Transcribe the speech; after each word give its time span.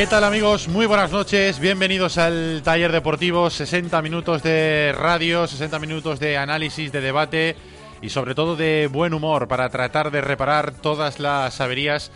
¿Qué 0.00 0.06
tal 0.06 0.24
amigos? 0.24 0.66
Muy 0.66 0.86
buenas 0.86 1.12
noches, 1.12 1.60
bienvenidos 1.60 2.16
al 2.16 2.62
taller 2.64 2.90
deportivo, 2.90 3.50
60 3.50 4.00
minutos 4.00 4.42
de 4.42 4.94
radio, 4.96 5.46
60 5.46 5.78
minutos 5.78 6.18
de 6.18 6.38
análisis, 6.38 6.90
de 6.90 7.02
debate 7.02 7.54
y 8.00 8.08
sobre 8.08 8.34
todo 8.34 8.56
de 8.56 8.88
buen 8.90 9.12
humor 9.12 9.46
para 9.46 9.68
tratar 9.68 10.10
de 10.10 10.22
reparar 10.22 10.72
todas 10.72 11.20
las 11.20 11.60
averías 11.60 12.10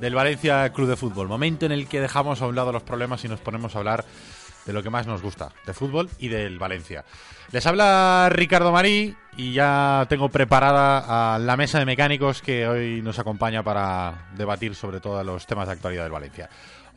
del 0.00 0.16
Valencia 0.16 0.68
Club 0.72 0.88
de 0.88 0.96
Fútbol. 0.96 1.28
Momento 1.28 1.64
en 1.64 1.70
el 1.70 1.86
que 1.86 2.00
dejamos 2.00 2.42
a 2.42 2.48
un 2.48 2.56
lado 2.56 2.72
los 2.72 2.82
problemas 2.82 3.24
y 3.24 3.28
nos 3.28 3.38
ponemos 3.38 3.76
a 3.76 3.78
hablar 3.78 4.04
de 4.66 4.72
lo 4.72 4.82
que 4.82 4.90
más 4.90 5.06
nos 5.06 5.22
gusta, 5.22 5.52
de 5.64 5.72
fútbol 5.72 6.10
y 6.18 6.26
del 6.26 6.58
Valencia. 6.58 7.04
Les 7.52 7.64
habla 7.66 8.28
Ricardo 8.30 8.72
Marí 8.72 9.16
y 9.36 9.52
ya 9.52 10.04
tengo 10.08 10.28
preparada 10.28 11.36
a 11.36 11.38
la 11.38 11.56
mesa 11.56 11.78
de 11.78 11.86
mecánicos 11.86 12.42
que 12.42 12.66
hoy 12.66 13.00
nos 13.00 13.20
acompaña 13.20 13.62
para 13.62 14.28
debatir 14.36 14.74
sobre 14.74 15.00
todos 15.00 15.24
los 15.24 15.46
temas 15.46 15.68
de 15.68 15.74
actualidad 15.74 16.02
del 16.02 16.12
Valencia. 16.12 16.50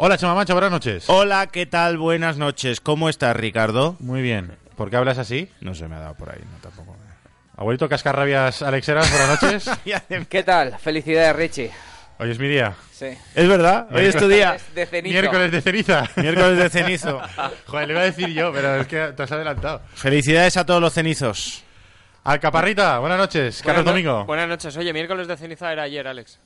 Hola 0.03 0.17
Chema 0.17 0.33
Mancha, 0.33 0.53
buenas 0.53 0.71
noches. 0.71 1.03
Hola, 1.09 1.45
¿qué 1.45 1.67
tal? 1.67 1.99
Buenas 1.99 2.35
noches. 2.35 2.81
¿Cómo 2.81 3.07
estás, 3.07 3.35
Ricardo? 3.35 3.97
Muy 3.99 4.23
bien. 4.23 4.57
¿Por 4.75 4.89
qué 4.89 4.95
hablas 4.95 5.19
así? 5.19 5.47
No 5.59 5.75
se 5.75 5.87
me 5.87 5.93
ha 5.95 5.99
dado 5.99 6.15
por 6.15 6.31
ahí, 6.31 6.39
no 6.39 6.57
tampoco. 6.59 6.97
Abuelito 7.55 7.87
Cascarrabias 7.87 8.63
Alexeras, 8.63 9.07
buenas 9.11 9.43
noches. 9.43 9.69
¿Qué 10.29 10.41
tal? 10.41 10.75
Felicidades, 10.79 11.35
Richie. 11.35 11.69
Hoy 12.17 12.31
es 12.31 12.39
mi 12.39 12.47
día. 12.47 12.73
Sí. 12.91 13.09
Es 13.35 13.47
verdad, 13.47 13.89
hoy 13.91 14.05
es 14.05 14.15
tu 14.17 14.27
día. 14.27 14.57
De 14.73 14.87
cenizo. 14.87 15.13
Miércoles 15.13 15.51
de 15.51 15.61
ceniza. 15.61 16.09
Miércoles 16.15 16.57
de 16.57 16.69
cenizo. 16.71 17.21
Joder, 17.67 17.87
le 17.87 17.93
iba 17.93 18.01
a 18.01 18.05
decir 18.05 18.29
yo, 18.29 18.51
pero 18.51 18.77
es 18.77 18.87
que 18.87 19.13
te 19.15 19.21
has 19.21 19.31
adelantado. 19.31 19.83
Felicidades 19.93 20.57
a 20.57 20.65
todos 20.65 20.81
los 20.81 20.93
cenizos. 20.93 21.63
Alcaparrita, 22.23 22.97
buenas 22.97 23.19
noches. 23.19 23.61
Carlos 23.63 23.85
no- 23.85 23.91
Domingo. 23.91 24.25
Buenas 24.25 24.47
noches. 24.49 24.75
Oye, 24.77 24.93
miércoles 24.93 25.27
de 25.27 25.37
ceniza 25.37 25.71
era 25.71 25.83
ayer, 25.83 26.07
Alex. 26.07 26.39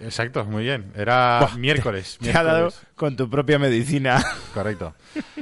Exacto, 0.00 0.44
muy 0.44 0.62
bien. 0.64 0.92
Era 0.94 1.40
Buah, 1.40 1.56
miércoles. 1.56 2.18
Te 2.20 2.30
ha 2.30 2.42
dado 2.44 2.66
miércoles. 2.66 2.86
con 2.94 3.16
tu 3.16 3.28
propia 3.28 3.58
medicina. 3.58 4.24
Correcto. 4.54 4.94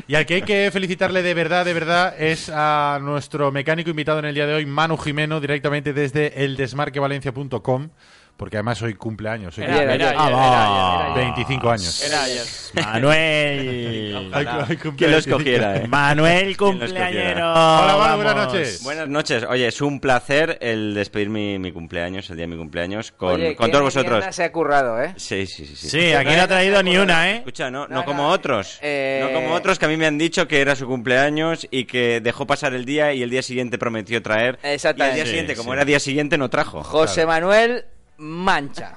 Y 0.08 0.14
al 0.14 0.24
que 0.24 0.36
hay 0.36 0.42
que 0.42 0.70
felicitarle 0.72 1.22
de 1.22 1.34
verdad, 1.34 1.64
de 1.64 1.74
verdad, 1.74 2.14
es 2.18 2.50
a 2.52 2.98
nuestro 3.02 3.52
mecánico 3.52 3.90
invitado 3.90 4.18
en 4.20 4.24
el 4.24 4.34
día 4.34 4.46
de 4.46 4.54
hoy, 4.54 4.64
Manu 4.66 4.96
Jimeno, 4.96 5.40
directamente 5.40 5.92
desde 5.92 6.44
eldesmarquevalencia.com, 6.44 7.90
porque 8.36 8.56
además 8.58 8.80
hoy 8.82 8.94
cumpleaños. 8.94 9.56
Hoy 9.58 9.64
Era, 9.64 9.76
cumple 9.76 9.94
era 9.94 10.08
ayer, 10.10 10.16
Ah, 10.18 10.26
era 10.28 10.36
va. 10.36 10.44
ayer, 10.46 11.06
era 11.06 11.14
ayer. 11.14 11.24
25 11.34 11.70
años. 11.70 12.02
Era 12.04 12.22
ayer. 12.24 12.44
Manuel. 12.74 14.32
Cumple 14.82 14.96
¿Quién 14.96 15.10
lo 15.10 15.16
25. 15.16 15.16
escogiera, 15.16 15.76
eh? 15.78 15.88
Manuel 15.88 16.56
cumpleañero. 16.56 17.50
Hola, 17.52 18.14
buenas 18.16 18.36
noches. 18.36 18.82
Buenas 18.82 19.08
noches. 19.08 19.44
Oye, 19.48 19.66
es 19.66 19.80
un 19.80 20.00
placer 20.00 20.58
el 20.60 20.94
despedir 20.94 21.28
mi, 21.30 21.58
mi 21.58 21.72
cumpleaños, 21.72 22.28
el 22.30 22.36
día 22.36 22.44
de 22.46 22.52
mi 22.52 22.56
cumpleaños, 22.58 23.12
con, 23.12 23.34
Oye, 23.34 23.56
con 23.56 23.70
todos 23.70 23.84
vosotros. 23.84 24.24
se 24.30 24.44
ha 24.44 24.52
currado, 24.52 25.02
¿eh? 25.02 25.14
Sí, 25.16 25.46
sí, 25.46 25.66
sí. 25.66 25.76
sí. 25.76 25.88
Sí, 25.90 26.12
aquí 26.12 26.34
no 26.34 26.42
ha 26.42 26.48
traído 26.48 26.82
ni 26.82 26.96
una, 26.98 27.30
¿eh? 27.30 27.36
Escucha, 27.36 27.70
no, 27.70 27.86
No, 27.88 27.96
no 27.96 28.04
como 28.04 28.24
no, 28.24 28.30
otros. 28.30 28.78
eh, 28.82 29.20
No 29.22 29.32
como 29.32 29.54
otros 29.54 29.78
que 29.78 29.86
a 29.86 29.88
mí 29.88 29.96
me 29.96 30.06
han 30.06 30.18
dicho 30.18 30.46
que 30.46 30.60
era 30.60 30.76
su 30.76 30.86
cumpleaños 30.86 31.66
y 31.70 31.84
que 31.84 32.20
dejó 32.20 32.46
pasar 32.46 32.74
el 32.74 32.84
día 32.84 33.12
y 33.12 33.22
el 33.22 33.30
día 33.30 33.42
siguiente 33.42 33.78
prometió 33.78 34.22
traer. 34.22 34.58
Y 34.62 34.68
Exactamente. 34.68 35.10
el 35.12 35.14
día 35.16 35.24
Sí, 35.24 35.30
siguiente, 35.30 35.56
como 35.56 35.70
sí. 35.70 35.74
era 35.76 35.84
día 35.84 36.00
siguiente, 36.00 36.38
no 36.38 36.50
trajo. 36.50 36.82
José 36.82 37.26
Manuel 37.26 37.84
Mancha. 38.18 38.92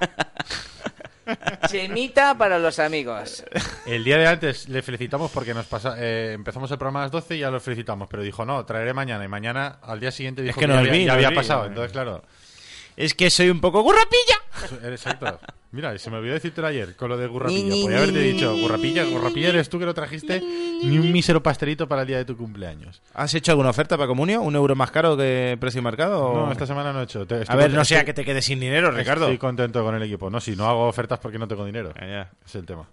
Chemita 1.68 2.36
para 2.36 2.58
los 2.58 2.78
amigos. 2.78 3.44
El 3.86 4.02
día 4.04 4.16
de 4.18 4.26
antes 4.26 4.68
le 4.68 4.82
felicitamos 4.82 5.30
porque 5.30 5.54
nos 5.54 5.66
pasa, 5.66 5.94
eh, 5.98 6.32
empezamos 6.32 6.70
el 6.70 6.78
programa 6.78 7.00
a 7.00 7.02
las 7.04 7.12
12 7.12 7.36
y 7.36 7.38
ya 7.40 7.50
lo 7.50 7.60
felicitamos, 7.60 8.08
pero 8.08 8.22
dijo, 8.22 8.44
no, 8.44 8.64
traeré 8.64 8.92
mañana. 8.94 9.24
Y 9.24 9.28
mañana, 9.28 9.78
al 9.82 10.00
día 10.00 10.10
siguiente, 10.10 10.42
dijo 10.42 10.54
que 10.58 10.66
que, 10.66 10.66
nos 10.66 10.76
ya, 10.76 10.80
había- 10.80 10.92
vi, 10.92 11.00
ya 11.04 11.06
nos 11.06 11.14
había 11.16 11.28
vi. 11.30 11.34
pasado. 11.36 11.66
Entonces, 11.66 11.92
claro, 11.92 12.24
Es 13.04 13.14
que 13.14 13.30
soy 13.30 13.50
un 13.50 13.60
poco 13.60 13.82
gurrapilla. 13.82 14.36
eso- 14.64 14.78
exacto. 14.88 15.38
Mira, 15.72 15.96
se 15.98 16.10
me 16.10 16.16
olvidó 16.16 16.34
decirte 16.34 16.64
ayer 16.66 16.96
con 16.96 17.08
lo 17.10 17.16
de 17.16 17.28
Gurrapilla. 17.28 17.74
Podría 17.80 17.98
haberte 17.98 18.18
dicho, 18.18 18.56
Gurrapilla, 18.56 19.04
Gurrapilla 19.04 19.50
eres 19.50 19.68
tú 19.68 19.78
que 19.78 19.86
no 19.86 19.94
trajiste 19.94 20.40
ni 20.40 20.98
un 20.98 21.12
mísero 21.12 21.40
pastelito 21.42 21.86
para 21.86 22.02
el 22.02 22.08
día 22.08 22.16
de 22.18 22.24
tu 22.24 22.36
cumpleaños. 22.36 23.00
¿Has 23.14 23.32
hecho 23.34 23.52
alguna 23.52 23.70
oferta 23.70 23.96
para 23.96 24.08
comunio? 24.08 24.42
¿Un 24.42 24.56
euro 24.56 24.74
más 24.74 24.90
caro 24.90 25.16
que 25.16 25.56
precio 25.60 25.80
mercado? 25.80 26.24
o- 26.26 26.46
No, 26.46 26.52
esta 26.52 26.66
semana 26.66 26.92
no 26.92 27.00
he 27.00 27.04
hecho. 27.04 27.24
A 27.46 27.54
ver, 27.56 27.72
no 27.72 27.84
sea 27.84 28.04
que 28.04 28.12
te 28.12 28.24
quedes 28.24 28.44
sin 28.44 28.58
dinero, 28.58 28.90
Ricardo. 28.90 29.26
Estoy 29.26 29.38
contento 29.38 29.84
con 29.84 29.94
el 29.94 30.02
equipo. 30.02 30.28
No, 30.28 30.40
si 30.40 30.56
no 30.56 30.68
hago 30.68 30.88
ofertas 30.88 31.20
porque 31.20 31.38
no 31.38 31.46
tengo 31.46 31.64
dinero. 31.64 31.94
Ya. 32.00 32.30
Es 32.44 32.54
el 32.56 32.66
tema. 32.66 32.88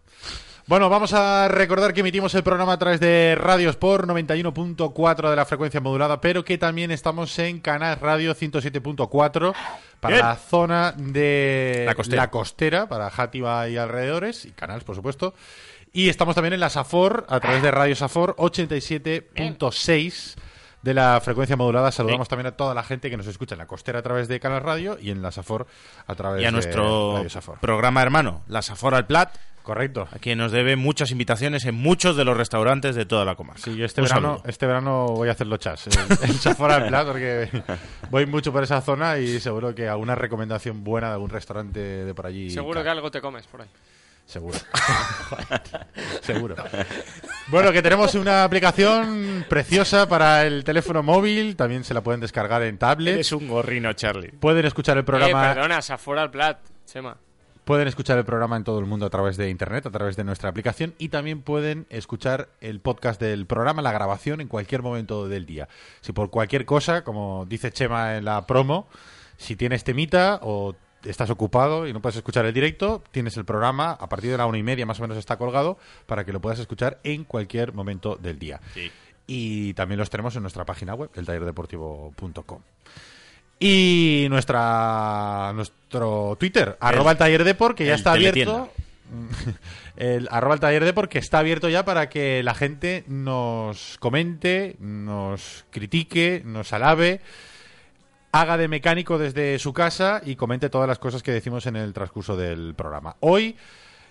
Bueno, 0.67 0.89
vamos 0.89 1.13
a 1.13 1.47
recordar 1.47 1.93
que 1.93 2.01
emitimos 2.01 2.35
el 2.35 2.43
programa 2.43 2.73
a 2.73 2.77
través 2.77 2.99
de 2.99 3.37
Radio 3.39 3.69
Sport 3.69 4.05
91.4 4.09 5.29
de 5.29 5.35
la 5.37 5.45
frecuencia 5.45 5.79
modulada, 5.79 6.19
pero 6.19 6.43
que 6.43 6.57
también 6.57 6.91
estamos 6.91 7.39
en 7.39 7.61
Canal 7.61 7.97
Radio 8.01 8.35
107.4 8.35 9.53
para 10.01 10.15
Bien. 10.15 10.25
la 10.27 10.35
zona 10.35 10.93
de 10.97 11.83
La 11.85 11.95
costera. 11.95 12.29
costera, 12.29 12.89
para 12.89 13.09
Játiva 13.09 13.69
y 13.69 13.77
alrededores, 13.77 14.43
y 14.43 14.51
canales, 14.51 14.83
por 14.83 14.95
supuesto. 14.95 15.33
Y 15.93 16.09
estamos 16.09 16.35
también 16.35 16.51
en 16.53 16.59
la 16.59 16.69
Safor, 16.69 17.25
a 17.29 17.39
través 17.39 17.61
de 17.63 17.71
Radio 17.71 17.95
Safor 17.95 18.35
87.6 18.35 20.35
de 20.81 20.93
la 20.93 21.21
frecuencia 21.23 21.55
modulada. 21.55 21.93
Saludamos 21.93 22.27
también 22.27 22.47
a 22.47 22.57
toda 22.57 22.73
la 22.73 22.83
gente 22.83 23.09
que 23.09 23.15
nos 23.15 23.27
escucha 23.27 23.55
en 23.55 23.59
la 23.59 23.67
costera 23.67 23.99
a 23.99 24.01
través 24.01 24.27
de 24.27 24.41
Canal 24.41 24.61
Radio 24.63 24.97
y 25.01 25.11
en 25.11 25.21
la 25.21 25.31
Safor 25.31 25.65
a 26.07 26.15
través 26.15 26.41
Y 26.41 26.45
a 26.45 26.49
de 26.49 26.51
nuestro 26.51 27.13
Radio 27.15 27.29
Safor. 27.29 27.57
programa 27.59 28.01
hermano, 28.03 28.41
la 28.49 28.61
Safor 28.61 28.95
al 28.95 29.07
Plat, 29.07 29.33
Correcto. 29.67 30.07
a 30.09 30.17
quien 30.19 30.37
nos 30.37 30.53
debe 30.53 30.77
muchas 30.77 31.11
invitaciones 31.11 31.65
en 31.65 31.75
muchos 31.75 32.15
de 32.15 32.23
los 32.23 32.37
restaurantes 32.37 32.95
de 32.95 33.05
toda 33.05 33.25
la 33.25 33.35
comarca. 33.35 33.61
Sí, 33.61 33.75
yo 33.75 33.83
este 33.83 33.99
Un 33.99 34.07
verano, 34.07 34.27
saludo. 34.35 34.43
este 34.49 34.65
verano 34.65 35.07
voy 35.07 35.27
a 35.27 35.33
hacer 35.33 35.45
los 35.47 35.59
chas. 35.59 35.87
El, 35.87 35.93
el 36.29 36.35
Safor 36.39 36.71
al 36.71 36.87
Plat, 36.87 37.05
porque 37.05 37.49
voy 38.09 38.25
mucho 38.27 38.53
por 38.53 38.63
esa 38.63 38.79
zona 38.79 39.17
y 39.17 39.41
seguro 39.41 39.75
que 39.75 39.89
alguna 39.89 40.15
recomendación 40.15 40.85
buena 40.85 41.07
de 41.07 41.13
algún 41.15 41.29
restaurante 41.29 41.81
de 41.81 42.13
por 42.13 42.27
allí. 42.27 42.49
Seguro 42.49 42.81
que 42.81 42.87
algo 42.87 43.11
te 43.11 43.19
comes 43.19 43.45
por 43.45 43.63
ahí. 43.63 43.67
Seguro. 44.25 44.57
Seguro. 46.21 46.55
Bueno, 47.47 47.73
que 47.73 47.81
tenemos 47.81 48.15
una 48.15 48.45
aplicación 48.45 49.45
preciosa 49.49 50.07
para 50.07 50.45
el 50.45 50.63
teléfono 50.63 51.03
móvil. 51.03 51.57
También 51.57 51.83
se 51.83 51.93
la 51.93 51.99
pueden 51.99 52.21
descargar 52.21 52.61
en 52.63 52.77
tablet. 52.77 53.15
Eres 53.15 53.33
un 53.33 53.49
gorrino, 53.49 53.91
Charlie. 53.91 54.31
Pueden 54.31 54.65
escuchar 54.65 54.97
el 54.97 55.03
programa. 55.03 55.51
Eh, 55.51 55.55
perdona, 55.55 55.81
Safor 55.81 56.19
al 56.19 56.31
Plat, 56.31 56.59
Chema. 56.85 57.17
Pueden 57.67 57.89
escuchar 57.89 58.17
el 58.17 58.23
programa 58.23 58.55
en 58.55 58.63
todo 58.63 58.79
el 58.79 58.85
mundo 58.85 59.05
a 59.05 59.09
través 59.09 59.35
de 59.35 59.49
internet, 59.49 59.85
a 59.85 59.91
través 59.91 60.15
de 60.15 60.23
nuestra 60.23 60.49
aplicación 60.49 60.95
y 60.97 61.09
también 61.09 61.41
pueden 61.41 61.85
escuchar 61.89 62.47
el 62.61 62.79
podcast 62.79 63.19
del 63.19 63.45
programa, 63.45 63.81
la 63.81 63.91
grabación 63.91 64.39
en 64.39 64.47
cualquier 64.47 64.81
momento 64.83 65.27
del 65.27 65.45
día. 65.45 65.67
Si 65.99 66.13
por 66.13 66.29
cualquier 66.29 66.63
cosa, 66.63 67.03
como 67.03 67.45
dice 67.45 67.69
Chema 67.73 68.15
en 68.15 68.23
la 68.23 68.47
promo, 68.47 68.87
si 69.35 69.57
tienes 69.57 69.83
temita 69.83 70.39
o 70.43 70.75
estás 71.03 71.29
ocupado 71.29 71.85
y 71.89 71.91
no 71.91 72.01
puedes 72.01 72.15
escuchar 72.15 72.45
el 72.45 72.53
directo, 72.53 73.03
tienes 73.11 73.35
el 73.35 73.43
programa 73.43 73.91
a 73.91 74.07
partir 74.07 74.31
de 74.31 74.37
la 74.37 74.45
una 74.45 74.59
y 74.59 74.63
media 74.63 74.85
más 74.85 74.99
o 74.99 75.01
menos 75.01 75.17
está 75.17 75.35
colgado 75.35 75.77
para 76.05 76.23
que 76.23 76.31
lo 76.31 76.39
puedas 76.39 76.59
escuchar 76.59 77.01
en 77.03 77.25
cualquier 77.25 77.73
momento 77.73 78.15
del 78.15 78.39
día. 78.39 78.61
Y 79.27 79.73
también 79.73 79.99
los 79.99 80.09
tenemos 80.09 80.37
en 80.37 80.41
nuestra 80.43 80.63
página 80.63 80.95
web, 80.95 81.09
eltallerdeportivo.com. 81.13 82.61
Y 83.59 84.27
nuestra 84.29 85.51
nuestro 85.55 86.35
Twitter, 86.39 86.77
arroba 86.79 87.11
el 87.11 87.17
taller 87.17 87.43
deport, 87.43 87.75
que 87.75 87.85
ya 87.85 87.95
está 87.95 88.11
abierto. 88.13 88.71
El 89.95 90.27
arroba 90.29 90.53
el 90.53 90.59
taller 90.59 90.85
deport, 90.85 91.09
que 91.11 91.17
está 91.17 91.39
abierto 91.39 91.69
ya 91.69 91.83
para 91.83 92.09
que 92.09 92.43
la 92.43 92.53
gente 92.53 93.03
nos 93.07 93.97
comente, 93.99 94.75
nos 94.79 95.65
critique, 95.71 96.43
nos 96.45 96.71
alabe, 96.71 97.21
haga 98.31 98.57
de 98.57 98.67
mecánico 98.67 99.17
desde 99.17 99.57
su 99.57 99.73
casa 99.73 100.21
y 100.23 100.35
comente 100.35 100.69
todas 100.69 100.87
las 100.87 100.99
cosas 100.99 101.23
que 101.23 101.31
decimos 101.31 101.65
en 101.65 101.75
el 101.75 101.93
transcurso 101.93 102.37
del 102.37 102.75
programa. 102.75 103.15
Hoy 103.21 103.55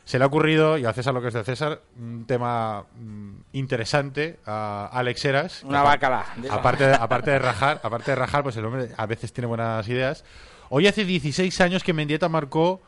se 0.06 0.19
le 0.19 0.25
ha 0.25 0.29
ocurrido, 0.29 0.79
y 0.79 0.87
a 0.87 0.93
César 0.93 1.12
lo 1.12 1.20
que 1.20 1.29
es 1.29 1.35
de 1.35 1.43
César, 1.43 1.81
un 1.99 2.26
tema 2.26 2.85
mm, 2.94 3.38
interesante 3.55 4.38
a 4.47 4.88
Alex 4.93 5.25
Heras. 5.25 5.64
Una 5.64 5.82
bacala. 5.82 6.25
Aparte 6.49 6.87
de, 6.87 6.94
aparte 7.00 7.32
de 7.32 7.41
rajar, 7.41 7.81
aparte 7.82 8.12
de 8.12 8.14
rajar, 8.14 8.44
pues 8.44 8.56
el 8.56 8.64
hombre 8.67 8.91
a 8.97 9.06
veces 9.06 9.32
tiene 9.32 9.49
buenas 9.49 9.87
ideas. 9.88 10.25
Hoy 10.69 10.87
hace 10.87 11.05
16 11.05 11.61
años 11.61 11.82
que 11.82 11.93
Mendieta 11.93 12.29
marcó 12.29 12.81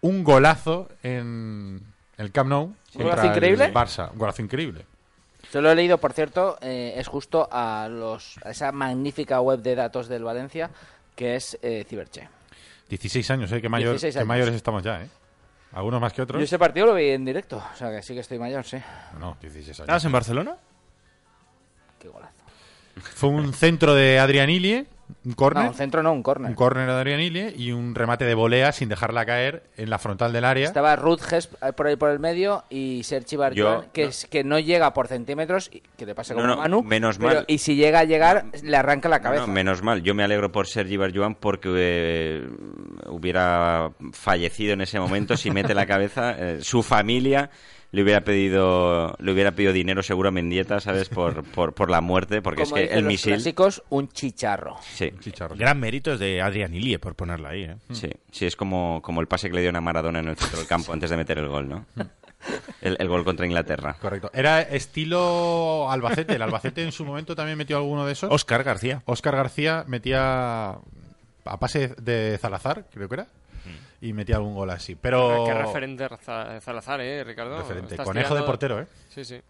un 0.00 0.24
golazo 0.24 0.88
en 1.02 1.82
el 2.16 2.32
Camp 2.32 2.48
Nou 2.48 2.74
¿Un 2.94 3.02
golazo 3.02 3.26
increíble? 3.26 3.66
el 3.66 3.74
Barça. 3.74 4.10
Un 4.12 4.18
golazo 4.18 4.40
increíble. 4.40 4.86
Se 5.50 5.60
lo 5.60 5.70
he 5.70 5.74
leído, 5.74 5.98
por 5.98 6.14
cierto, 6.14 6.56
eh, 6.62 6.94
es 6.96 7.06
justo 7.08 7.46
a, 7.52 7.88
los, 7.90 8.38
a 8.42 8.50
esa 8.50 8.72
magnífica 8.72 9.38
web 9.42 9.60
de 9.60 9.74
datos 9.74 10.08
del 10.08 10.24
Valencia, 10.24 10.70
que 11.14 11.36
es 11.36 11.58
eh, 11.60 11.84
Ciberche. 11.86 12.26
16 12.88 13.30
años, 13.32 13.52
¿eh? 13.52 13.60
Qué, 13.60 13.68
mayor, 13.68 13.90
16 13.90 14.14
qué 14.14 14.18
años. 14.20 14.28
mayores 14.28 14.54
estamos 14.54 14.82
ya, 14.82 15.02
¿eh? 15.02 15.08
Algunos 15.74 16.00
más 16.00 16.12
que 16.12 16.22
otros. 16.22 16.38
Yo 16.40 16.44
ese 16.44 16.58
partido 16.58 16.86
lo 16.86 16.94
vi 16.94 17.10
en 17.10 17.24
directo, 17.24 17.56
o 17.56 17.76
sea 17.76 17.90
que 17.90 18.00
sí 18.00 18.14
que 18.14 18.20
estoy 18.20 18.38
mayor, 18.38 18.64
sí. 18.64 18.78
No, 19.18 19.36
16 19.40 19.68
años. 19.68 19.80
¿Estabas 19.80 20.04
en 20.04 20.12
Barcelona? 20.12 20.56
Qué 21.98 22.08
golazo. 22.08 22.32
Fue 23.14 23.28
un 23.28 23.52
centro 23.52 23.92
de 23.92 24.20
Adrián 24.20 24.50
Ilie, 24.50 24.86
un 25.24 25.30
No, 25.30 25.36
córner. 25.36 25.68
un 25.68 25.74
centro 25.74 26.02
no, 26.02 26.12
un 26.12 26.22
córner. 26.22 26.48
un 26.50 26.54
córner 26.54 26.86
de 26.86 26.92
Adrián 26.92 27.20
Ilie 27.20 27.54
y 27.56 27.72
un 27.72 27.94
remate 27.94 28.24
de 28.24 28.34
volea 28.34 28.72
sin 28.72 28.88
dejarla 28.88 29.24
caer 29.26 29.64
en 29.76 29.90
la 29.90 29.98
frontal 29.98 30.32
del 30.32 30.44
área. 30.44 30.64
Estaba 30.66 30.96
Ruth 30.96 31.20
Hess 31.30 31.48
eh, 31.62 31.72
por 31.72 31.86
ahí 31.86 31.96
por 31.96 32.10
el 32.10 32.18
medio 32.18 32.64
y 32.70 33.02
Sergi 33.04 33.36
Barjuan, 33.36 33.56
Yo- 33.82 33.84
que, 33.92 34.04
no. 34.04 34.08
es, 34.08 34.26
que 34.26 34.44
no 34.44 34.58
llega 34.58 34.92
por 34.94 35.08
centímetros, 35.08 35.70
y- 35.72 35.82
que 35.96 36.06
le 36.06 36.14
pasa 36.14 36.34
como 36.34 36.46
No, 36.46 36.54
no, 36.56 36.60
Manu. 36.62 36.82
menos 36.82 37.18
pero- 37.18 37.34
mal. 37.34 37.44
Y 37.48 37.58
si 37.58 37.76
llega 37.76 38.00
a 38.00 38.04
llegar, 38.04 38.46
le 38.62 38.76
arranca 38.76 39.08
la 39.08 39.18
No, 39.18 39.22
cabeza. 39.22 39.46
no, 39.46 39.52
menos 39.52 39.82
mal. 39.82 40.02
Yo 40.02 40.14
me 40.14 40.24
alegro 40.24 40.50
por 40.52 40.66
Sergi 40.66 40.96
Barjuan 40.96 41.34
porque 41.34 41.70
eh, 41.74 42.48
hubiera 43.08 43.90
fallecido 44.12 44.72
en 44.72 44.80
ese 44.80 44.98
momento 45.00 45.36
si 45.36 45.50
mete 45.50 45.74
la 45.74 45.86
cabeza. 45.86 46.34
eh, 46.38 46.58
su 46.62 46.82
familia 46.82 47.50
le 47.94 48.02
hubiera 48.02 48.22
pedido 48.22 49.14
le 49.20 49.32
hubiera 49.32 49.52
pedido 49.52 49.72
dinero 49.72 50.02
seguro 50.02 50.28
a 50.30 50.32
Mendieta, 50.32 50.80
¿sabes? 50.80 51.08
Por, 51.08 51.44
por, 51.54 51.74
por 51.74 51.90
la 51.90 52.00
muerte, 52.00 52.42
porque 52.42 52.64
Como 52.64 52.76
es 52.76 52.80
que 52.80 52.82
dicen 52.82 52.98
el 52.98 53.04
los 53.04 53.12
misil... 53.12 53.32
clásicos, 53.34 53.82
un 53.88 54.08
chicharro. 54.08 54.76
Sí, 54.82 55.12
Chicharro. 55.20 55.54
Gran 55.54 55.78
mérito 55.78 56.12
es 56.12 56.18
de 56.18 56.42
Adrián 56.42 56.74
Ilie 56.74 56.98
por 56.98 57.14
ponerla 57.14 57.50
ahí, 57.50 57.62
¿eh? 57.62 57.76
sí, 57.92 58.10
sí, 58.32 58.46
es 58.46 58.56
como, 58.56 59.00
como 59.02 59.20
el 59.20 59.28
pase 59.28 59.48
que 59.48 59.54
le 59.54 59.62
dio 59.62 59.70
a 59.70 59.80
Maradona 59.80 60.18
en 60.18 60.28
el 60.28 60.36
centro 60.36 60.58
del 60.58 60.66
campo 60.66 60.92
antes 60.92 61.08
de 61.10 61.16
meter 61.16 61.38
el 61.38 61.48
gol, 61.48 61.68
¿no? 61.68 61.86
El, 62.82 62.98
el 63.00 63.08
gol 63.08 63.24
contra 63.24 63.46
Inglaterra. 63.46 63.96
Correcto. 63.98 64.30
Era 64.34 64.60
estilo 64.60 65.90
Albacete. 65.90 66.34
El 66.34 66.42
Albacete 66.42 66.82
en 66.82 66.92
su 66.92 67.06
momento 67.06 67.34
también 67.34 67.56
metió 67.56 67.78
alguno 67.78 68.04
de 68.04 68.12
esos. 68.12 68.30
Oscar 68.30 68.62
García. 68.62 69.02
Oscar 69.06 69.34
García 69.34 69.84
metía 69.86 70.72
a 71.46 71.58
pase 71.58 71.94
de 72.02 72.36
Salazar, 72.38 72.84
creo 72.92 73.08
que 73.08 73.14
era, 73.14 73.26
y 74.06 74.12
metía 74.12 74.36
algún 74.36 74.54
gol 74.54 74.70
así. 74.70 74.94
Pero 74.96 75.44
Qué 75.46 75.54
referente 75.54 76.06
Za- 76.24 76.60
Salazar, 76.60 77.00
¿eh, 77.00 77.24
Ricardo? 77.24 77.56
Referente. 77.58 77.94
Estás 77.94 78.06
Conejo 78.06 78.34
de 78.34 78.40
tirando- 78.40 78.46
portero, 78.46 78.80
¿eh? 78.80 78.86
Sí, 79.08 79.24
sí. 79.24 79.40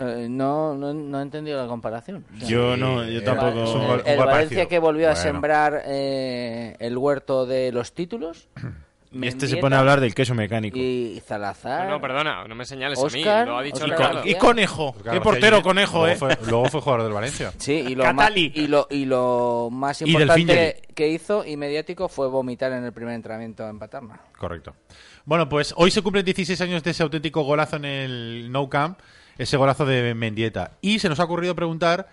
Eh, 0.00 0.26
no, 0.30 0.74
no, 0.74 0.94
no 0.94 1.18
he 1.18 1.22
entendido 1.22 1.60
la 1.60 1.66
comparación. 1.68 2.24
O 2.34 2.38
sea, 2.38 2.48
Yo 2.48 2.76
no, 2.76 3.04
yo 3.04 3.22
tampoco. 3.24 3.94
el, 3.96 4.06
el 4.06 4.16
gol 4.16 4.26
Valencia 4.26 4.66
que 4.66 4.78
volvió 4.78 5.08
a 5.08 5.12
Bueno. 5.14 5.22
sembrar 5.22 5.82
eh, 5.86 6.76
el 6.78 6.96
huerto 6.96 7.46
de 7.46 7.72
los 7.72 7.92
títulos. 7.92 8.48
Y 9.10 9.26
este 9.26 9.46
se 9.46 9.56
pone 9.56 9.74
a 9.74 9.78
hablar 9.78 10.00
del 10.00 10.14
queso 10.14 10.34
mecánico. 10.34 10.76
Y, 10.76 11.14
Y 11.16 11.22
Salazar. 11.26 11.86
No, 11.86 11.92
no, 11.92 12.00
perdona, 12.00 12.46
no 12.46 12.54
me 12.54 12.64
señales 12.64 12.98
Oscar, 12.98 13.38
a 13.38 13.44
mí. 13.44 13.50
Lo 13.50 13.58
ha 13.58 13.62
dicho 13.62 13.76
Oscar 13.76 13.90
Ricardo. 13.90 14.14
García. 14.16 14.38
Conejo. 14.38 14.88
Oscar 14.90 15.14
Qué 15.14 15.20
portero. 15.20 15.62
Conejo, 15.62 16.06
luego 16.06 16.12
¿eh? 16.12 16.16
Fue, 16.16 16.38
luego 16.46 16.66
fue 16.66 16.80
jugador 16.80 17.04
del 17.04 17.12
Valencia. 17.12 17.52
Sí, 17.56 17.72
y 17.72 17.94
lo, 17.94 18.12
más, 18.12 18.30
y, 18.36 18.66
lo, 18.66 18.86
y 18.90 19.04
lo 19.06 19.68
más 19.72 20.02
Y 20.02 20.10
importante 20.10 20.82
que 20.94 21.08
hizo 21.08 21.44
y 21.44 21.56
mediático 21.56 22.08
fue 22.08 22.28
vomitar 22.28 22.72
en 22.72 22.84
el 22.84 22.92
primer 22.92 23.14
entrenamiento 23.14 23.66
en 23.68 23.78
Paterna. 23.78 24.20
Correcto. 24.36 24.74
Bueno, 25.24 25.48
pues 25.48 25.72
hoy 25.76 25.90
se 25.90 26.02
cumplen 26.02 26.24
16 26.24 26.60
años 26.60 26.82
de 26.82 26.90
ese 26.90 27.02
auténtico 27.02 27.42
golazo 27.42 27.76
en 27.76 27.84
el 27.84 28.52
No 28.52 28.68
Camp, 28.68 28.98
ese 29.38 29.56
golazo 29.56 29.86
de 29.86 30.14
Mendieta. 30.14 30.72
Y 30.80 30.98
se 30.98 31.08
nos 31.08 31.20
ha 31.20 31.24
ocurrido 31.24 31.54
preguntar 31.54 32.08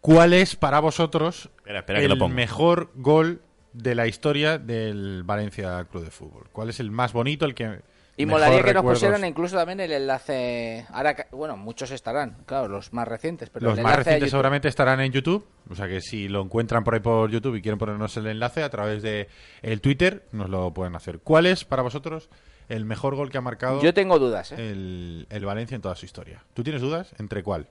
cuál 0.00 0.32
es 0.32 0.56
para 0.56 0.80
vosotros 0.80 1.50
Espera, 1.58 1.80
espera 1.80 2.00
que 2.00 2.08
lo 2.08 2.26
el 2.26 2.32
mejor 2.32 2.90
gol 2.94 3.42
de 3.72 3.94
la 3.94 4.06
historia 4.06 4.58
del 4.58 5.22
Valencia 5.24 5.84
Club 5.90 6.04
de 6.04 6.10
Fútbol. 6.10 6.48
¿Cuál 6.52 6.70
es 6.70 6.80
el 6.80 6.90
más 6.90 7.12
bonito, 7.12 7.44
el 7.44 7.54
que 7.54 7.80
Y 8.16 8.26
molaría 8.26 8.62
que 8.62 8.74
nos 8.74 8.82
pusieran 8.82 9.24
incluso 9.24 9.56
también 9.56 9.80
el 9.80 9.92
enlace. 9.92 10.86
Ahora, 10.90 11.16
bueno, 11.32 11.56
muchos 11.56 11.90
estarán, 11.90 12.38
claro, 12.46 12.68
los 12.68 12.92
más 12.92 13.06
recientes, 13.06 13.50
pero 13.50 13.66
Los 13.66 13.78
el 13.78 13.84
más 13.84 13.96
recientes 13.96 14.30
seguramente 14.30 14.68
estarán 14.68 15.00
en 15.00 15.12
YouTube, 15.12 15.46
o 15.68 15.74
sea 15.74 15.88
que 15.88 16.00
si 16.00 16.28
lo 16.28 16.42
encuentran 16.42 16.84
por 16.84 16.94
ahí 16.94 17.00
por 17.00 17.30
YouTube 17.30 17.56
y 17.56 17.62
quieren 17.62 17.78
ponernos 17.78 18.16
el 18.16 18.26
enlace 18.26 18.62
a 18.62 18.70
través 18.70 19.02
de 19.02 19.28
el 19.62 19.80
Twitter, 19.80 20.26
nos 20.32 20.50
lo 20.50 20.72
pueden 20.72 20.96
hacer. 20.96 21.20
¿Cuál 21.20 21.46
es 21.46 21.64
para 21.64 21.82
vosotros 21.82 22.28
el 22.68 22.84
mejor 22.84 23.14
gol 23.16 23.30
que 23.30 23.38
ha 23.38 23.40
marcado 23.40 23.82
Yo 23.82 23.94
tengo 23.94 24.18
dudas, 24.18 24.52
¿eh? 24.52 24.56
el, 24.70 25.26
el 25.30 25.44
Valencia 25.44 25.74
en 25.74 25.82
toda 25.82 25.94
su 25.94 26.06
historia? 26.06 26.44
¿Tú 26.54 26.62
tienes 26.62 26.82
dudas? 26.82 27.14
¿Entre 27.18 27.42
cuál? 27.42 27.68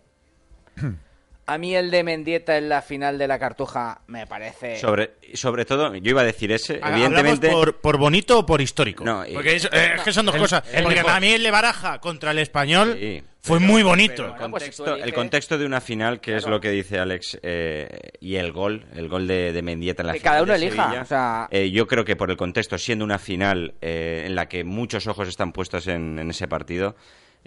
A 1.49 1.57
mí 1.57 1.75
el 1.75 1.91
de 1.91 2.03
Mendieta 2.03 2.57
en 2.57 2.69
la 2.69 2.81
final 2.81 3.17
de 3.17 3.27
la 3.27 3.39
Cartuja 3.39 4.01
me 4.07 4.27
parece. 4.27 4.79
Sobre, 4.79 5.11
sobre 5.33 5.65
todo, 5.65 5.95
yo 5.95 6.09
iba 6.11 6.21
a 6.21 6.25
decir 6.25 6.51
ese, 6.51 6.75
¿Hablamos 6.81 6.97
evidentemente... 7.07 7.49
por, 7.49 7.77
por 7.81 7.97
bonito 7.97 8.39
o 8.39 8.45
por 8.45 8.61
histórico? 8.61 9.03
No, 9.03 9.25
y- 9.25 9.33
Porque 9.33 9.55
es, 9.55 9.65
eh, 9.65 9.93
es 9.97 10.01
que 10.03 10.11
son 10.13 10.25
dos 10.25 10.35
cosas. 10.35 10.63
el 10.73 10.83
Porque 10.83 11.01
para 11.03 11.19
mí 11.19 11.29
el 11.31 11.43
de 11.43 11.51
Baraja 11.51 11.99
contra 11.99 12.31
el 12.31 12.39
español 12.39 12.97
Sí, 12.99 13.23
fue 13.41 13.59
muy 13.59 13.83
bonito. 13.83 14.33
pero- 14.33 14.45
El 14.45 14.51
pues 14.51 14.79
el 15.03 15.13
contexto 15.13 15.57
de 15.57 15.65
una 15.65 15.81
final, 15.81 16.19
que 16.21 16.35
es 16.35 16.45
lo 16.47 16.59
que 16.59 16.69
dice 16.71 16.99
Alex, 16.99 17.39
eh, 17.41 17.87
y 18.19 18.35
el 18.35 18.51
gol, 18.51 18.85
el 18.95 19.07
gol 19.09 19.27
de, 19.27 19.53
de 19.53 19.61
Mendieta 19.61 20.03
en 20.03 20.07
la 20.07 20.13
Que 20.13 20.19
final 20.19 20.31
cada 20.33 20.43
uno 20.43 20.53
de 20.53 20.57
elija, 20.59 20.83
Sevilla, 20.83 21.01
o 21.01 21.05
sea- 21.05 21.47
eh, 21.51 21.71
yo 21.71 21.87
creo 21.87 22.05
que 22.05 22.15
por 22.15 22.29
el 22.31 22.37
contexto, 22.37 22.77
siendo 22.77 23.05
una 23.05 23.17
final 23.19 23.73
eh, 23.81 24.23
en 24.27 24.35
la 24.35 24.47
que 24.47 24.63
muchos 24.63 25.07
ojos 25.07 25.27
están 25.27 25.51
puestos 25.53 25.87
en, 25.87 26.19
en 26.19 26.29
ese 26.29 26.47
partido, 26.47 26.95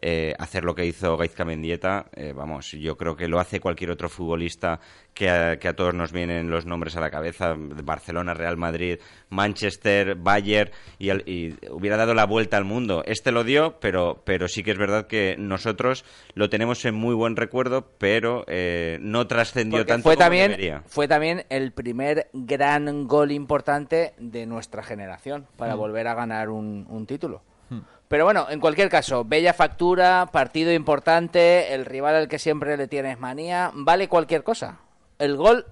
eh, 0.00 0.34
hacer 0.38 0.64
lo 0.64 0.75
que 0.75 0.84
hizo 0.87 1.16
Gaizka 1.16 1.44
Mendieta, 1.44 2.06
eh, 2.14 2.32
vamos, 2.34 2.72
yo 2.72 2.96
creo 2.96 3.16
que 3.16 3.28
lo 3.28 3.38
hace 3.38 3.61
cualquier 3.61 3.90
otro 3.90 4.08
futbolista 4.08 4.80
que 5.14 5.28
a, 5.30 5.58
que 5.58 5.68
a 5.68 5.76
todos 5.76 5.94
nos 5.94 6.11
vienen 6.12 6.50
los 6.50 6.66
nombres 6.66 6.96
a 6.96 7.00
la 7.00 7.11
cabeza, 7.11 7.54
Barcelona, 7.56 8.34
Real 8.34 8.56
Madrid, 8.56 8.99
Manchester, 9.28 10.14
Bayern, 10.16 10.70
y, 10.99 11.11
y 11.30 11.56
hubiera 11.70 11.96
dado 11.96 12.14
la 12.14 12.25
vuelta 12.26 12.56
al 12.56 12.64
mundo. 12.64 13.02
Este 13.06 13.30
lo 13.32 13.44
dio, 13.44 13.78
pero, 13.80 14.22
pero 14.25 14.49
sí 14.49 14.62
que 14.62 14.70
es 14.72 14.78
verdad 14.78 15.06
que 15.06 15.37
nosotros 15.38 16.04
lo 16.34 16.49
tenemos 16.49 16.84
en 16.84 16.94
muy 16.94 17.14
buen 17.14 17.37
recuerdo, 17.37 17.88
pero 17.99 18.44
eh, 18.49 18.99
no 19.00 19.26
trascendió 19.26 19.84
tanto 19.87 20.04
fue 20.04 20.14
como 20.16 20.25
también, 20.25 20.50
debería. 20.50 20.82
fue 20.87 21.08
también 21.08 21.44
el 21.49 21.72
primer 21.72 22.28
gran 22.32 23.06
gol 23.06 23.32
importante 23.32 24.14
de 24.18 24.46
nuestra 24.46 24.82
generación 24.82 25.32
Mm. 25.32 25.56
para 25.56 25.75
volver 25.75 26.06
a 26.08 26.14
ganar 26.14 26.49
un, 26.49 26.87
un 26.88 27.06
título. 27.06 27.42
Pero 28.12 28.25
bueno, 28.25 28.47
en 28.50 28.61
cualquier 28.61 28.90
caso, 28.90 29.25
bella 29.25 29.54
factura, 29.54 30.28
partido 30.31 30.71
importante, 30.71 31.73
el 31.73 31.87
rival 31.87 32.14
al 32.14 32.28
que 32.28 32.38
siempre 32.38 32.76
le 32.76 32.87
tienes 32.87 33.19
manía, 33.19 33.71
vale 33.73 34.07
cualquier 34.07 34.42
cosa. 34.42 34.81
El 35.19 35.35
gol 35.35 35.64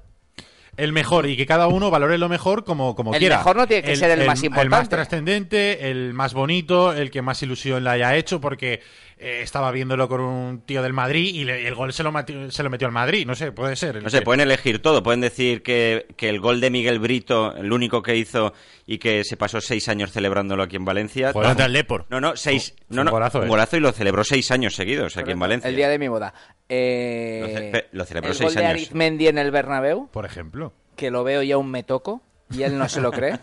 El 0.78 0.94
mejor 0.94 1.26
y 1.26 1.36
que 1.36 1.44
cada 1.44 1.66
uno 1.66 1.90
valore 1.90 2.16
lo 2.16 2.30
mejor 2.30 2.64
como, 2.64 2.94
como 2.96 3.12
El 3.12 3.18
quiera. 3.18 3.36
mejor 3.36 3.56
no 3.56 3.66
tiene 3.66 3.82
que 3.82 3.94
ser 3.94 4.10
el 4.12 4.26
más 4.26 4.42
El 4.42 4.48
más 4.50 4.62
importante. 4.62 4.88
trascendente, 4.88 5.90
el 5.90 6.14
más 6.14 6.32
bonito, 6.32 6.94
el 6.94 7.10
que 7.10 7.20
más 7.20 7.42
ilusión 7.42 7.84
le 7.84 7.90
haya 7.90 8.16
hecho 8.16 8.40
porque 8.40 8.80
eh, 9.22 9.42
estaba 9.42 9.70
viéndolo 9.70 10.08
con 10.08 10.20
un 10.22 10.60
tío 10.62 10.82
del 10.82 10.92
Madrid 10.94 11.34
y 11.34 11.44
le- 11.44 11.68
el 11.68 11.74
gol 11.74 11.92
se 11.92 12.02
lo, 12.02 12.10
metió, 12.10 12.50
se 12.50 12.62
lo 12.62 12.70
metió 12.70 12.86
al 12.88 12.92
Madrid. 12.92 13.26
No 13.26 13.34
sé, 13.34 13.52
puede 13.52 13.76
ser. 13.76 13.96
el 13.98 14.02
No 14.04 14.08
sé, 14.10 14.20
que- 14.20 14.24
pueden 14.24 14.40
elegir 14.40 14.80
todo. 14.80 15.02
Pueden 15.02 15.20
decir 15.20 15.62
que, 15.62 16.06
que 16.16 16.28
el 16.30 16.40
gol 16.40 16.60
de 16.60 16.70
Miguel 16.70 16.98
Brito, 16.98 17.54
el 17.54 17.70
único 17.72 18.02
que 18.02 18.16
hizo 18.16 18.54
y 18.86 18.98
que 18.98 19.22
se 19.24 19.36
pasó 19.36 19.60
seis 19.60 19.88
años 19.88 20.10
celebrándolo 20.10 20.62
aquí 20.62 20.76
en 20.76 20.84
Valencia. 20.84 21.32
Contra 21.32 21.66
el 21.66 21.72
Depor. 21.74 22.06
No, 22.08 22.20
no, 22.20 22.34
seis. 22.36 22.74
Fue 22.88 22.96
No, 22.96 23.02
un 23.02 23.06
no, 23.06 23.10
golazo, 23.12 23.38
un 23.40 23.44
¿eh? 23.44 23.48
golazo 23.48 23.76
y 23.76 23.80
lo 23.80 23.92
celebró 23.92 24.24
seis 24.24 24.50
años 24.50 24.74
seguidos 24.74 25.16
aquí 25.18 25.32
en 25.32 25.38
Valencia. 25.38 25.68
el 25.68 25.76
día 25.76 25.88
de 25.90 25.98
mi 25.98 26.08
boda. 26.08 26.32
Eh, 26.68 27.70
Lo 27.72 27.78
ce- 27.78 27.86
lo 27.92 28.04
celebró 28.06 28.30
el 28.30 28.36
seis 28.36 28.46
gol 28.48 28.54
de 28.54 28.60
años. 28.66 28.70
Arizmendi 28.70 29.26
en 29.28 29.38
el 29.38 29.50
Bernabéu, 29.50 30.08
Por 30.10 30.24
ejemplo. 30.24 30.72
que 30.96 31.10
lo 31.10 31.24
veo 31.24 31.42
ya 31.42 31.58
un 31.58 31.70
me 31.70 31.82
toco 31.82 32.22
y 32.50 32.62
él 32.62 32.78
no 32.78 32.88
se 32.88 33.00
lo 33.00 33.10
cree. 33.12 33.38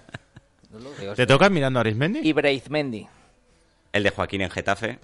Digo, 1.00 1.14
¿Te 1.16 1.28
toca 1.28 1.50
mirando 1.50 1.80
a 1.80 1.82
Arismendi? 1.82 2.20
Y 2.24 2.34
Braithmendi. 2.34 3.08
El 3.94 4.04
de 4.04 4.10
Joaquín 4.10 4.42
en 4.42 4.50
Getafe. 4.50 5.00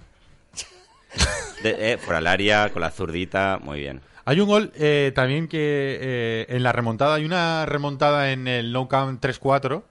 De, 1.62 1.92
eh, 1.92 1.98
fuera 1.98 2.18
al 2.18 2.26
área, 2.26 2.70
con 2.70 2.82
la 2.82 2.90
zurdita, 2.90 3.58
muy 3.62 3.80
bien. 3.80 4.00
Hay 4.26 4.40
un 4.40 4.48
gol 4.48 4.72
eh, 4.76 5.12
también 5.14 5.48
que 5.48 5.98
eh, 6.00 6.46
en 6.48 6.62
la 6.62 6.72
remontada, 6.72 7.14
hay 7.14 7.24
una 7.24 7.66
remontada 7.66 8.32
en 8.32 8.48
el 8.48 8.72
No 8.72 8.88
Camp 8.88 9.22
3-4 9.22 9.82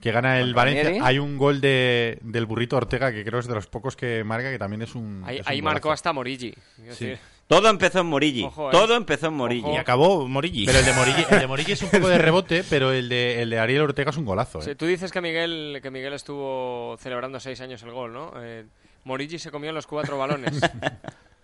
que 0.00 0.12
gana 0.12 0.38
el 0.38 0.54
Valencia. 0.54 1.04
Hay 1.04 1.18
un 1.18 1.38
gol 1.38 1.60
de, 1.60 2.18
del 2.22 2.46
burrito 2.46 2.76
Ortega 2.76 3.12
que 3.12 3.24
creo 3.24 3.40
es 3.40 3.48
de 3.48 3.54
los 3.54 3.66
pocos 3.66 3.96
que 3.96 4.22
marca, 4.24 4.50
que 4.50 4.58
también 4.58 4.82
es 4.82 4.94
un. 4.94 5.22
Ahí, 5.26 5.38
es 5.38 5.46
un 5.46 5.52
ahí 5.52 5.62
marcó 5.62 5.90
hasta 5.90 6.12
Morigi. 6.12 6.54
Sí. 6.90 7.14
Todo 7.48 7.70
empezó 7.70 8.00
en 8.00 8.06
Morigi. 8.06 8.44
Ojo, 8.44 8.68
eh. 8.68 8.72
Todo 8.72 8.94
empezó 8.94 9.28
en 9.28 9.34
Morigi. 9.34 9.64
Ojo. 9.64 9.74
Y 9.74 9.76
acabó 9.78 10.28
Morilli. 10.28 10.66
Pero 10.66 10.78
el 10.78 10.84
de 10.84 10.92
Morigi, 10.92 11.24
el 11.30 11.40
de 11.40 11.46
Morigi 11.46 11.72
es 11.72 11.82
un 11.82 11.88
poco 11.88 12.08
de 12.08 12.18
rebote, 12.18 12.62
pero 12.68 12.92
el 12.92 13.08
de, 13.08 13.40
el 13.42 13.50
de 13.50 13.58
Ariel 13.58 13.82
Ortega 13.82 14.10
es 14.10 14.18
un 14.18 14.26
golazo. 14.26 14.60
sí, 14.60 14.70
¿eh? 14.70 14.74
tú 14.74 14.84
dices 14.84 15.10
que 15.10 15.22
Miguel, 15.22 15.80
que 15.82 15.90
Miguel 15.90 16.12
estuvo 16.12 16.96
celebrando 16.98 17.40
seis 17.40 17.60
años 17.62 17.82
el 17.82 17.90
gol, 17.90 18.12
¿no? 18.12 18.32
Eh, 18.36 18.66
Morigi 19.04 19.38
se 19.38 19.50
comió 19.50 19.72
los 19.72 19.86
cuatro 19.86 20.18
balones 20.18 20.60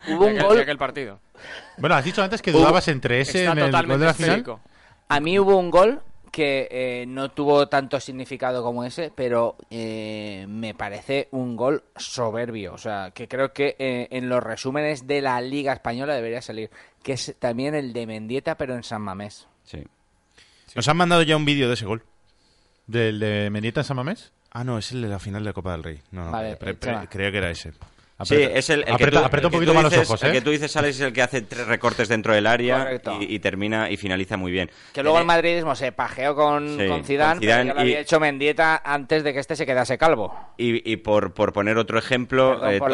Hubo 0.06 0.26
de, 0.26 0.32
un 0.32 0.38
aquel, 0.38 0.42
gol 0.42 0.60
aquel 0.60 0.78
partido. 0.78 1.20
Bueno, 1.78 1.94
has 1.94 2.04
dicho 2.04 2.22
antes 2.22 2.42
que 2.42 2.52
dudabas 2.52 2.88
entre 2.88 3.20
ese 3.20 3.40
Está 3.40 3.52
en 3.52 3.58
el 3.58 3.64
gol 3.64 3.70
totalmente 3.70 4.00
de 4.00 4.06
la 4.06 4.14
final. 4.14 4.58
A 5.08 5.20
mí 5.20 5.38
hubo 5.38 5.56
un 5.56 5.70
gol 5.70 6.02
que 6.30 6.66
eh, 6.70 7.06
no 7.06 7.30
tuvo 7.30 7.68
tanto 7.68 8.00
significado 8.00 8.62
como 8.62 8.84
ese, 8.84 9.12
pero 9.14 9.56
eh, 9.70 10.46
me 10.48 10.74
parece 10.74 11.28
un 11.30 11.54
gol 11.54 11.84
soberbio. 11.94 12.74
O 12.74 12.78
sea, 12.78 13.12
que 13.14 13.28
creo 13.28 13.52
que 13.52 13.76
eh, 13.78 14.08
en 14.10 14.28
los 14.28 14.42
resúmenes 14.42 15.06
de 15.06 15.22
la 15.22 15.40
Liga 15.40 15.72
Española 15.72 16.14
debería 16.14 16.42
salir. 16.42 16.70
Que 17.02 17.12
es 17.12 17.36
también 17.38 17.74
el 17.74 17.92
de 17.92 18.06
Mendieta, 18.06 18.56
pero 18.56 18.74
en 18.74 18.82
San 18.82 19.02
Mamés. 19.02 19.46
Sí. 19.62 19.84
Nos 20.74 20.88
han 20.88 20.96
mandado 20.96 21.22
ya 21.22 21.36
un 21.36 21.44
vídeo 21.44 21.68
de 21.68 21.74
ese 21.74 21.86
gol. 21.86 22.02
¿Del 22.88 23.20
de 23.20 23.48
Mendieta 23.50 23.80
en 23.80 23.84
San 23.84 23.96
Mamés? 23.96 24.32
Ah, 24.54 24.62
no, 24.64 24.78
es 24.78 24.92
el 24.92 25.02
de 25.02 25.08
la 25.08 25.18
final 25.18 25.42
de 25.44 25.52
Copa 25.52 25.72
del 25.72 25.82
Rey. 25.82 26.00
No, 26.12 26.24
no, 26.26 26.30
Vale, 26.30 26.56
pre- 26.56 26.74
pre- 26.74 26.90
Chema. 26.92 27.06
creía 27.08 27.30
que 27.32 27.38
era 27.38 27.50
ese. 27.50 27.72
Sí, 28.22 28.36
es 28.36 28.70
el, 28.70 28.84
el 28.86 28.96
que 28.96 29.06
tú- 29.08 29.18
un 29.18 29.28
que 29.28 29.40
poquito 29.50 29.74
más 29.74 29.82
los 29.82 29.92
dices- 29.92 30.08
ojos, 30.08 30.22
El 30.22 30.30
¿eh? 30.30 30.32
que 30.34 30.40
tú 30.40 30.50
dices, 30.50 30.76
Alex, 30.76 30.94
es 30.96 31.00
el 31.02 31.12
que 31.12 31.20
hace 31.22 31.42
tres 31.42 31.66
recortes 31.66 32.08
dentro 32.08 32.32
del 32.32 32.46
área 32.46 33.00
y, 33.20 33.34
y 33.34 33.38
termina 33.40 33.90
y 33.90 33.96
finaliza 33.96 34.36
muy 34.36 34.52
bien. 34.52 34.70
Que 34.92 35.02
luego 35.02 35.18
el 35.18 35.22
Tiene- 35.22 35.34
madridismo 35.34 35.74
se 35.74 35.90
pajeó 35.90 36.34
con, 36.36 36.78
Sí, 36.78 36.86
con 36.86 37.04
Zidane, 37.04 37.34
con 37.34 37.40
Zidane 37.40 37.40
pero 37.40 37.50
ya 37.50 37.64
lo 37.74 37.78
y- 37.80 37.82
había 37.82 38.00
hecho 38.00 38.20
Mendieta 38.20 38.80
antes 38.84 39.24
de 39.24 39.32
que 39.32 39.40
este 39.40 39.56
se 39.56 39.66
quedase 39.66 39.98
calvo. 39.98 40.32
Y, 40.56 40.88
y 40.90 40.96
por, 40.98 41.34
por 41.34 41.52
poner 41.52 41.76
otro 41.76 41.98
ejemplo, 41.98 42.52
Perdón 42.60 42.74
eh, 42.74 42.78
por 42.78 42.90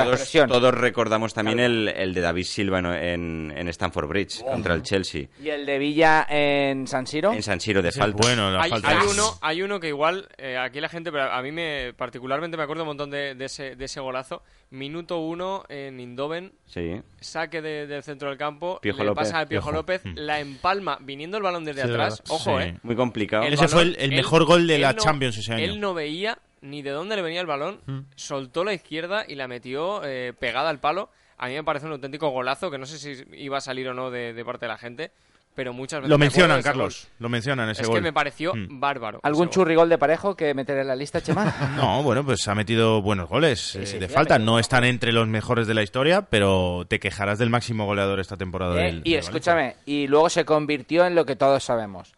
todos, 0.48 0.74
recordamos 0.74 1.34
también 1.34 1.60
el, 1.60 1.88
el 1.88 2.14
de 2.14 2.20
David 2.22 2.44
Silva 2.44 2.78
en, 2.78 3.52
en, 3.54 3.68
Stamford 3.68 4.08
Bridge 4.08 4.42
contra 4.42 4.74
el 4.74 4.82
Chelsea. 4.82 5.26
Y 5.42 5.50
el 5.50 5.66
de 5.66 5.78
Villa 5.78 6.26
en 6.30 6.86
San 6.86 7.06
Siro. 7.06 7.32
En 7.32 7.42
San 7.42 7.60
Siro 7.60 7.82
de 7.82 7.92
falta. 7.92 8.16
bueno, 8.22 8.50
la 8.50 8.62
Hay, 8.62 8.70
falta. 8.70 8.88
hay 8.88 9.06
uno, 9.06 9.38
hay 9.42 9.62
uno 9.62 9.78
que 9.80 9.88
igual, 9.88 10.28
eh, 10.38 10.56
aquí 10.56 10.80
la 10.80 10.88
gente, 10.88 11.12
pero 11.12 11.30
a 11.30 11.42
mí 11.42 11.52
me 11.52 11.92
particularmente 11.94 12.56
me 12.56 12.62
acuerdo 12.62 12.84
un 12.84 12.88
montón 12.88 13.10
de, 13.10 13.34
de 13.34 13.44
ese, 13.44 13.76
de 13.76 13.84
ese 13.84 14.00
golazo. 14.00 14.42
Minuto 14.70 15.18
uno 15.18 15.64
en 15.68 15.98
Indoven, 15.98 16.52
Sí. 16.66 17.00
saque 17.20 17.60
de- 17.60 17.88
del 17.88 18.04
centro 18.04 18.28
del 18.28 18.38
campo, 18.38 18.78
Piojo 18.80 18.98
le 19.00 19.06
López. 19.06 19.24
pasa 19.28 19.40
a 19.40 19.46
Piojo 19.46 19.66
Piojo. 19.70 19.76
López, 19.76 20.04
Mm. 20.04 20.12
la 20.14 20.38
empalma 20.40 20.98
viniendo 21.00 21.36
el 21.38 21.42
balón 21.42 21.64
desde 21.64 21.82
Sí, 21.82 21.88
atrás. 21.90 22.22
Ojo, 22.28 22.58
Sí. 22.60 22.66
eh. 22.68 22.76
Muy 22.84 22.94
complicado. 22.94 23.42
El 23.42 23.54
Ese 23.54 23.66
fue 23.66 23.82
el- 23.82 23.96
el 23.96 24.10
él- 24.12 24.16
mejor 24.16 24.44
gol 24.44 24.66
de 24.68 24.78
la 24.78 24.92
no- 24.92 24.98
Champions 25.02 25.36
ese 25.38 25.54
año. 25.54 25.64
Él 25.64 25.80
no 25.80 25.92
veía 25.92 26.38
ni 26.60 26.82
de 26.82 26.90
dónde 26.90 27.16
le 27.16 27.22
venía 27.22 27.40
el 27.40 27.46
balón, 27.48 27.80
Mm. 27.86 27.98
soltó 28.14 28.62
la 28.62 28.72
izquierda 28.72 29.24
y 29.26 29.34
la 29.34 29.48
metió 29.48 30.02
eh, 30.04 30.32
pegada 30.38 30.70
al 30.70 30.78
palo. 30.78 31.10
A 31.36 31.48
mí 31.48 31.54
me 31.54 31.64
parece 31.64 31.86
un 31.86 31.92
auténtico 31.92 32.28
golazo, 32.28 32.70
que 32.70 32.78
no 32.78 32.86
sé 32.86 32.98
si 32.98 33.24
iba 33.42 33.58
a 33.58 33.60
salir 33.62 33.88
o 33.88 33.94
no 33.94 34.10
de, 34.10 34.34
de 34.34 34.44
parte 34.44 34.66
de 34.66 34.68
la 34.68 34.78
gente, 34.78 35.10
pero 35.54 35.72
muchas 35.72 36.00
veces... 36.00 36.10
Lo 36.10 36.18
mencionan, 36.18 36.62
Carlos. 36.62 37.08
Lo 37.18 37.28
mencionan 37.28 37.66
gol. 37.66 37.72
ese 37.72 37.82
Es 37.82 37.88
gol. 37.88 37.96
que 37.96 38.02
me 38.02 38.12
pareció 38.12 38.54
Mm. 38.54 38.80
bárbaro. 38.80 39.20
¿Algún 39.22 39.50
churrigol 39.50 39.88
de 39.88 39.98
parejo 39.98 40.34
que 40.36 40.54
meter 40.54 40.78
en 40.78 40.86
la 40.88 40.96
lista, 40.96 41.20
Chema? 41.20 41.44
No, 41.76 42.02
bueno, 42.02 42.24
pues 42.24 42.46
ha 42.48 42.54
metido 42.54 43.02
buenos 43.02 43.28
goles 43.28 43.74
eh, 43.76 43.86
sí, 43.86 43.98
de 43.98 44.08
sí, 44.08 44.14
falta. 44.14 44.38
No 44.38 44.58
están 44.58 44.84
entre 44.84 45.12
los 45.12 45.26
mejores 45.28 45.66
de 45.66 45.74
la 45.74 45.82
historia, 45.82 46.22
pero 46.22 46.84
te 46.88 46.98
quejarás 47.00 47.38
del 47.38 47.50
máximo 47.50 47.84
goleador 47.86 48.20
esta 48.20 48.36
temporada. 48.36 48.80
Eh, 48.80 48.84
del- 48.86 49.02
y 49.04 49.14
escúchame, 49.14 49.76
y 49.86 50.06
luego 50.06 50.30
se 50.30 50.44
convirtió 50.44 51.04
en 51.06 51.14
lo 51.14 51.26
que 51.26 51.36
todos 51.36 51.62
sabemos. 51.64 52.14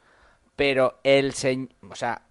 Pero 0.54 1.00
el 1.02 1.32
señor, 1.32 1.70
o 1.90 1.94
sea, 1.96 2.22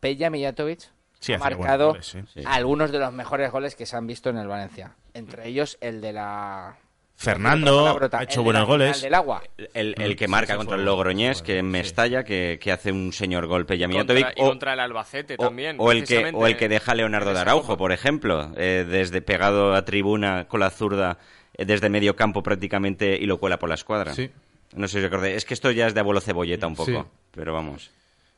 Peja 0.00 0.30
Mijatovic 0.30 0.90
Sí, 1.20 1.32
ha 1.32 1.38
marcado 1.38 1.88
goles, 1.88 2.06
sí. 2.06 2.20
Sí. 2.34 2.42
algunos 2.46 2.92
de 2.92 2.98
los 2.98 3.12
mejores 3.12 3.50
goles 3.50 3.74
que 3.74 3.86
se 3.86 3.96
han 3.96 4.06
visto 4.06 4.28
en 4.30 4.36
el 4.36 4.46
Valencia. 4.46 4.94
Entre 5.14 5.48
ellos 5.48 5.78
el 5.80 6.00
de 6.02 6.12
la... 6.12 6.76
Fernando 7.16 7.86
ha 8.12 8.18
el 8.18 8.22
hecho 8.24 8.40
de 8.40 8.44
buenos 8.44 8.66
goles. 8.66 9.00
del 9.02 9.14
agua. 9.14 9.42
El, 9.72 9.94
el 9.98 10.16
que 10.16 10.24
Sí, 10.26 10.30
marca 10.30 10.56
contra 10.56 10.74
fue- 10.74 10.80
el 10.80 10.84
Logroñés, 10.86 11.42
que 11.42 11.58
en 11.58 11.66
sí. 11.66 11.70
Mestalla, 11.70 12.24
que, 12.24 12.58
que 12.60 12.72
hace 12.72 12.92
un 12.92 13.12
señor 13.12 13.46
golpe 13.46 13.76
Y 13.76 13.82
y 13.82 13.84
o, 13.84 14.44
contra 14.48 14.72
el 14.74 14.80
Albacete 14.80 15.34
o- 15.38 15.44
también. 15.44 15.76
o 15.78 15.92
el 15.92 16.04
que, 16.04 16.30
o 16.34 16.46
el 16.46 16.56
que 16.56 16.68
deja 16.68 16.92
a 16.92 16.94
Leonardo 16.94 17.32
de 17.32 17.40
Araujo, 17.40 17.76
por 17.76 17.92
ejemplo, 17.92 18.50
eh, 18.56 18.84
desde 18.88 19.22
pegado 19.22 19.74
a 19.74 19.84
tribuna 19.84 20.46
con 20.48 20.60
la 20.60 20.70
zurda, 20.70 21.18
eh, 21.56 21.64
desde 21.64 21.88
medio 21.88 22.16
campo 22.16 22.42
prácticamente, 22.42 23.16
y 23.18 23.26
lo 23.26 23.38
cuela 23.38 23.58
por 23.58 23.68
la 23.68 23.76
escuadra. 23.76 24.12
Sí. 24.14 24.30
No 24.74 24.88
sé 24.88 24.98
si 24.98 25.04
os 25.04 25.06
acordáis. 25.06 25.36
Es 25.36 25.44
que 25.44 25.54
esto 25.54 25.70
ya 25.70 25.86
es 25.86 25.94
de 25.94 26.00
abuelo 26.00 26.20
cebolleta 26.20 26.66
un 26.66 26.74
poco, 26.74 26.90
Sí. 26.90 27.08
pero 27.30 27.52
vamos. 27.54 27.90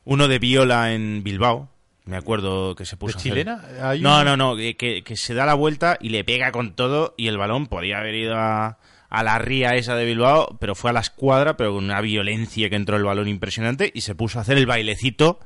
Uno 0.05 0.27
de 0.27 0.37
Viola 0.39 0.93
en 0.93 1.23
Bilbao. 1.23 1.67
Me 2.07 2.17
acuerdo 2.17 2.73
que 2.75 2.85
se 2.85 2.95
¿De 2.95 2.97
puso. 2.97 3.17
a 3.17 3.19
hacer- 3.19 3.31
chilena? 3.31 3.61
Hay 3.81 4.01
No, 4.01 4.19
un- 4.19 4.25
no, 4.25 4.37
no. 4.37 4.55
Que, 4.55 4.75
que- 4.75 5.03
que 5.03 5.15
se 5.17 5.33
da 5.33 5.45
la 5.45 5.53
vuelta 5.53 5.97
y 6.01 6.09
le 6.09 6.23
pega 6.23 6.51
con 6.51 6.73
todo. 6.73 7.13
Y 7.17 7.27
el 7.27 7.37
balón 7.37 7.67
podía 7.67 7.99
haber 7.99 8.15
ido 8.15 8.35
a, 8.35 8.77
a 9.09 9.23
la 9.23 9.37
ría 9.39 9.75
esa 9.75 9.95
de 9.95 10.05
Bilbao, 10.05 10.57
pero 10.59 10.73
fue 10.73 10.89
a 10.89 10.93
la 10.93 11.01
escuadra, 11.01 11.57
pero 11.57 11.73
con 11.73 11.83
una 11.83 12.01
violencia 12.01 12.69
que 12.69 12.75
entró 12.75 12.97
el 12.97 13.03
balón 13.03 13.27
impresionante. 13.27 13.91
Y 13.93 14.01
se 14.01 14.15
puso 14.15 14.39
a 14.39 14.41
hacer 14.43 14.57
el 14.57 14.65
bailecito 14.65 15.39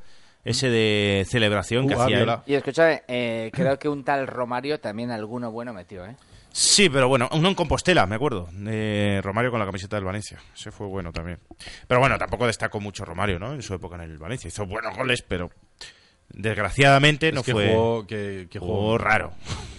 ese 0.44 0.70
de 0.70 1.26
celebración 1.28 1.88
que 1.88 1.96
Uh, 1.96 2.00
ah, 2.00 2.04
hacía. 2.06 2.18
Viola. 2.18 2.44
Y 2.48 2.54
escúchame, 2.56 3.04
eh, 3.08 3.50
creo 3.54 3.78
que 3.78 3.90
un 3.90 4.04
tal 4.04 4.26
Romario 4.28 4.80
también 4.80 5.12
alguno 5.12 5.52
bueno 5.52 5.74
metió, 5.74 6.06
¿eh? 6.06 6.16
Sí, 6.54 6.90
pero 6.90 7.08
bueno, 7.08 7.30
uno 7.32 7.48
en 7.48 7.56
Compostela, 7.56 8.06
me 8.08 8.16
acuerdo. 8.16 8.50
De 8.52 9.22
Romario 9.24 9.52
con 9.52 9.60
la 9.60 9.66
camiseta 9.66 9.96
del 9.96 10.04
Valencia. 10.04 10.38
Ese 10.54 10.70
fue 10.72 10.86
bueno 10.88 11.14
también. 11.14 11.40
Pero 11.88 12.00
bueno, 12.02 12.18
tampoco 12.18 12.46
destacó 12.46 12.80
mucho 12.82 13.06
Romario, 13.06 13.40
¿no? 13.40 13.54
En 13.54 13.62
su 13.62 13.74
época 13.74 13.96
en 13.96 14.02
el 14.02 14.18
Valencia. 14.18 14.50
Hizo 14.50 14.66
buenos 14.66 14.96
goles, 14.98 15.22
pero 15.22 15.50
desgraciadamente 16.34 17.30
Es 17.30 17.34
no 17.34 17.44
que 17.44 17.52
fue. 17.54 17.70
jugó, 17.70 18.08
que, 18.08 18.48
que 18.50 18.60
jugó 18.60 18.76
jugó 18.76 18.98
raro. 18.98 19.32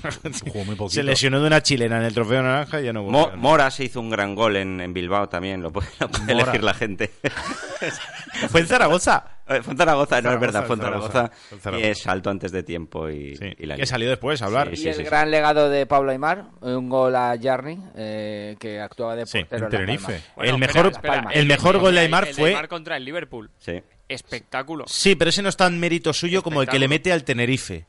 Jugó 0.53 0.65
muy 0.65 0.75
poquito. 0.75 0.95
Se 0.97 1.05
lesionó 1.05 1.41
de 1.41 1.47
una 1.47 1.63
chilena 1.63 1.99
en 1.99 2.03
el 2.05 2.13
trofeo 2.13 2.43
naranja 2.43 2.81
y 2.81 2.87
ya 2.87 2.93
no 2.93 3.05
Mo- 3.05 3.27
volvió. 3.27 3.37
Mora 3.39 3.71
se 3.71 3.85
hizo 3.85 4.01
un 4.01 4.11
gran 4.11 4.35
gol 4.35 4.57
en, 4.57 4.81
en 4.81 4.93
Bilbao 4.93 5.29
también, 5.29 5.63
lo 5.63 5.71
puede, 5.71 5.87
lo 6.01 6.09
puede 6.09 6.33
elegir 6.33 6.65
la 6.65 6.75
gente. 6.75 7.13
Fue 8.51 8.61
en 8.63 8.67
Zaragoza. 8.67 9.25
Eh, 9.57 9.63
Zaragoza, 9.77 10.21
no 10.21 10.33
es 10.33 10.41
verdad, 10.41 10.67
Zaragoza. 10.67 11.31
Y 11.79 11.83
es 11.83 11.99
salto 12.03 12.31
antes 12.31 12.53
de 12.53 12.63
tiempo 12.63 13.09
y, 13.11 13.37
Sí, 13.37 13.47
y 13.59 13.67
la 13.67 13.75
que 13.75 13.83
liga. 13.83 13.87
salió 13.87 14.09
después 14.09 14.41
a 14.43 14.47
hablar. 14.47 14.69
Sí, 14.69 14.75
y 14.75 14.77
sí, 14.77 14.89
el 14.89 14.95
sí. 14.97 15.03
gran 15.05 15.31
legado 15.31 15.69
de 15.71 15.87
Pablo 15.87 16.13
Aymar, 16.13 16.47
un 16.61 16.89
gol 16.89 17.15
a 17.17 17.35
Jarni, 17.41 17.79
eh, 17.97 18.57
que 18.59 18.81
actuaba 18.81 19.17
de 19.17 19.27
Sí, 19.27 19.41
portero 19.41 19.57
en 19.67 19.73
La 19.73 19.79
Tenerife. 19.79 20.05
Palma. 20.05 20.25
Bueno, 20.37 20.57
el 20.57 20.63
espera, 20.63 20.83
mejor, 20.83 20.93
espera, 20.93 21.25
el 21.33 21.47
mejor 21.47 21.79
gol 21.79 21.95
de 21.95 22.01
Aymar 22.01 22.29
el 22.29 22.35
fue. 22.35 22.49
Aymar 22.51 22.69
contra 22.69 22.97
el 22.97 23.05
Liverpool. 23.05 23.51
Sí. 23.59 23.83
Espectáculo. 24.09 24.85
Sí, 24.89 25.15
pero 25.17 25.31
ese 25.31 25.43
no 25.43 25.49
es 25.49 25.57
tan 25.57 25.79
mérito 25.81 26.13
suyo 26.13 26.43
como 26.43 26.61
el 26.63 26.69
que 26.69 26.79
le 26.79 26.89
mete 26.89 27.13
al 27.13 27.25
Tenerife. 27.25 27.87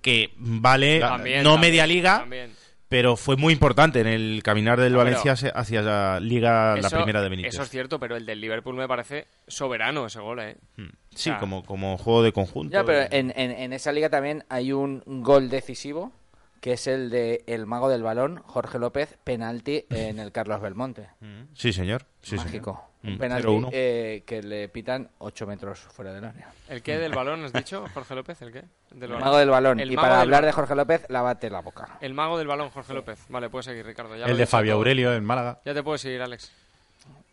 Que 0.00 0.30
vale, 0.36 1.00
También, 1.00 1.42
no 1.42 1.52
también, 1.52 1.70
media 1.72 1.86
liga, 1.86 2.18
también. 2.20 2.52
Pero 2.90 3.16
fue 3.16 3.36
muy 3.36 3.52
importante 3.54 4.00
en 4.00 4.08
el 4.08 4.42
caminar 4.42 4.78
del 4.80 4.92
No, 4.92 4.98
pero- 4.98 5.16
Valencia 5.16 5.52
hacia 5.54 5.80
la 5.80 6.18
liga, 6.20 6.74
la 6.76 6.88
Eso- 6.88 6.96
primera 6.96 7.22
de 7.22 7.28
Benítez. 7.30 7.54
Eso 7.54 7.62
es 7.62 7.70
cierto, 7.70 7.98
pero 8.00 8.16
el 8.16 8.26
del 8.26 8.40
Liverpool 8.40 8.74
me 8.74 8.86
parece 8.88 9.28
soberano 9.46 10.04
ese 10.06 10.18
gol, 10.20 10.40
¿eh? 10.40 10.56
Sí, 10.76 10.82
o 10.84 11.32
sea, 11.32 11.38
como, 11.38 11.64
como 11.64 11.96
juego 11.96 12.22
de 12.24 12.32
conjunto. 12.32 12.72
Ya, 12.72 12.84
pero 12.84 13.08
en, 13.12 13.32
en- 13.36 13.52
en 13.52 13.72
esa 13.72 13.92
liga 13.92 14.10
también 14.10 14.44
hay 14.48 14.72
un 14.72 15.02
gol 15.06 15.48
decisivo, 15.50 16.12
que 16.60 16.72
es 16.72 16.88
el 16.88 17.10
de 17.10 17.44
el 17.46 17.64
mago 17.64 17.88
del 17.88 18.02
balón, 18.02 18.42
Jorge 18.44 18.78
López, 18.80 19.16
penalti 19.22 19.86
en 19.88 20.18
el 20.18 20.32
Carlos 20.32 20.60
Belmonte. 20.60 21.06
Sí, 21.54 21.72
señor. 21.72 22.06
Sí, 22.22 22.36
señor. 22.38 22.89
Mm, 23.02 23.08
Un 23.12 23.18
penalti 23.18 23.46
0-1. 23.48 23.68
eh, 23.72 24.22
que 24.26 24.42
le 24.42 24.68
pitan 24.68 25.08
8 25.18 25.46
metros 25.46 25.78
fuera 25.80 26.12
del 26.12 26.24
área. 26.24 26.52
¿El 26.68 26.82
qué 26.82 26.98
del 26.98 27.12
balón 27.12 27.42
has 27.44 27.52
dicho, 27.52 27.86
Jorge 27.94 28.14
López? 28.14 28.42
¿El 28.42 28.52
qué? 28.52 28.60
Del 28.90 29.04
El 29.04 29.08
balón. 29.08 29.20
mago 29.20 29.38
del 29.38 29.48
balón. 29.50 29.80
El 29.80 29.90
y 29.92 29.96
para 29.96 30.20
hablar 30.20 30.44
de. 30.44 30.52
Jorge 30.52 30.74
López, 30.74 31.06
lávate 31.08 31.48
la 31.48 31.60
boca. 31.60 31.96
El 32.02 32.12
mago 32.12 32.36
del 32.36 32.46
balón, 32.46 32.68
Jorge 32.70 32.92
López. 32.92 33.18
Vale, 33.30 33.48
puedes 33.48 33.64
seguir, 33.66 33.86
Ricardo. 33.86 34.16
Ya 34.16 34.26
El 34.26 34.36
de 34.36 34.46
Fabio 34.46 34.72
todo. 34.72 34.78
Aurelio 34.80 35.14
en 35.14 35.24
Málaga. 35.24 35.60
Ya 35.64 35.72
te 35.72 35.82
puedes 35.82 36.02
seguir, 36.02 36.20
Alex. 36.20 36.52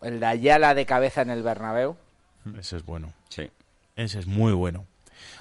El 0.01 0.19
de 0.21 0.25
Ayala 0.25 0.73
de 0.73 0.85
cabeza 0.85 1.21
en 1.23 1.31
el 1.31 1.43
Bernabéu. 1.43 1.97
Ese 2.57 2.77
es 2.77 2.85
bueno. 2.85 3.11
Sí. 3.29 3.49
Ese 3.97 4.19
es 4.19 4.27
muy 4.27 4.53
bueno. 4.53 4.85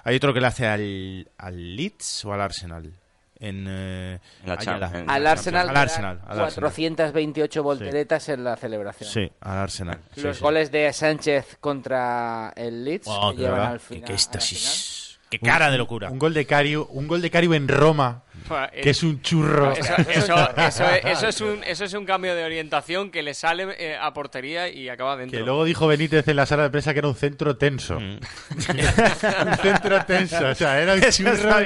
Hay 0.03 0.17
otro 0.17 0.33
que 0.35 0.41
le 0.41 0.47
hace 0.49 0.67
al, 0.67 1.31
al 1.39 1.77
Leeds 1.77 2.25
o 2.25 2.33
al 2.33 2.41
Arsenal. 2.41 2.93
En, 3.39 3.67
eh, 3.69 4.19
En 4.43 4.49
la 4.49 4.55
Ayala. 4.55 4.91
en- 4.95 5.11
Al 5.11 5.23
la 5.25 5.33
Arsenal, 5.33 5.69
Al 5.69 5.77
Arsenal, 5.77 6.21
al 6.27 6.41
Arsenal. 6.41 6.55
428 6.55 7.63
volteretas 7.63 8.29
en 8.31 8.45
la 8.45 8.57
celebración. 8.57 9.11
Sí, 9.11 9.31
al 9.41 9.59
Arsenal. 9.59 9.99
Sí, 10.15 10.23
Los 10.23 10.39
sí. 10.39 10.43
goles 10.43 10.71
de 10.73 10.91
Sánchez 10.93 11.59
contra 11.61 12.53
el 12.57 12.85
Leeds 12.85 13.07
Oh, 13.09 13.33
que 13.33 13.37
llevan 13.43 13.53
verdad. 13.59 13.73
al 13.73 13.81
final. 13.81 14.05
qué 14.05 14.13
éxtasis. 14.15 14.96
Qué 15.31 15.39
cara 15.41 15.67
Un- 15.67 15.73
de 15.73 15.79
locura. 15.79 16.11
Un 16.11 16.19
gol 16.19 16.35
de 16.35 16.47
Cariu, 16.47 16.87
un 16.91 17.09
gol 17.09 17.21
de 17.21 17.31
Cariu 17.31 17.53
en 17.55 17.67
Roma, 17.67 18.23
Pues, 18.47 18.71
que 18.83 18.91
es 18.91 19.03
un 19.03 19.21
churro. 19.23 19.73
Eso, 19.73 19.95
eso- 20.09 20.51
eso 20.57 20.85
es, 20.91 21.05
eso 21.05 21.29
es 21.29 21.41
un, 21.41 21.65
eso 21.65 21.85
es 21.85 21.93
un 21.95 22.05
cambio 22.05 22.35
de 22.37 22.45
orientación 22.45 23.11
que 23.11 23.23
le 23.25 23.35
sale 23.35 23.67
eh, 23.79 23.97
a 24.01 24.13
portería 24.15 24.69
y 24.69 24.89
acaba 24.89 25.17
dentro. 25.17 25.37
Que 25.39 25.45
luego 25.45 25.65
dijo 25.65 25.87
Benítez 25.89 26.29
en 26.29 26.37
la 26.37 26.47
sala 26.47 26.63
de 26.63 26.71
prensa 26.71 26.93
que 26.93 27.01
era 27.01 27.09
un 27.09 27.17
centro 27.17 27.57
tenso. 27.57 27.99
Mm. 27.99 28.19
un 29.47 29.57
centro 29.63 30.05
tenso, 30.05 30.49
o 30.49 30.55
sea, 30.55 30.81
era 30.81 30.95
un 30.95 31.01
churro. 31.03 31.57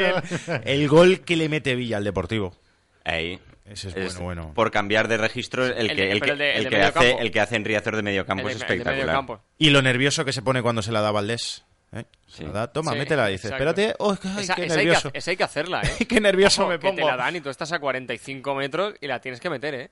El 0.64 0.88
gol 0.88 1.20
que 1.20 1.36
le 1.36 1.48
mete 1.48 1.74
Villa 1.74 1.98
al 1.98 2.04
Deportivo. 2.04 2.56
Ahí. 3.04 3.38
Ese 3.66 3.88
es 3.88 3.94
bueno, 4.16 4.20
bueno. 4.42 4.52
Por 4.54 4.70
cambiar 4.72 5.06
de 5.06 5.16
registro, 5.16 5.64
el 5.64 5.94
que, 5.94 6.10
el 6.10 6.20
que, 6.20 6.30
el 6.30 6.38
de- 6.38 6.50
el 6.52 6.56
el 6.58 6.64
de 6.64 6.70
que 6.70 6.76
medio 6.76 6.88
hace, 6.88 6.98
campo. 7.10 7.20
el 7.22 7.30
que 7.30 7.40
hace 7.40 7.56
en 7.56 7.64
Riazor 7.64 7.96
de 7.96 8.02
medio 8.02 8.26
campo 8.26 8.48
El 8.48 8.56
es 8.56 8.62
espectacular. 8.62 9.14
campo. 9.14 9.40
Y 9.58 9.70
lo 9.70 9.80
nervioso 9.80 10.24
que 10.24 10.32
se 10.32 10.42
pone 10.42 10.60
cuando 10.60 10.82
se 10.82 10.90
la 10.90 11.00
da 11.02 11.12
Valdés. 11.12 11.64
¿eh? 11.92 12.04
Sí. 12.30 12.44
da, 12.44 12.72
toma, 12.72 12.92
Sí, 12.92 12.98
métela. 12.98 13.26
Dice, 13.26 13.48
exacto. 13.48 13.68
espérate. 13.70 13.96
Oh, 13.98 14.16
ay, 14.36 14.42
esa, 14.44 14.54
qué 14.54 14.64
esa 14.66 14.74
hay 14.74 14.78
que, 14.80 14.84
nervioso. 14.84 15.10
esa 15.12 15.30
hay 15.32 15.36
que 15.36 15.44
hacerla, 15.44 15.82
¿eh? 15.82 16.04
qué 16.08 16.20
nervioso 16.20 16.62
Ojo, 16.62 16.70
me 16.70 16.78
que 16.78 16.86
pongo. 16.86 16.96
te 16.96 17.04
la 17.04 17.16
dan 17.16 17.34
y 17.36 17.40
tú 17.40 17.50
estás 17.50 17.72
a 17.72 17.78
45 17.80 18.54
metros 18.54 18.94
y 19.00 19.06
la 19.08 19.20
tienes 19.20 19.40
que 19.40 19.50
meter, 19.50 19.74
¿eh? 19.74 19.90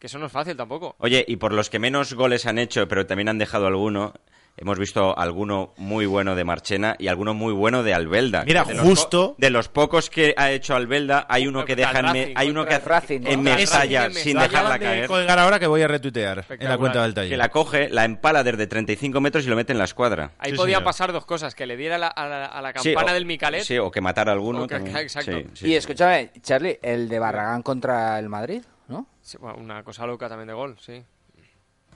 Que 0.00 0.06
eso 0.06 0.18
no 0.18 0.26
es 0.26 0.32
fácil 0.32 0.56
tampoco. 0.56 0.96
Oye, 0.98 1.24
y 1.28 1.36
por 1.36 1.52
los 1.52 1.68
que 1.70 1.78
menos 1.78 2.14
goles 2.14 2.46
han 2.46 2.58
hecho, 2.58 2.88
pero 2.88 3.06
también 3.06 3.28
han 3.28 3.38
dejado 3.38 3.66
alguno, 3.66 4.14
hemos 4.56 4.78
visto 4.78 5.18
alguno 5.18 5.74
muy 5.76 6.06
bueno 6.06 6.34
de 6.34 6.44
Marchena 6.44 6.94
y 6.98 7.08
alguno 7.08 7.34
muy 7.34 7.52
bueno 7.52 7.82
de 7.82 7.92
Albelda. 7.94 8.44
Mira, 8.44 8.64
de 8.64 8.78
justo- 8.78 9.34
de 9.38 9.50
los 9.50 9.68
pocos 9.68 10.10
que 10.10 10.34
ha 10.36 10.50
hecho 10.52 10.74
Albelda, 10.74 11.26
hay 11.28 11.46
uno 11.46 11.64
que 11.64 11.74
deja 11.76 11.98
en 12.00 12.32
hay 12.36 12.50
uno 12.50 12.64
que 12.64 12.74
hace 12.74 13.18
¿no? 13.20 13.28
en 13.30 13.44
Racing, 13.46 14.10
sin 14.12 14.36
me 14.36 14.42
dejarla 14.44 14.78
caer. 14.78 15.06
colgar 15.06 15.38
ahora 15.38 15.58
que 15.58 15.66
voy 15.66 15.82
a 15.82 15.88
retuitear 15.88 16.44
en 16.48 16.68
la 16.68 16.78
cuenta 16.78 17.02
del 17.02 17.14
taller. 17.14 17.30
Que 17.30 17.36
la 17.36 17.48
coge, 17.48 17.88
la 17.88 18.04
empala 18.04 18.42
desde 18.44 18.66
35 18.66 19.20
metros 19.20 19.44
y 19.44 19.48
lo 19.48 19.56
mete 19.56 19.72
en 19.72 19.78
la 19.78 19.84
escuadra. 19.84 20.32
Ahí 20.38 20.52
Sí, 20.52 20.56
señor. 20.56 20.84
pasar 20.84 21.12
dos 21.12 21.24
cosas, 21.26 21.54
que 21.54 21.66
le 21.66 21.76
diera 21.76 21.98
la- 21.98 22.08
a, 22.08 22.28
la, 22.28 22.44
a 22.46 22.62
la 22.62 22.72
Sí, 22.80 22.92
campana 22.94 23.12
o- 23.12 23.14
del 23.14 23.26
Micalet 23.26 23.62
Sí, 23.64 23.78
o 23.78 23.90
que 23.90 24.00
matara 24.00 24.30
a 24.32 24.34
alguno. 24.34 24.66
Que- 24.66 24.76
exacto. 24.76 25.32
Sí, 25.32 25.46
sí. 25.54 25.68
Y 25.68 25.74
escúchame, 25.74 26.30
Charlie, 26.42 26.78
el 26.82 27.08
de 27.08 27.18
Barragán 27.18 27.62
contra 27.62 28.18
el 28.18 28.28
Madrid, 28.28 28.62
¿no? 28.88 29.06
Sí, 29.20 29.36
bueno, 29.38 29.58
una 29.58 29.82
cosa 29.82 30.06
loca 30.06 30.28
también 30.28 30.48
de 30.48 30.54
gol, 30.54 30.76
sí. 30.80 31.02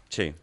Sí. 0.08 0.34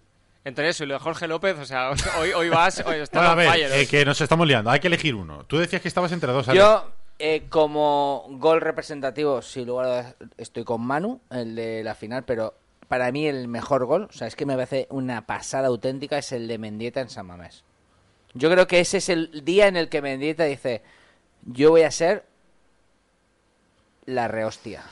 Entre 0.45 0.69
eso 0.69 0.83
y 0.83 0.87
lo 0.87 0.93
de 0.93 0.99
Jorge 0.99 1.27
López, 1.27 1.57
o 1.57 1.65
sea, 1.65 1.89
hoy, 2.19 2.31
hoy 2.31 2.49
vas, 2.49 2.81
hoy 2.85 2.99
está 2.99 3.33
Bueno, 3.33 3.49
a 3.49 3.55
ver, 3.55 3.71
eh, 3.73 3.87
que 3.87 4.05
nos 4.05 4.21
estamos 4.21 4.47
liando. 4.47 4.69
Hay 4.69 4.79
que 4.79 4.87
elegir 4.87 5.15
uno. 5.15 5.43
Tú 5.45 5.57
decías 5.57 5.81
que 5.81 5.87
estabas 5.87 6.11
entre 6.11 6.31
dos. 6.31 6.47
Ale. 6.47 6.59
Yo, 6.59 6.91
eh, 7.17 7.47
como 7.49 8.27
gol 8.29 8.61
representativo, 8.61 9.41
sin 9.41 9.65
lugar 9.65 10.15
estoy 10.37 10.63
con 10.63 10.81
Manu, 10.81 11.19
el 11.31 11.55
de 11.55 11.83
la 11.83 11.95
final, 11.95 12.23
pero 12.25 12.53
para 12.87 13.11
mí 13.11 13.25
el 13.25 13.47
mejor 13.47 13.85
gol, 13.85 14.03
o 14.03 14.13
sea, 14.13 14.27
es 14.27 14.35
que 14.35 14.45
me 14.45 14.53
parece 14.53 14.85
una 14.91 15.25
pasada 15.25 15.67
auténtica, 15.67 16.19
es 16.19 16.31
el 16.31 16.47
de 16.47 16.59
Mendieta 16.59 17.01
en 17.01 17.09
San 17.09 17.25
Mamés. 17.25 17.63
Yo 18.35 18.51
creo 18.51 18.67
que 18.67 18.79
ese 18.79 18.97
es 18.97 19.09
el 19.09 19.43
día 19.43 19.67
en 19.67 19.77
el 19.77 19.89
que 19.89 20.03
Mendieta 20.03 20.43
dice, 20.43 20.83
yo 21.43 21.71
voy 21.71 21.81
a 21.81 21.91
ser 21.91 22.23
la 24.05 24.27
rehostia. 24.27 24.83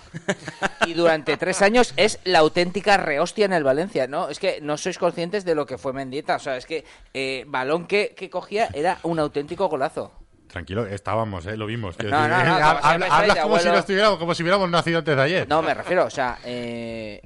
Y 0.87 0.93
durante 0.93 1.37
tres 1.37 1.61
años 1.61 1.93
es 1.97 2.19
la 2.23 2.39
auténtica 2.39 2.97
rehostia 2.97 3.45
en 3.45 3.53
el 3.53 3.63
Valencia, 3.63 4.07
¿no? 4.07 4.29
Es 4.29 4.39
que 4.39 4.59
no 4.61 4.77
sois 4.77 4.97
conscientes 4.97 5.45
de 5.45 5.55
lo 5.55 5.65
que 5.65 5.77
fue 5.77 5.93
Mendieta. 5.93 6.35
O 6.35 6.39
sea, 6.39 6.57
es 6.57 6.65
que 6.65 6.83
eh, 7.13 7.45
balón 7.47 7.85
que, 7.87 8.15
que 8.15 8.29
cogía 8.29 8.69
era 8.73 8.97
un 9.03 9.19
auténtico 9.19 9.67
golazo. 9.69 10.11
Tranquilo, 10.47 10.85
estábamos, 10.85 11.45
¿eh? 11.47 11.57
lo 11.57 11.65
vimos. 11.65 11.97
No, 11.99 12.09
no, 12.09 12.27
no, 12.27 12.43
como 12.43 13.05
hablas 13.13 13.39
como 13.39 13.59
si, 13.59 13.67
no 13.69 13.77
estuviéramos, 13.79 14.19
como 14.19 14.35
si 14.35 14.43
hubiéramos 14.43 14.69
nacido 14.69 14.99
antes 14.99 15.15
de 15.15 15.21
ayer. 15.21 15.47
No, 15.49 15.61
me 15.63 15.73
refiero, 15.73 16.05
o 16.05 16.09
sea, 16.11 16.37
eh, 16.45 17.21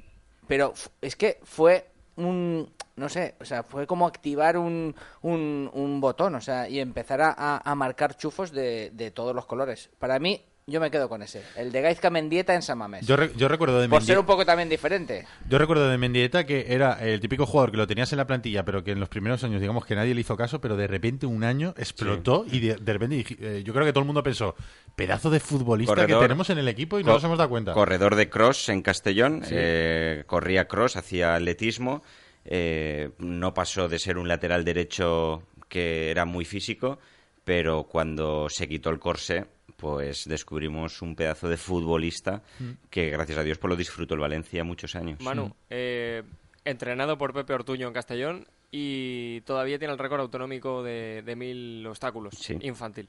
pero 0.46 0.72
es 1.02 1.14
que 1.14 1.38
fue 1.44 1.90
un, 2.16 2.72
no 2.96 3.08
sé, 3.10 3.34
o 3.38 3.44
sea, 3.44 3.64
fue 3.64 3.86
como 3.86 4.06
activar 4.06 4.56
un, 4.56 4.94
un, 5.20 5.70
un 5.74 6.00
botón, 6.00 6.36
o 6.36 6.40
sea, 6.40 6.68
y 6.70 6.80
empezar 6.80 7.20
a, 7.20 7.34
a- 7.36 7.62
a 7.70 7.74
marcar 7.74 8.16
chufos 8.16 8.50
de, 8.50 8.90
de 8.94 9.10
todos 9.10 9.34
los 9.34 9.44
colores. 9.44 9.90
Para 9.98 10.18
mí, 10.18 10.42
yo 10.68 10.80
me 10.80 10.90
quedo 10.90 11.08
con 11.08 11.22
ese, 11.22 11.42
el 11.56 11.72
de 11.72 11.80
Gaizka 11.80 12.10
Mendieta 12.10 12.54
en 12.54 12.62
San 12.62 12.78
Mamés. 12.78 13.06
Yo, 13.06 13.16
re- 13.16 13.32
yo 13.36 13.48
recuerdo 13.48 13.80
de 13.80 13.88
por 13.88 14.00
ser 14.02 14.08
Mendieta. 14.16 14.20
un 14.20 14.26
poco 14.26 14.44
también 14.46 14.68
diferente. 14.68 15.26
Yo 15.48 15.58
recuerdo 15.58 15.88
de 15.88 15.96
Mendieta 15.98 16.44
que 16.44 16.66
era 16.68 16.92
el 17.04 17.20
típico 17.20 17.46
jugador 17.46 17.70
que 17.70 17.78
lo 17.78 17.86
tenías 17.86 18.12
en 18.12 18.18
la 18.18 18.26
plantilla, 18.26 18.64
pero 18.64 18.84
que 18.84 18.92
en 18.92 19.00
los 19.00 19.08
primeros 19.08 19.42
años, 19.44 19.60
digamos 19.60 19.84
que 19.86 19.94
nadie 19.94 20.14
le 20.14 20.20
hizo 20.20 20.36
caso, 20.36 20.60
pero 20.60 20.76
de 20.76 20.86
repente 20.86 21.26
un 21.26 21.42
año 21.42 21.74
explotó 21.76 22.44
y 22.50 22.60
de, 22.60 22.74
de 22.76 22.92
repente 22.92 23.24
eh, 23.40 23.62
yo 23.64 23.72
creo 23.72 23.86
que 23.86 23.92
todo 23.92 24.00
el 24.02 24.06
mundo 24.06 24.22
pensó, 24.22 24.54
pedazo 24.94 25.30
de 25.30 25.40
futbolista 25.40 26.06
que 26.06 26.14
tenemos 26.14 26.50
en 26.50 26.58
el 26.58 26.68
equipo 26.68 27.00
y 27.00 27.04
no 27.04 27.14
nos 27.14 27.24
hemos 27.24 27.38
dado 27.38 27.50
cuenta. 27.50 27.72
Corredor 27.72 28.14
de 28.14 28.28
cross 28.28 28.68
en 28.68 28.82
Castellón, 28.82 29.42
eh, 29.50 30.24
corría 30.26 30.68
cross, 30.68 30.96
hacía 30.96 31.34
atletismo, 31.34 32.02
eh, 32.44 33.10
no 33.18 33.54
pasó 33.54 33.88
de 33.88 33.98
ser 33.98 34.18
un 34.18 34.28
lateral 34.28 34.64
derecho 34.64 35.42
que 35.68 36.10
era 36.10 36.24
muy 36.24 36.44
físico, 36.44 36.98
pero 37.44 37.84
cuando 37.84 38.48
se 38.48 38.68
quitó 38.68 38.90
el 38.90 38.98
corsé, 38.98 39.46
pues 39.78 40.24
descubrimos 40.28 41.00
un 41.02 41.14
pedazo 41.14 41.48
de 41.48 41.56
futbolista 41.56 42.42
Mm. 42.58 42.70
que 42.90 43.10
gracias 43.10 43.38
a 43.38 43.42
Dios 43.44 43.58
pues 43.58 43.68
lo 43.70 43.76
disfrutó 43.76 44.14
el 44.14 44.20
Valencia 44.20 44.64
muchos 44.64 44.96
años. 44.96 45.20
Manu, 45.20 45.54
eh, 45.70 46.24
entrenado 46.64 47.16
por 47.16 47.32
Pepe 47.32 47.54
Ortuño 47.54 47.86
en 47.86 47.94
Castellón 47.94 48.46
y 48.72 49.40
todavía 49.42 49.78
tiene 49.78 49.92
el 49.92 49.98
récord 49.98 50.20
autonómico 50.20 50.82
de, 50.82 51.22
de 51.22 51.36
mil 51.36 51.86
obstáculos 51.86 52.34
Sí. 52.36 52.58
infantil. 52.60 53.08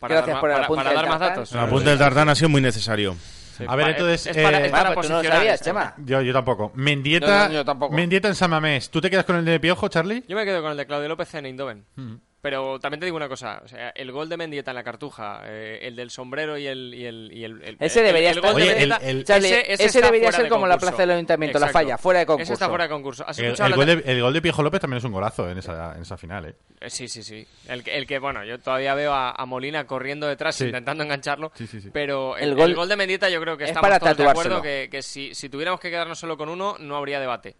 Gracias 0.00 0.26
dar, 0.26 0.40
por 0.40 0.50
el 0.50 0.54
para, 0.56 0.64
apunte 0.66 0.84
para 0.84 0.94
dar 0.94 1.08
más 1.08 1.20
datos. 1.20 1.52
El 1.52 1.58
apunte 1.60 1.88
del 1.90 1.98
Tartán 1.98 2.28
ha 2.28 2.34
sido 2.34 2.48
muy 2.50 2.60
necesario. 2.60 3.14
Sí, 3.56 3.64
A 3.66 3.74
ver, 3.76 3.88
entonces, 3.90 4.26
Es 4.26 4.36
para, 4.44 4.60
eh, 4.60 4.66
es 4.66 4.70
para 4.70 4.90
Ah, 4.90 4.94
pues 4.94 5.06
tú 5.06 5.12
no 5.12 5.16
lo 5.16 5.20
posicionar 5.22 5.38
sabías, 5.38 5.54
esto. 5.54 5.64
Chema. 5.70 5.94
Yo, 6.04 6.20
yo 6.20 6.32
tampoco. 6.34 6.72
Mendieta, 6.74 7.46
Yo- 7.46 7.54
yo 7.54 7.64
tampoco. 7.64 7.94
Mendieta 7.94 8.28
en 8.28 8.34
San 8.34 8.50
Mamés. 8.50 8.90
¿Tú 8.90 9.00
te 9.00 9.08
quedas 9.08 9.24
con 9.24 9.36
el 9.36 9.44
de 9.46 9.58
Piojo, 9.58 9.88
Charlie? 9.88 10.22
Yo 10.28 10.36
me 10.36 10.44
quedo 10.44 10.60
con 10.60 10.72
el 10.72 10.76
de 10.76 10.84
Claudio 10.86 11.08
López 11.08 11.32
en 11.34 11.46
Eindhoven. 11.46 11.84
Mm. 11.96 12.14
Pero 12.46 12.78
también 12.78 13.00
te 13.00 13.06
digo 13.06 13.16
una 13.16 13.28
cosa, 13.28 13.60
o 13.64 13.66
sea, 13.66 13.88
el 13.90 14.12
gol 14.12 14.28
de 14.28 14.36
Mendieta 14.36 14.70
en 14.70 14.76
la 14.76 14.84
cartuja, 14.84 15.40
eh, 15.46 15.80
el 15.82 15.96
del 15.96 16.10
sombrero 16.10 16.56
y 16.56 16.68
el... 16.68 16.94
Y 16.94 17.04
el, 17.04 17.30
y 17.32 17.42
el- 17.42 17.60
el- 17.64 17.76
Ese 17.80 18.02
debería 18.02 18.30
el 18.30 18.36
estar- 18.38 18.50
de 18.54 18.62
Oye, 18.62 18.70
el- 18.70 18.88
Mendieta, 18.90 18.96
el- 19.10 19.24
Charlie, 19.24 19.64
ese 19.66 20.00
debería 20.00 20.30
ser 20.30 20.44
de 20.44 20.48
como 20.48 20.68
la 20.68 20.74
concurso. 20.74 20.90
plaza 20.92 21.02
del 21.02 21.10
Ayuntamiento, 21.16 21.58
la 21.58 21.68
falla, 21.70 21.98
fuera 21.98 22.20
de 22.20 22.22
Ese 22.22 22.52
está 22.52 22.66
concurso. 22.66 22.68
fuera 22.68 22.84
de 22.84 22.90
concurso. 22.90 23.24
¿Has 23.26 23.38
El, 23.40 23.74
gol 23.74 23.86
de, 23.86 24.02
el 24.06 24.22
gol 24.22 24.32
de 24.32 24.42
Piojo 24.42 24.62
López 24.62 24.80
también 24.80 24.98
es 24.98 25.04
un 25.04 25.10
golazo 25.10 25.50
en 25.50 25.58
esa, 25.58 25.96
en 25.96 26.02
esa 26.02 26.16
final, 26.16 26.44
¿eh? 26.46 26.54
Eh, 26.82 26.88
Sí, 26.88 27.08
sí, 27.08 27.24
sí. 27.24 27.44
El, 27.66 27.82
que- 27.82 27.96
el 27.96 28.06
que, 28.06 28.20
bueno, 28.20 28.44
yo 28.44 28.60
todavía 28.60 28.94
veo 28.94 29.12
a, 29.12 29.32
a 29.32 29.44
Molina 29.44 29.84
corriendo 29.84 30.28
detrás 30.28 30.54
Sí. 30.54 30.66
intentando 30.66 31.02
engancharlo. 31.02 31.50
Sí, 31.56 31.66
sí, 31.66 31.80
sí. 31.80 31.90
Pero 31.92 32.36
el, 32.36 32.50
El 32.50 32.54
gol- 32.54 32.70
el 32.70 32.76
gol 32.76 32.88
de 32.88 32.94
Mendieta 32.94 33.28
yo 33.28 33.40
creo 33.40 33.56
que 33.56 33.64
es 33.64 33.70
estamos 33.70 33.88
para 33.88 33.98
todos 33.98 34.16
de 34.18 34.28
acuerdo 34.28 34.62
que, 34.62 34.86
que 34.88 35.02
si, 35.02 35.34
si 35.34 35.48
tuviéramos 35.48 35.80
que 35.80 35.90
quedarnos 35.90 36.16
solo 36.20 36.36
con 36.36 36.48
uno, 36.48 36.76
no 36.78 36.94
habría 36.96 37.18
debate. 37.18 37.56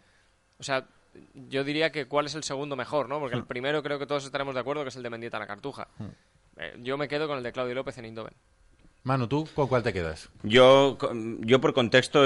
O 0.60 0.62
sea, 0.62 0.84
yo 1.34 1.64
diría 1.64 1.90
que 1.92 2.06
cuál 2.06 2.26
es 2.26 2.34
el 2.34 2.44
segundo 2.44 2.76
mejor, 2.76 3.08
¿no? 3.08 3.20
Porque 3.20 3.36
el 3.36 3.44
primero 3.44 3.82
creo 3.82 3.98
que 3.98 4.06
todos 4.06 4.24
estaremos 4.24 4.54
de 4.54 4.60
acuerdo 4.60 4.82
que 4.82 4.88
es 4.88 4.96
el 4.96 5.02
de 5.02 5.10
Mendieta 5.10 5.36
en 5.36 5.42
la 5.42 5.46
cartuja. 5.46 5.88
Eh, 6.56 6.74
yo 6.82 6.96
me 6.96 7.08
quedo 7.08 7.28
con 7.28 7.38
el 7.38 7.44
de 7.44 7.52
Claudio 7.52 7.74
López 7.74 7.98
en 7.98 8.06
Eindhoven. 8.06 8.34
Manu, 9.06 9.28
¿tú 9.28 9.46
con 9.54 9.68
cuál 9.68 9.84
te 9.84 9.92
quedas? 9.92 10.30
Yo, 10.42 10.98
yo 11.40 11.60
por 11.60 11.72
contexto, 11.74 12.24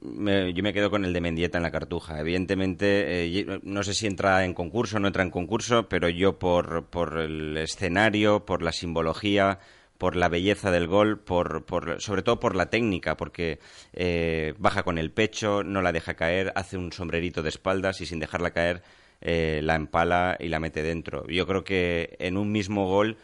me, 0.00 0.54
yo 0.54 0.62
me 0.62 0.72
quedo 0.72 0.90
con 0.90 1.04
el 1.04 1.12
de 1.12 1.20
Mendieta 1.20 1.58
en 1.58 1.64
la 1.64 1.70
cartuja. 1.70 2.18
Evidentemente, 2.18 3.26
eh, 3.26 3.60
no 3.62 3.82
sé 3.82 3.92
si 3.92 4.06
entra 4.06 4.42
en 4.46 4.54
concurso 4.54 4.96
o 4.96 5.00
no 5.00 5.08
entra 5.08 5.22
en 5.22 5.30
concurso, 5.30 5.86
pero 5.86 6.08
yo 6.08 6.38
por, 6.38 6.86
por 6.86 7.18
el 7.18 7.58
escenario, 7.58 8.46
por 8.46 8.62
la 8.62 8.72
simbología, 8.72 9.58
por 9.98 10.16
la 10.16 10.28
belleza 10.28 10.70
del 10.70 10.86
gol, 10.86 11.20
por, 11.20 11.64
por- 11.64 12.00
sobre 12.00 12.22
todo 12.22 12.40
por 12.40 12.56
la 12.56 12.70
técnica, 12.70 13.16
porque 13.16 13.58
eh, 13.92 14.54
baja 14.58 14.82
con 14.82 14.98
el 14.98 15.10
pecho, 15.12 15.62
no 15.62 15.82
la 15.82 15.92
deja 15.92 16.14
caer, 16.14 16.52
hace 16.56 16.76
un 16.76 16.92
sombrerito 16.92 17.42
de 17.42 17.48
espaldas 17.50 18.00
y 18.00 18.06
sin 18.06 18.18
dejarla 18.18 18.50
caer 18.52 18.82
eh, 19.20 19.60
la 19.62 19.76
empala 19.76 20.36
y 20.40 20.48
la 20.48 20.60
mete 20.60 20.82
dentro. 20.82 21.26
Yo 21.28 21.46
creo 21.46 21.64
que 21.64 22.16
en 22.18 22.36
un 22.36 22.50
mismo 22.52 22.86
gol 22.88 23.16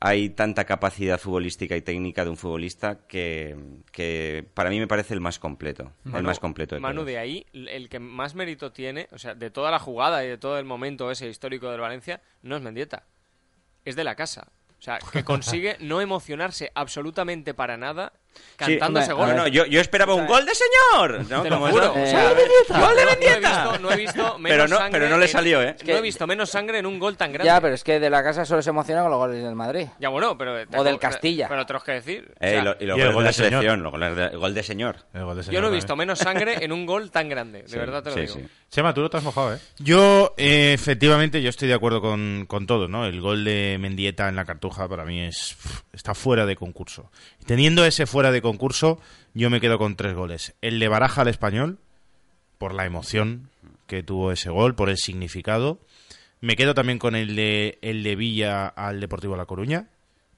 hay 0.00 0.30
tanta 0.30 0.64
capacidad 0.64 1.18
futbolística 1.20 1.76
y 1.76 1.80
técnica 1.82 2.24
de 2.24 2.30
un 2.30 2.36
futbolista 2.36 3.06
que, 3.06 3.56
que 3.92 4.44
para 4.52 4.68
mí 4.68 4.78
me 4.80 4.88
parece 4.88 5.14
el 5.14 5.20
más 5.20 5.38
completo. 5.38 5.92
el 6.04 6.12
Manu- 6.12 6.22
más 6.26 6.40
completo 6.40 6.74
de 6.74 6.80
Manu, 6.80 6.96
todos. 6.96 7.06
de 7.06 7.18
ahí, 7.18 7.46
el 7.52 7.88
que 7.88 8.00
más 8.00 8.34
mérito 8.34 8.72
tiene, 8.72 9.08
o 9.12 9.18
sea, 9.18 9.34
de 9.34 9.50
toda 9.50 9.70
la 9.70 9.78
jugada 9.78 10.24
y 10.24 10.28
de 10.28 10.36
todo 10.38 10.58
el 10.58 10.64
momento 10.64 11.10
ese 11.10 11.28
histórico 11.28 11.70
del 11.70 11.80
Valencia, 11.80 12.20
no 12.42 12.56
es 12.56 12.62
Mendieta. 12.62 13.04
Es 13.84 13.94
de 13.96 14.04
la 14.04 14.14
casa. 14.14 14.48
O 14.84 14.86
sea, 14.86 14.98
que 14.98 15.24
consigue 15.24 15.78
no 15.80 16.02
emocionarse 16.02 16.70
absolutamente 16.74 17.54
para 17.54 17.78
nada 17.78 18.12
cantando 18.56 18.86
hombre, 18.86 19.02
ese 19.02 19.12
gol. 19.12 19.28
No, 19.28 19.34
no, 19.34 19.48
yo, 19.48 19.66
yo 19.66 19.80
esperaba 19.80 20.14
un 20.14 20.26
gol 20.26 20.44
de 20.46 20.52
señor. 20.54 21.24
¿no? 21.28 21.42
Te 21.42 21.50
lo 21.50 21.56
Como 21.58 21.70
juro. 21.72 21.92
o 21.92 21.96
Eh, 21.98 22.06
sea, 22.06 22.24
¡Gol 22.28 22.36
de 22.36 22.42
yo 22.68 22.80
¡Gol 22.80 22.96
de 22.96 23.04
no 23.04 23.10
he 23.10 23.12
Mendieta! 23.16 23.38
visto- 23.64 23.78
No 23.80 23.92
he 23.92 23.96
visto 23.96 24.38
menos 24.38 24.56
Pero 24.56 24.68
no- 24.68 24.76
sangre 24.76 25.00
pero 25.00 25.10
no 25.10 25.18
le 25.18 25.24
en- 25.26 25.30
salió, 25.30 25.62
¿eh? 25.62 25.76
No 25.84 25.92
he 25.96 26.00
visto 26.00 26.26
menos 26.26 26.50
sangre 26.50 26.78
en 26.78 26.86
un 26.86 26.98
gol 26.98 27.16
tan 27.16 27.32
grande. 27.32 27.46
Ya, 27.46 27.60
pero 27.60 27.74
es 27.74 27.84
que 27.84 27.98
de 28.00 28.10
la 28.10 28.22
casa 28.22 28.44
solo 28.44 28.62
se 28.62 28.70
emociona 28.70 29.02
con 29.02 29.10
los 29.10 29.18
goles 29.18 29.42
del 29.42 29.54
Madrid. 29.54 29.86
Ya, 29.98 30.08
bueno, 30.08 30.36
pero... 30.38 30.54
O 30.76 30.84
del 30.84 30.98
Castilla. 30.98 31.48
Pero 31.48 31.66
tenemos 31.66 31.84
que 31.84 31.92
decir... 31.92 32.28
o 32.30 32.44
Eh, 32.44 32.50
sea, 32.50 32.60
y 32.60 32.64
lo- 32.64 32.76
y 32.80 32.86
los 32.86 32.98
y 32.98 33.00
el 33.00 33.12
gol 33.12 33.24
de 33.24 33.32
selección, 33.32 33.80
el 33.86 34.38
gol 34.38 34.54
de 34.54 34.62
señor. 34.62 34.96
El 35.12 35.24
gol 35.24 35.36
de 35.36 35.42
yo 35.42 35.46
señor 35.46 35.62
no 35.62 35.68
he 35.68 35.70
también. 35.70 35.72
visto 35.74 35.96
menos 35.96 36.18
sangre 36.18 36.64
en 36.64 36.72
un 36.72 36.86
gol 36.86 37.10
tan 37.10 37.28
grande. 37.28 37.62
De 37.62 37.68
Sí, 37.68 37.76
verdad 37.76 38.02
te 38.02 38.10
lo 38.10 38.14
sí, 38.16 38.20
digo. 38.22 38.34
sí. 38.34 38.44
Chema, 38.70 38.92
tú 38.92 39.02
no 39.02 39.10
te 39.10 39.16
has 39.18 39.22
mojado, 39.22 39.54
¿eh? 39.54 39.58
Yo, 39.78 40.34
eh, 40.36 40.72
efectivamente, 40.72 41.40
yo 41.40 41.48
estoy 41.50 41.68
de 41.68 41.74
acuerdo 41.74 42.00
con, 42.00 42.44
con 42.48 42.66
todo, 42.66 42.88
¿no? 42.88 43.06
El 43.06 43.20
gol 43.20 43.44
de 43.44 43.76
Mendieta 43.80 44.28
en 44.28 44.34
la 44.36 44.44
Cartuja 44.44 44.88
para 44.88 45.04
mí 45.04 45.20
es 45.22 45.56
está 45.92 46.12
fuera 46.14 46.44
de 46.44 46.56
concurso. 46.56 47.10
Teniendo 47.46 47.84
ese 47.84 48.06
fuera 48.06 48.23
de 48.30 48.42
concurso, 48.42 49.00
yo 49.34 49.50
me 49.50 49.60
quedo 49.60 49.78
con 49.78 49.96
tres 49.96 50.14
goles. 50.14 50.54
El 50.60 50.78
de 50.80 50.88
Baraja 50.88 51.22
al 51.22 51.28
Español, 51.28 51.78
por 52.58 52.74
la 52.74 52.84
emoción 52.86 53.50
que 53.86 54.02
tuvo 54.02 54.32
ese 54.32 54.50
gol, 54.50 54.74
por 54.74 54.88
el 54.88 54.96
significado. 54.98 55.80
Me 56.40 56.56
quedo 56.56 56.74
también 56.74 56.98
con 56.98 57.14
el 57.16 57.36
de, 57.36 57.78
el 57.82 58.02
de 58.02 58.16
Villa 58.16 58.66
al 58.68 59.00
Deportivo 59.00 59.36
La 59.36 59.46
Coruña, 59.46 59.88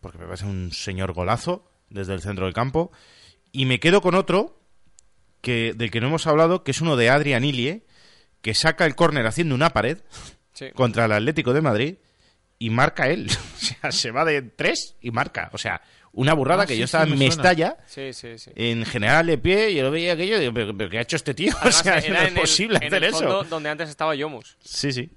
porque 0.01 0.19
me 0.19 0.25
parece 0.27 0.47
un 0.47 0.73
señor 0.73 1.13
golazo 1.13 1.69
desde 1.91 2.15
el 2.15 2.21
centro 2.23 2.45
del 2.45 2.55
campo. 2.55 2.91
Y 3.53 3.65
me 3.67 3.81
quedo 3.81 4.01
con 4.01 4.15
otro 4.15 4.59
que, 5.41 5.73
del 5.77 5.91
que 5.91 6.01
no 6.01 6.09
hemos 6.09 6.27
hablado, 6.27 6.63
que 6.65 6.71
es 6.73 6.81
uno 6.81 6.97
de 6.97 7.11
Adrian 7.11 7.45
Ilie, 7.45 7.85
que 8.43 8.55
saca 8.55 8.85
el 8.87 8.95
córner 8.95 9.27
haciendo 9.27 9.55
una 9.55 9.71
pared 9.71 9.99
Sí. 10.53 10.71
contra 10.75 11.05
el 11.05 11.13
Atlético 11.13 11.53
de 11.53 11.61
Madrid 11.61 11.97
y 12.59 12.71
marca 12.71 13.09
él. 13.09 13.29
O 13.57 13.59
sea, 13.59 13.91
se 13.93 14.11
va 14.11 14.25
de 14.25 14.43
tres 14.43 14.97
y 15.03 15.11
marca. 15.11 15.51
O 15.53 15.59
sea, 15.59 15.83
una 16.17 16.35
burrada 16.35 16.65
Ah, 16.65 16.67
que 16.67 16.73
sí, 16.75 16.81
yo 16.81 16.85
estaba 16.87 17.07
me 17.07 17.13
en 17.13 17.19
suena. 17.19 17.35
Mestalla, 17.37 17.77
Sí, 17.87 18.13
sí, 18.13 18.37
sí. 18.39 18.51
en 18.57 18.85
general 18.85 19.27
de 19.29 19.39
pie, 19.39 19.71
y 19.71 19.77
yo 19.77 19.85
lo 19.85 19.91
veía 19.93 20.15
aquello 20.15 20.37
y 20.37 20.41
digo, 20.41 20.53
¿pero, 20.53 20.77
pero 20.77 20.91
qué 20.91 20.99
ha 20.99 21.03
hecho 21.03 21.15
este 21.17 21.33
tío? 21.35 21.53
Además, 21.61 21.81
o 21.81 21.83
sea, 21.85 21.95
no 21.95 21.99
es 22.19 22.29
el- 22.29 22.35
posible 22.35 22.79
en 22.83 22.87
hacer 22.89 23.05
el 23.05 23.13
fondo 23.13 23.41
eso. 23.43 23.49
donde 23.51 23.69
antes 23.71 23.89
estaba 23.89 24.15
Yomus. 24.17 24.57
Sí, 24.65 24.93
sí. 24.93 25.09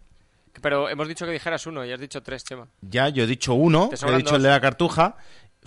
Pero 0.61 0.89
hemos 0.89 1.07
dicho 1.07 1.25
que 1.25 1.31
dijeras 1.31 1.65
uno 1.67 1.85
y 1.85 1.91
has 1.91 1.99
dicho 1.99 2.21
tres, 2.21 2.43
Chema. 2.43 2.67
Ya, 2.81 3.07
yo 3.09 3.23
he 3.23 3.27
dicho 3.27 3.53
uno, 3.53 3.89
he 3.93 4.15
dicho 4.17 4.35
el 4.35 4.43
de 4.43 4.49
la 4.49 4.59
cartuja, 4.61 5.15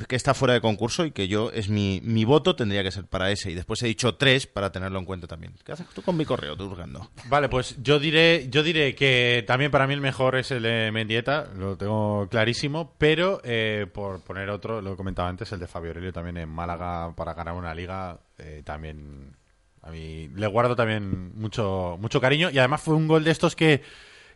que 0.09 0.17
está 0.17 0.33
fuera 0.35 0.55
de 0.55 0.61
concurso 0.61 1.05
y 1.05 1.11
que 1.11 1.29
yo, 1.29 1.51
es 1.51 1.69
mi, 1.69 2.01
mi 2.03 2.25
voto 2.25 2.57
tendría 2.57 2.83
que 2.83 2.91
ser 2.91 3.07
para 3.07 3.31
ese. 3.31 3.51
Y 3.51 3.55
después 3.55 3.83
he 3.83 3.87
dicho 3.87 4.15
tres 4.15 4.47
para 4.47 4.73
tenerlo 4.73 4.99
en 4.99 5.05
cuenta 5.05 5.27
también. 5.27 5.55
¿Qué 5.65 5.73
haces 5.73 5.87
tú 5.95 6.03
con 6.03 6.17
mi 6.17 6.25
correo, 6.25 6.57
tú 6.57 6.69
buscando? 6.69 7.11
Vale, 7.29 7.49
pues 7.49 7.77
yo 7.83 7.99
diré, 7.99 8.49
yo 8.49 8.63
diré 8.63 8.95
que 8.95 9.45
también 9.47 9.71
para 9.71 9.87
mí 9.87 9.95
el 9.95 10.01
mejor 10.01 10.37
es 10.37 10.51
el 10.51 10.63
de 10.63 10.91
Mendieta, 10.93 11.49
lo 11.57 11.77
tengo 11.77 12.27
clarísimo, 12.31 12.95
pero 12.99 13.41
eh, 13.45 13.87
por 13.93 14.23
poner 14.23 14.49
otro, 14.51 14.81
lo 14.81 14.95
he 14.95 14.97
comentado 14.97 15.29
antes, 15.29 15.53
el 15.53 15.61
de 15.61 15.67
Fabio 15.67 15.91
Aurelio 15.91 16.13
también 16.13 16.39
en 16.39 16.49
Málaga 16.49 17.15
para 17.15 17.35
ganar 17.35 17.55
una 17.55 17.75
liga, 17.75 18.21
eh, 18.39 18.63
también 18.65 19.37
a 19.83 19.91
mí 19.91 20.29
le 20.35 20.47
guardo 20.47 20.77
también 20.77 21.37
mucho, 21.37 21.97
mucho 22.01 22.21
cariño 22.21 22.51
y 22.51 22.59
además 22.59 22.81
fue 22.81 22.95
un 22.95 23.09
gol 23.09 23.25
de 23.25 23.33
estos 23.33 23.57
que 23.57 23.83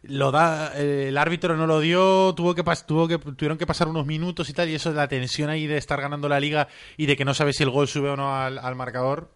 lo 0.02 0.30
da 0.30 0.72
eh, 0.76 1.08
el 1.08 1.18
árbitro 1.18 1.56
no 1.56 1.66
lo 1.66 1.80
dio 1.80 2.34
tuvo 2.34 2.54
que 2.54 2.62
tuvo 2.86 3.08
que 3.08 3.18
tuvieron 3.18 3.58
que 3.58 3.66
pasar 3.66 3.88
unos 3.88 4.06
minutos 4.06 4.48
y 4.50 4.52
tal 4.52 4.68
y 4.68 4.74
eso 4.74 4.92
la 4.92 5.08
tensión 5.08 5.50
ahí 5.50 5.66
de 5.66 5.76
estar 5.76 6.00
ganando 6.00 6.28
la 6.28 6.40
liga 6.40 6.68
y 6.96 7.06
de 7.06 7.16
que 7.16 7.24
no 7.24 7.34
sabes 7.34 7.56
si 7.56 7.62
el 7.62 7.70
gol 7.70 7.88
sube 7.88 8.10
o 8.10 8.16
no 8.16 8.34
al, 8.36 8.58
al 8.58 8.74
marcador 8.74 9.30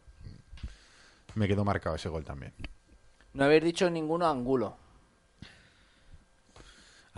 me 1.34 1.48
quedó 1.48 1.64
marcado 1.64 1.96
ese 1.96 2.08
gol 2.08 2.24
también 2.24 2.52
No 3.34 3.44
habéis 3.44 3.62
dicho 3.64 3.88
ninguno 3.90 4.28
Angulo. 4.28 4.76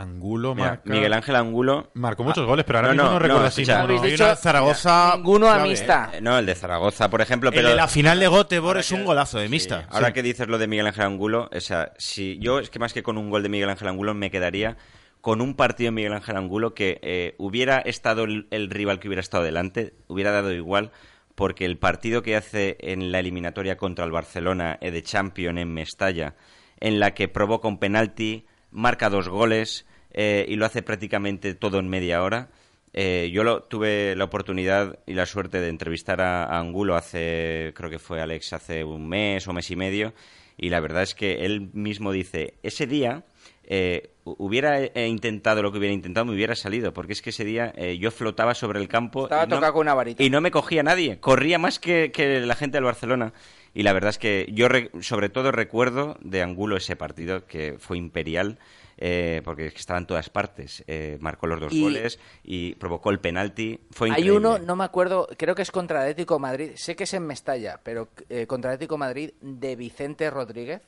Angulo 0.03 0.55
Mira, 0.55 0.69
marca- 0.69 0.91
Miguel 0.91 1.13
Ángel 1.13 1.37
Angulo. 1.37 1.91
marcó 1.95 2.25
muchos 2.25 2.45
goles 2.47 2.65
pero 2.67 2.79
ahora 2.81 2.89
no, 2.89 2.95
mismo 2.95 3.07
no, 3.07 3.13
no, 3.15 3.19
recuerdo 3.19 3.41
no, 3.43 3.47
así 3.49 3.63
escucha, 3.63 3.79
ninguno. 3.79 3.99
Habéis 3.99 4.03
Hay 4.05 4.11
dicho 4.13 4.25
una 4.25 4.37
Zaragoza 4.37 5.13
ninguno 5.17 5.47
clave, 5.47 5.61
amista. 5.63 6.11
Eh, 6.13 6.21
No, 6.21 6.39
el 6.39 6.47
de 6.47 6.55
Zaragoza, 6.55 7.09
por 7.11 7.21
ejemplo. 7.21 7.49
El 7.51 7.55
Pero 7.55 7.69
de 7.71 7.75
la 7.77 7.89
final 7.89 8.19
de 8.21 8.29
Göteborg 8.29 8.79
es 8.81 8.89
que- 8.89 8.95
un 8.95 9.05
golazo 9.05 9.39
de 9.39 9.47
Sí, 9.47 9.51
mixta. 9.51 9.87
Ahora 9.91 10.09
Sí. 10.09 10.13
que 10.13 10.23
dices 10.23 10.49
lo 10.49 10.59
de 10.59 10.67
Miguel 10.67 10.87
Ángel 10.87 11.05
Angulo, 11.05 11.49
o 11.55 11.61
sea, 11.61 11.93
si 11.99 12.39
yo 12.39 12.59
es 12.59 12.69
que 12.71 12.79
más 12.79 12.93
que 12.93 13.03
con 13.03 13.17
un 13.19 13.31
gol 13.31 13.43
de 13.43 13.49
Miguel 13.49 13.71
Ángel 13.71 13.89
Angulo 13.89 14.15
me 14.15 14.31
quedaría 14.31 14.77
con 15.21 15.41
un 15.41 15.55
partido 15.55 15.87
de 15.89 15.93
Miguel 15.93 16.13
Ángel 16.15 16.37
Angulo 16.37 16.75
que 16.75 16.99
eh, 17.03 17.35
hubiera 17.39 17.79
estado 17.79 18.25
el, 18.25 18.49
el 18.51 18.71
rival 18.71 18.99
que 18.99 19.09
hubiera 19.09 19.21
estado 19.21 19.45
delante, 19.45 19.95
hubiera 20.09 20.33
dado 20.33 20.53
igual, 20.53 20.91
porque 21.37 21.65
el 21.65 21.79
partido 21.79 22.23
que 22.23 22.37
hace 22.37 22.77
en 22.81 23.13
la 23.13 23.21
eliminatoria 23.21 23.77
contra 23.77 24.05
el 24.05 24.11
Barcelona 24.11 24.79
eh, 24.81 24.91
de 24.91 25.03
Champions 25.03 25.61
en 25.61 25.73
Mestalla, 25.73 26.35
en 26.81 26.99
la 26.99 27.13
que 27.15 27.29
provoca 27.29 27.69
un 27.69 27.79
penalti, 27.79 28.47
marca 28.73 29.09
dos 29.11 29.29
goles 29.29 29.87
eh, 30.13 30.45
y 30.49 30.57
lo 30.57 30.67
hace 30.67 30.83
prácticamente 30.83 31.55
todo 31.55 31.79
en 31.79 31.89
media 31.89 32.23
hora. 32.23 32.49
Eh, 32.95 33.31
yo 33.33 33.43
lo, 33.43 33.63
tuve 33.63 34.15
la 34.17 34.25
oportunidad 34.25 34.99
y 35.07 35.15
la 35.15 35.25
suerte 35.27 35.61
de 35.61 35.69
entrevistar 35.69 36.21
a, 36.21 36.45
a 36.45 36.59
Angulo 36.59 36.95
hace, 36.95 37.73
creo 37.75 37.89
que 37.89 37.99
fue 37.99 38.21
Alex, 38.21 38.53
hace 38.53 38.85
un 38.85 39.09
mes 39.09 39.49
o 39.49 39.53
mes 39.55 39.71
y 39.71 39.77
medio, 39.77 40.13
y 40.59 40.69
la 40.69 40.81
verdad 40.81 41.03
es 41.03 41.15
que 41.15 41.47
él 41.47 41.71
mismo 41.73 42.13
dice, 42.13 42.55
ese 42.63 42.87
día 42.87 43.25
eh, 43.65 44.11
hu- 44.27 44.37
hubiera 44.39 44.79
intentado 45.07 45.63
lo 45.63 45.73
que 45.73 45.79
hubiera 45.79 45.95
intentado, 45.95 46.27
me 46.27 46.35
hubiera 46.35 46.55
salido, 46.55 46.93
porque 46.93 47.15
es 47.15 47.23
que 47.23 47.31
ese 47.31 47.47
día 47.47 47.73
eh, 47.77 47.97
yo 47.97 48.11
flotaba 48.11 48.55
sobre 48.55 48.79
el 48.79 48.89
campo 48.89 49.23
Estaba 49.25 49.45
y 49.45 49.49
no, 49.49 49.73
con 49.73 49.81
una 49.81 49.95
varita. 49.95 50.23
y 50.23 50.29
no 50.29 50.43
me 50.43 50.51
cogía 50.51 50.83
nadie, 50.83 51.19
corría 51.19 51.59
más 51.59 51.79
que, 51.79 52.13
que 52.13 52.41
la 52.41 52.55
gente 52.57 52.77
del 52.77 52.85
Barcelona. 52.85 53.33
Y 53.73 53.85
la 53.85 53.95
verdad 53.95 54.11
es 54.11 54.19
que 54.19 54.51
yo, 54.53 54.69
re- 54.69 54.91
sobre 55.01 55.31
todo, 55.31 55.51
recuerdo 55.51 56.19
de 56.21 56.43
Angulo 56.43 56.77
ese 56.77 56.95
partido 56.95 57.47
que 57.47 57.77
fue 57.79 57.97
imperial, 57.97 58.59
eh, 59.05 59.43
porque 59.45 59.67
es 59.67 59.73
que 59.75 59.81
estaba 59.81 59.99
en 59.99 60.07
todas 60.07 60.31
partes. 60.31 60.85
Eh, 60.87 61.19
marcó 61.21 61.49
los 61.49 61.59
dos 61.61 61.73
Y- 61.73 61.81
goles 61.83 62.21
y 62.45 62.77
provocó 62.77 63.11
el 63.11 63.19
penalti. 63.19 63.81
Fue 63.91 64.07
Hay 64.09 64.23
increíble. 64.23 64.37
uno, 64.39 64.59
no 64.61 64.77
me 64.77 64.85
acuerdo, 64.85 65.27
creo 65.37 65.57
que 65.57 65.63
es 65.63 65.73
contra 65.73 66.03
Atlético 66.03 66.39
Madrid. 66.39 66.71
Sé 66.77 66.95
que 66.95 67.03
es 67.05 67.13
en 67.15 67.27
Mestalla, 67.27 67.81
pero 67.83 68.11
eh, 68.29 68.47
contra 68.47 68.71
Atlético 68.71 68.97
Madrid 68.99 69.31
de 69.41 69.75
Vicente 69.75 70.31
Rodríguez. 70.31 70.83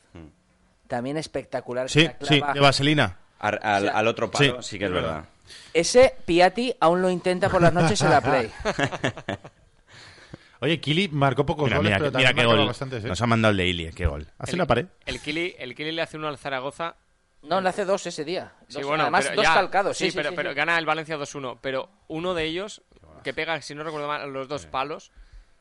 También 0.87 1.17
espectacular. 1.17 1.91
Sí, 1.91 2.05
la 2.05 2.17
sí, 2.27 2.41
de 2.55 2.61
Vaselina. 2.61 3.19
Al, 3.41 3.59
al- 3.63 3.89
al 3.89 4.07
otro 4.07 4.31
palo, 4.31 4.63
sí, 4.63 4.71
Sí, 4.71 4.79
que 4.79 4.85
es 4.87 4.91
verdad. 4.93 5.09
verdad. 5.15 5.29
Ese 5.75 6.15
Piatti 6.25 6.75
aún 6.81 7.03
lo 7.03 7.11
intenta 7.11 7.49
por 7.51 7.61
las 7.61 7.73
noches 7.73 8.01
en 8.01 8.11
la 8.11 8.21
Play. 8.21 8.51
oye 10.61 10.81
Kili 10.81 11.09
marcó 11.09 11.45
pocos 11.45 11.65
Mira, 11.67 11.77
goles 11.79 11.91
mira, 11.91 11.99
pero 11.99 12.11
mira 12.19 12.29
también 12.31 12.47
qué 12.49 12.57
gol. 12.57 12.67
bastantes, 12.67 13.05
¿eh? 13.05 13.09
Nos 13.09 13.21
ha 13.21 13.27
mandado 13.27 13.51
el 13.53 13.57
de 13.59 13.67
Ilie, 13.67 13.91
qué 13.93 14.07
gol. 14.07 14.29
Hace 14.39 14.53
El- 14.53 14.57
una 14.57 14.67
pared. 14.67 14.87
El 15.05 15.21
Kili, 15.21 15.55
el 15.59 15.75
Kili 15.75 15.93
le 15.93 16.03
hace 16.03 16.17
uno 16.17 16.29
al 16.29 16.39
Zaragoza. 16.39 16.97
No, 17.45 17.61
le 17.61 17.69
hace 17.69 17.85
dos 17.85 18.07
ese 18.07 18.25
día. 18.25 18.53
Sí, 18.69 18.79
Dos- 18.79 18.87
bueno, 18.87 19.03
además, 19.05 19.25
pero 19.25 19.37
dos 19.37 19.45
ya, 19.45 19.55
calcados. 19.55 19.97
Sí, 19.97 20.05
Sí, 20.07 20.11
sí, 20.13 20.17
pero, 20.17 20.31
sí, 20.31 20.37
pero 20.37 20.51
sí. 20.51 20.57
gana 20.57 20.79
el 20.79 20.87
Valencia 20.87 21.17
2-1. 21.17 21.59
Pero 21.61 21.89
uno 22.09 22.35
de 22.35 22.45
ellos, 22.45 22.83
que 23.23 23.33
pega, 23.35 23.61
si 23.63 23.75
no 23.75 23.85
recuerdo 23.85 24.09
mal, 24.09 24.33
los 24.33 24.49
dos 24.49 24.67
palos. 24.67 25.13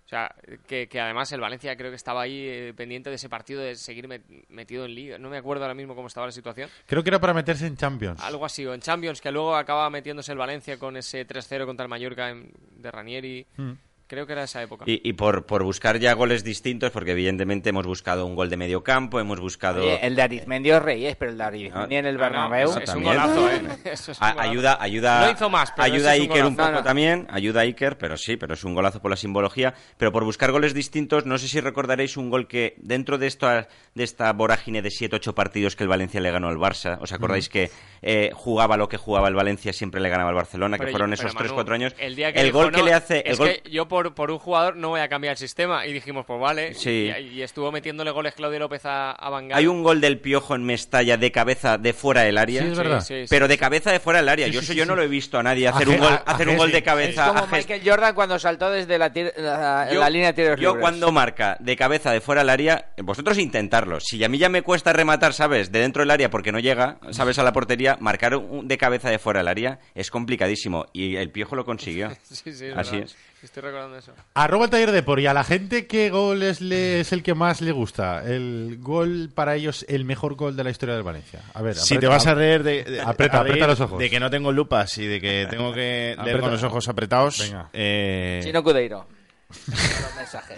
O 0.05 0.09
sea, 0.09 0.35
que, 0.67 0.89
que 0.89 0.99
además 0.99 1.31
el 1.31 1.39
Valencia 1.39 1.75
creo 1.77 1.89
que 1.89 1.95
estaba 1.95 2.21
ahí 2.21 2.45
eh, 2.45 2.73
pendiente 2.75 3.09
de 3.09 3.15
ese 3.15 3.29
partido 3.29 3.61
de 3.61 3.75
seguir 3.75 4.07
met- 4.09 4.45
metido 4.49 4.83
en 4.85 4.93
liga. 4.93 5.17
No 5.17 5.29
me 5.29 5.37
acuerdo 5.37 5.63
ahora 5.63 5.73
mismo 5.73 5.95
cómo 5.95 6.07
estaba 6.07 6.25
la 6.25 6.31
situación. 6.33 6.69
creo 6.85 7.03
que 7.03 7.09
era 7.09 7.19
para 7.19 7.33
meterse 7.33 7.65
en 7.65 7.77
Champions 7.77 8.21
Algo 8.21 8.45
así, 8.45 8.65
o 8.65 8.73
en 8.73 8.81
Champions, 8.81 9.21
que 9.21 9.31
luego 9.31 9.55
acaba 9.55 9.89
metiéndose 9.89 10.33
el 10.33 10.37
Valencia 10.37 10.77
con 10.77 10.97
ese 10.97 11.25
3-0 11.25 11.65
contra 11.65 11.85
el 11.85 11.89
Mallorca 11.89 12.29
en- 12.29 12.51
de 12.75 12.91
Ranieri. 12.91 13.47
Mm. 13.55 13.71
Creo 14.07 14.27
que 14.27 14.33
era 14.33 14.43
esa 14.43 14.61
época. 14.61 14.83
Y, 14.87 15.01
y 15.07 15.13
por, 15.13 15.45
por 15.45 15.63
buscar 15.63 15.97
ya 15.97 16.13
goles 16.13 16.43
distintos, 16.43 16.91
porque 16.91 17.11
evidentemente 17.11 17.69
hemos 17.69 17.87
buscado 17.87 18.25
un 18.25 18.35
gol 18.35 18.49
de 18.49 18.57
medio 18.57 18.83
campo, 18.83 19.19
hemos 19.19 19.39
buscado... 19.39 19.81
Oye, 19.81 20.05
el 20.05 20.15
de 20.15 20.21
Arizmendi 20.21 20.69
es 20.71 20.81
Reyes, 20.81 21.15
pero 21.15 21.31
el 21.31 21.37
de 21.37 21.43
Arizmendi 21.43 21.95
en 21.95 22.05
el 22.05 22.15
Ah, 22.15 22.17
no, 22.17 22.23
Bernabéu. 22.49 22.69
es, 22.69 22.77
es 22.89 22.95
un 22.95 23.03
golazo, 23.03 23.49
¿eh? 23.49 23.61
Eso 23.85 24.11
es 24.11 24.19
un 24.21 24.27
golazo. 24.29 24.39
ayuda, 24.41 24.77
ayuda, 24.79 25.25
No 25.25 25.31
hizo 25.31 25.49
más, 25.49 25.71
pero 25.71 25.83
ayuda 25.85 26.11
a 26.11 26.15
ese 26.15 26.23
es 26.23 26.29
un 26.29 26.33
Iker 26.35 26.45
un 26.45 26.55
poco 26.55 26.69
No, 26.69 26.75
no. 26.77 26.83
también, 26.83 27.27
ayuda 27.31 27.61
a 27.61 27.63
Iker, 27.63 27.97
pero 27.97 28.17
sí, 28.17 28.37
pero 28.37 28.53
es 28.53 28.63
un 28.63 28.75
golazo 28.75 29.01
por 29.01 29.09
la 29.09 29.17
simbología. 29.17 29.73
Pero 29.97 30.11
por 30.11 30.25
buscar 30.25 30.51
goles 30.51 30.73
distintos, 30.73 31.25
no 31.25 31.37
sé 31.37 31.47
si 31.47 31.59
recordaréis 31.61 32.17
un 32.17 32.29
gol 32.29 32.47
que 32.47 32.75
dentro 32.77 33.17
de 33.17 33.27
esta, 33.27 33.67
de 33.95 34.03
esta 34.03 34.31
vorágine 34.33 34.81
de 34.81 34.89
7-8 34.89 35.33
partidos 35.33 35.75
que 35.75 35.83
el 35.83 35.89
Valencia 35.89 36.19
le 36.21 36.29
ganó 36.29 36.49
al 36.49 36.57
Barça, 36.57 36.97
¿os 37.01 37.11
acordáis 37.13 37.49
que 37.49 37.71
eh, 38.03 38.31
jugaba 38.33 38.77
lo 38.77 38.87
que 38.89 38.97
jugaba 38.97 39.27
el 39.29 39.33
Valencia, 39.35 39.71
siempre 39.73 40.01
le 40.01 40.09
ganaba 40.09 40.29
al 40.29 40.35
Barcelona, 40.35 40.77
que 40.77 40.81
Pero 40.83 40.91
fueron 40.91 41.09
yo- 41.11 41.13
esos 41.15 41.33
pero, 41.35 41.49
3-4 41.55 41.55
Manu, 41.57 41.73
años? 41.73 41.95
El, 41.97 42.15
día 42.15 42.33
que 42.33 42.43
dijo, 42.43 42.57
gol 42.57 42.71
que 42.71 42.77
"No, 42.79 42.85
le 42.85 42.93
hace... 42.93 43.19
El 43.25 43.31
Es 43.31 43.37
gol... 43.39 43.49
que 43.63 43.69
yo 43.69 43.87
por, 43.87 44.13
por 44.13 44.29
un 44.29 44.39
jugador 44.39 44.75
no 44.75 44.89
voy 44.89 44.99
a 45.01 45.07
cambiar 45.07 45.31
el 45.31 45.37
sistema. 45.37 45.85
Y 45.87 45.93
dijimos, 45.93 46.25
pues 46.25 46.39
vale. 46.39 46.73
Sí. 46.73 47.09
Y, 47.17 47.39
y 47.39 47.41
estuvo 47.41 47.71
metiéndole 47.71 48.11
goles 48.11 48.33
Claudio 48.35 48.59
López 48.59 48.85
a, 48.85 49.11
a 49.11 49.29
Van 49.29 49.47
Gaal. 49.47 49.59
Hay 49.59 49.67
un 49.67 49.81
gol 49.83 50.01
del 50.01 50.19
Piojo 50.19 50.53
en 50.55 50.63
Mestalla 50.63 51.17
de 51.17 51.31
cabeza 51.31 51.77
de 51.77 51.93
fuera 51.93 52.21
del 52.23 52.37
área. 52.37 52.61
Sí, 52.61 52.67
es 52.69 52.77
verdad. 52.77 53.01
sí, 53.01 53.21
sí. 53.21 53.25
Pero 53.29 53.47
de 53.47 53.57
cabeza 53.57 53.91
de 53.91 53.99
fuera 53.99 54.19
del 54.19 54.29
área. 54.29 54.47
Sí, 54.47 54.51
yo 54.51 54.59
sí, 54.59 54.65
eso 54.65 54.73
sí, 54.73 54.77
yo 54.79 54.83
sí. 54.83 54.89
no 54.89 54.95
lo 54.95 55.01
he 55.03 55.07
visto 55.07 55.39
a 55.39 55.43
nadie 55.43 55.67
hacer 55.67 55.87
A 55.87 55.91
un 55.91 55.97
gol, 55.97 56.13
a- 56.13 56.23
a 56.29 56.33
hacer 56.33 56.49
un 56.49 56.57
gol 56.57 56.71
de 56.71 56.83
cabeza. 56.83 57.25
Es 57.27 57.31
como 57.31 57.47
Michael 57.47 57.81
Jordan 57.85 58.13
cuando 58.15 58.37
saltó 58.39 58.69
desde 58.69 58.97
la, 58.97 59.13
tir- 59.13 59.33
la, 59.37 59.87
Yo, 59.91 59.99
la 59.99 60.09
línea 60.09 60.27
de 60.27 60.33
tiros 60.33 60.59
yo 60.59 60.69
libres. 60.71 60.81
cuando 60.81 61.11
marca 61.11 61.57
de 61.59 61.75
cabeza 61.77 62.11
de 62.11 62.19
fuera 62.21 62.41
del 62.41 62.49
área, 62.49 62.91
vosotros 63.01 63.37
intentarlo. 63.37 63.99
Si 63.99 64.21
a 64.23 64.29
mí 64.29 64.37
ya 64.37 64.49
me 64.49 64.61
cuesta 64.61 64.91
rematar, 64.93 65.33
¿sabes? 65.33 65.71
De 65.71 65.79
dentro 65.79 66.01
del 66.01 66.11
área 66.11 66.29
porque 66.29 66.51
no 66.51 66.59
llega, 66.59 66.97
¿sabes? 67.11 67.39
A 67.39 67.43
la 67.43 67.53
portería, 67.53 67.92
marcar 67.99 68.35
un- 68.35 68.67
de 68.67 68.77
cabeza 68.77 69.09
de 69.09 69.19
fuera 69.19 69.39
del 69.39 69.47
área 69.47 69.79
es 69.95 70.09
complicadísimo. 70.11 70.85
Y 70.93 71.15
el 71.15 71.29
Piojo 71.31 71.55
lo 71.55 71.65
consiguió. 71.65 72.09
Sí, 72.23 72.35
sí, 72.53 72.65
es 72.65 72.77
Así 72.77 72.91
verdad. 72.97 73.05
es. 73.09 73.15
Estoy 73.43 73.61
recordando 73.63 73.97
eso. 73.97 74.13
Arroba 74.35 74.65
el 74.65 74.71
taller 74.71 74.91
de 74.93 75.03
por 75.03 75.19
y 75.19 75.27
a 75.27 75.33
la 75.33 75.43
gente 75.43 75.85
qué 75.85 76.09
gol 76.09 76.43
es, 76.43 76.61
le- 76.61 77.01
es 77.01 77.11
el 77.11 77.23
que 77.23 77.33
más 77.33 77.59
le 77.59 77.73
gusta. 77.73 78.23
El 78.23 78.77
gol 78.79 79.29
para 79.35 79.55
ellos, 79.55 79.85
el 79.89 80.05
mejor 80.05 80.35
gol 80.35 80.55
de 80.55 80.63
la 80.63 80.69
historia 80.69 80.95
del 80.95 81.03
Valencia. 81.03 81.41
A 81.53 81.61
ver, 81.61 81.75
Si 81.75 81.95
aprieta- 81.95 81.99
te 81.99 82.07
vas 82.07 82.27
a 82.27 82.33
reír 82.35 82.63
de, 82.63 82.83
de- 82.85 83.01
Aprieta, 83.01 83.37
a 83.37 83.41
aprieta 83.41 83.65
reír 83.65 83.67
los 83.67 83.79
ojos. 83.81 83.99
de 83.99 84.09
que 84.09 84.19
no 84.21 84.29
tengo 84.29 84.51
lupas 84.53 84.97
y 84.97 85.05
de 85.07 85.19
que 85.19 85.45
tengo 85.49 85.73
que 85.73 86.15
leer 86.23 86.39
con 86.39 86.51
los 86.51 86.63
ojos 86.63 86.87
apretados, 86.87 87.39
Venga. 87.39 87.69
eh, 87.73 88.39
Chino 88.43 88.63
Cudeiro. 88.63 89.05
Los 89.67 90.15
mensajes. 90.15 90.57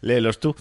léelos 0.00 0.40
tú. 0.40 0.54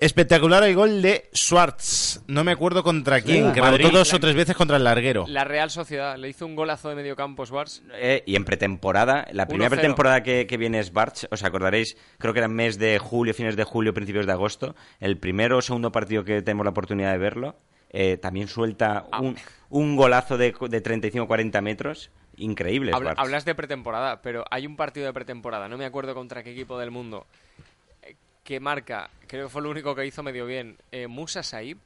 Espectacular 0.00 0.62
el 0.64 0.74
gol 0.74 1.02
de 1.02 1.28
Schwartz. 1.34 2.22
No 2.26 2.42
me 2.42 2.52
acuerdo 2.52 2.82
contra 2.82 3.20
quién, 3.20 3.52
que 3.52 3.60
Madrid. 3.60 3.80
rebotó 3.84 3.98
dos 3.98 4.14
o 4.14 4.18
tres 4.18 4.34
veces 4.34 4.56
contra 4.56 4.78
el 4.78 4.84
larguero. 4.84 5.26
La 5.28 5.44
Real 5.44 5.70
Sociedad 5.70 6.16
le 6.16 6.30
hizo 6.30 6.46
un 6.46 6.56
golazo 6.56 6.88
de 6.88 6.94
medio 6.94 7.14
campo 7.16 7.44
Schwartz. 7.44 7.82
Eh, 7.96 8.22
y 8.24 8.34
en 8.34 8.46
pretemporada, 8.46 9.26
la 9.32 9.46
primera 9.46 9.68
1-0. 9.68 9.70
pretemporada 9.72 10.22
que, 10.22 10.46
que 10.46 10.56
viene 10.56 10.78
es 10.80 10.94
Barch, 10.94 11.26
os 11.30 11.44
acordaréis, 11.44 11.98
creo 12.16 12.32
que 12.32 12.38
era 12.38 12.46
en 12.46 12.54
mes 12.54 12.78
de 12.78 12.98
julio, 12.98 13.34
fines 13.34 13.56
de 13.56 13.64
julio, 13.64 13.92
principios 13.92 14.24
de 14.24 14.32
agosto. 14.32 14.74
El 15.00 15.18
primero 15.18 15.58
o 15.58 15.62
segundo 15.62 15.92
partido 15.92 16.24
que 16.24 16.40
tenemos 16.40 16.64
la 16.64 16.70
oportunidad 16.70 17.12
de 17.12 17.18
verlo, 17.18 17.56
eh, 17.90 18.16
también 18.16 18.48
suelta 18.48 19.04
Ah. 19.12 19.20
un, 19.20 19.36
un 19.68 19.96
golazo 19.96 20.38
de, 20.38 20.52
de 20.52 20.82
35-40 20.82 21.60
metros. 21.60 22.10
Increíble. 22.36 22.92
Habla- 22.94 23.12
hablas 23.18 23.44
de 23.44 23.54
pretemporada, 23.54 24.22
pero 24.22 24.44
hay 24.50 24.66
un 24.66 24.76
partido 24.76 25.04
de 25.04 25.12
pretemporada, 25.12 25.68
no 25.68 25.76
me 25.76 25.84
acuerdo 25.84 26.14
contra 26.14 26.42
qué 26.42 26.52
equipo 26.52 26.78
del 26.78 26.90
mundo, 26.90 27.26
que 28.50 28.58
marca, 28.58 29.08
creo 29.28 29.46
que 29.46 29.48
fue 29.48 29.62
lo 29.62 29.70
único 29.70 29.94
que 29.94 30.04
hizo 30.04 30.24
medio 30.24 30.44
bien, 30.44 30.76
eh, 30.90 31.06
Musa 31.06 31.44
Saib, 31.44 31.78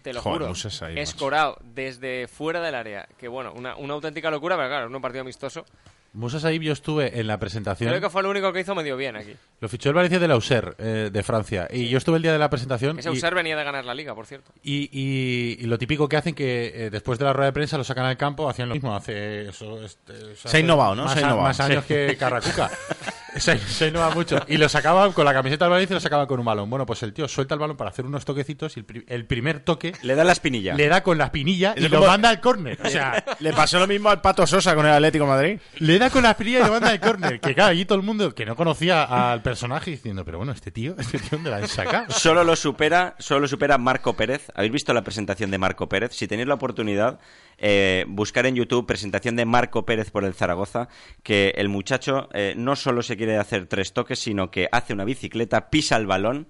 Te 0.00 0.14
lo 0.14 0.22
Joder, 0.22 0.38
juro. 0.38 0.48
Macho. 0.48 0.86
escorado 0.98 1.58
desde 1.62 2.26
fuera 2.26 2.62
del 2.62 2.74
área. 2.74 3.06
Que 3.18 3.28
bueno, 3.28 3.52
una, 3.54 3.76
una 3.76 3.92
auténtica 3.92 4.30
locura, 4.30 4.56
pero 4.56 4.70
claro, 4.70 4.86
un 4.86 5.02
partido 5.02 5.20
amistoso. 5.20 5.66
Musa 6.14 6.40
Saib 6.40 6.62
yo 6.62 6.72
estuve 6.72 7.20
en 7.20 7.26
la 7.26 7.36
presentación. 7.38 7.90
Creo 7.90 8.00
que 8.00 8.08
fue 8.08 8.22
lo 8.22 8.30
único 8.30 8.50
que 8.50 8.60
hizo 8.60 8.74
medio 8.74 8.96
bien 8.96 9.14
aquí. 9.16 9.34
Lo 9.60 9.68
fichó 9.68 9.90
el 9.90 9.94
Valencia 9.94 10.18
de 10.18 10.26
la 10.26 10.36
USER, 10.36 10.74
eh, 10.78 11.10
de 11.12 11.22
Francia. 11.22 11.68
Y 11.70 11.90
yo 11.90 11.98
estuve 11.98 12.16
el 12.16 12.22
día 12.22 12.32
de 12.32 12.38
la 12.38 12.48
presentación. 12.48 12.98
Ese 12.98 13.10
y- 13.10 13.12
Auxerre 13.12 13.36
venía 13.36 13.58
de 13.58 13.62
ganar 13.64 13.84
la 13.84 13.92
liga, 13.92 14.14
por 14.14 14.24
cierto. 14.24 14.50
Y, 14.62 14.88
y- 14.90 15.58
y 15.62 15.66
lo 15.66 15.76
típico 15.76 16.08
que 16.08 16.16
hacen 16.16 16.34
que 16.34 16.86
eh, 16.86 16.90
después 16.90 17.18
de 17.18 17.26
la 17.26 17.34
rueda 17.34 17.48
de 17.48 17.52
prensa 17.52 17.76
lo 17.76 17.84
sacan 17.84 18.06
al 18.06 18.16
campo, 18.16 18.48
hacían 18.48 18.70
lo 18.70 18.74
mismo. 18.74 18.96
Hace 18.96 19.50
eso, 19.50 19.84
este, 19.84 20.32
eso 20.32 20.48
Se 20.48 20.56
ha 20.56 20.60
innovado, 20.60 20.94
¿no? 20.94 21.04
Más, 21.04 21.12
Se 21.12 21.18
ha 21.18 21.22
innovado, 21.24 21.42
más 21.42 21.60
años 21.60 21.84
sí. 21.86 21.92
que 21.92 22.16
Carracuca. 22.18 22.70
se, 23.40 23.58
se 23.58 23.84
ha 23.84 23.88
innovado 23.88 24.12
mucho. 24.14 24.40
Y 24.48 24.56
lo 24.56 24.68
sacaban 24.68 25.12
con 25.12 25.24
la 25.24 25.32
camiseta 25.32 25.64
del 25.66 25.72
Valencia 25.72 25.94
y 25.94 25.96
lo 25.96 26.00
sacaban 26.00 26.26
con 26.26 26.38
un 26.40 26.46
balón. 26.46 26.68
Bueno, 26.70 26.86
pues 26.86 27.02
el 27.02 27.12
tío 27.12 27.28
suelta 27.28 27.54
el 27.54 27.60
balón 27.60 27.76
para 27.76 27.90
hacer 27.90 28.04
unos 28.06 28.24
toquecitos 28.24 28.76
y 28.76 28.80
el, 28.80 28.86
pri- 28.86 29.04
el 29.08 29.24
primer 29.26 29.60
toque 29.60 29.92
Le 30.02 30.14
da 30.14 30.24
la 30.24 30.32
espinilla. 30.32 30.74
le 30.74 30.88
da 30.88 31.02
con 31.02 31.18
la 31.18 31.24
espinilla 31.26 31.74
y 31.76 31.84
Es 31.84 31.90
lo 31.90 31.98
como- 31.98 32.10
manda 32.10 32.28
al 32.28 32.40
córner. 32.40 32.78
O 32.84 32.88
sea, 32.88 33.24
Le 33.40 33.52
pasó 33.52 33.78
lo 33.78 33.86
mismo 33.86 34.10
al 34.10 34.20
Pato 34.20 34.46
Sosa 34.46 34.74
con 34.74 34.86
el 34.86 34.92
Atlético 34.92 35.24
de 35.24 35.30
Madrid. 35.30 35.60
le 35.78 35.98
da 35.98 36.10
con 36.10 36.22
la 36.22 36.30
espinilla 36.30 36.60
y 36.60 36.62
lo 36.64 36.70
manda 36.72 36.88
al 36.90 37.00
córner. 37.00 37.40
Que 37.40 37.54
claro, 37.54 37.70
allí 37.70 37.84
todo 37.84 37.98
el 37.98 38.04
mundo 38.04 38.34
que 38.34 38.44
no 38.46 38.56
conocía 38.56 39.04
al 39.32 39.42
personaje 39.42 39.90
diciendo, 39.92 40.24
pero 40.24 40.38
bueno, 40.38 40.52
este 40.52 40.70
tío, 40.70 40.94
este 40.98 41.18
tío, 41.18 41.28
¿dónde 41.32 41.50
la 41.50 41.56
han 41.58 41.68
sacado? 41.68 42.06
Solo 42.10 42.44
lo 42.44 42.56
supera, 42.56 43.14
solo 43.18 43.40
lo 43.40 43.48
supera 43.48 43.78
Marco 43.78 44.14
Pérez. 44.14 44.48
¿Habéis 44.54 44.72
visto 44.72 44.92
la 44.92 45.02
presentación 45.02 45.50
de 45.50 45.58
Marco 45.58 45.88
Pérez? 45.88 46.12
Si 46.14 46.26
tenéis 46.26 46.48
la 46.48 46.54
oportunidad, 46.54 47.18
eh, 47.58 48.04
buscar 48.08 48.46
en 48.46 48.54
YouTube 48.54 48.86
presentación 48.86 49.36
de 49.36 49.44
Marco 49.44 49.84
Pérez 49.84 50.10
por 50.10 50.24
el 50.24 50.34
Zaragoza, 50.34 50.88
que 51.22 51.54
el 51.56 51.68
muchacho 51.68 52.28
eh, 52.32 52.54
no 52.56 52.76
solo 52.76 53.02
se 53.02 53.16
quiere 53.16 53.36
hacer 53.36 53.66
tres 53.66 53.92
toques, 53.92 54.18
sino 54.18 54.50
que 54.50 54.68
hace 54.70 54.92
una 54.92 55.04
bicicleta, 55.04 55.70
pisa 55.70 55.96
el 55.96 56.06
balón 56.06 56.48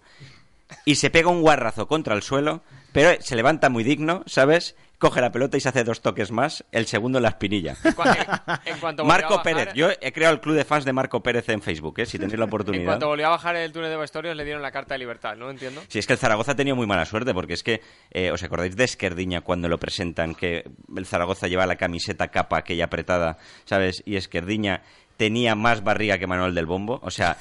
y 0.85 0.97
se 0.97 1.11
pega 1.11 1.31
un 1.31 1.41
guarrazo 1.41 1.89
contra 1.89 2.15
el 2.15 2.23
suelo, 2.23 2.63
pero 2.93 3.21
se 3.21 3.37
levanta 3.37 3.71
muy 3.71 3.85
digno, 3.85 4.23
¿sabes? 4.27 4.77
Coge 4.99 5.21
la 5.21 5.31
pelota 5.31 5.57
y 5.57 5.61
se 5.61 5.69
hace 5.69 5.85
dos 5.85 6.01
toques 6.03 6.33
más, 6.33 6.65
el 6.73 6.87
segundo 6.87 7.19
en 7.19 7.23
la 7.23 7.29
espinilla. 7.29 7.77
En, 7.85 7.91
en- 7.93 8.75
en 8.75 8.81
cuanto 8.81 9.05
Marco 9.05 9.37
bajar- 9.37 9.43
Pérez, 9.45 9.75
yo 9.75 9.89
he 10.01 10.13
creado 10.13 10.35
el 10.35 10.41
club 10.41 10.57
de 10.57 10.65
fans 10.65 10.85
de 10.85 10.93
Marco 10.93 11.23
Pérez 11.23 11.49
en 11.51 11.63
Facebook, 11.63 12.01
¿eh? 12.01 12.07
si 12.07 12.19
tenéis 12.19 12.37
la 12.37 12.45
En 12.47 12.49
oportunidad. 12.49 12.85
cuanto 12.85 13.07
volvió 13.07 13.27
a 13.29 13.31
bajar 13.31 13.55
el 13.55 13.73
túnel 13.73 13.91
de 13.91 13.97
vestuarios 13.97 14.35
le 14.37 14.45
dieron 14.45 14.61
la 14.61 14.73
carta 14.73 14.95
de 14.95 14.99
libertad, 14.99 15.37
¿no? 15.37 15.51
Entiendo. 15.51 15.83
Si 15.87 16.01
es 16.01 16.07
que 16.09 16.15
el 16.15 16.19
Zaragoza 16.19 16.53
ha 16.53 16.57
tenido 16.57 16.75
muy 16.75 16.87
mala 16.89 17.05
suerte, 17.07 17.33
porque 17.33 17.55
es 17.55 17.63
que, 17.63 17.81
eh, 18.11 18.33
¿os 18.33 18.43
acordáis 18.43 18.75
de 18.75 18.83
Esquerdiña 18.85 19.43
cuando 19.43 19.69
lo 19.69 19.79
presentan? 19.79 20.35
Que 20.35 20.65
el 20.97 21.07
Zaragoza 21.07 21.47
lleva 21.47 21.65
la 21.67 21.77
camiseta 21.77 22.29
capa 22.29 22.59
aquella 22.59 22.87
apretada, 22.87 23.39
¿sabes? 23.67 24.03
Y 24.05 24.17
Esquerdiña 24.17 24.83
tenía 25.17 25.55
más 25.55 25.85
barriga 25.85 26.19
que 26.19 26.27
Manuel 26.27 26.55
del 26.57 26.67
Bombo. 26.67 26.99
O 27.05 27.11
sea, 27.13 27.37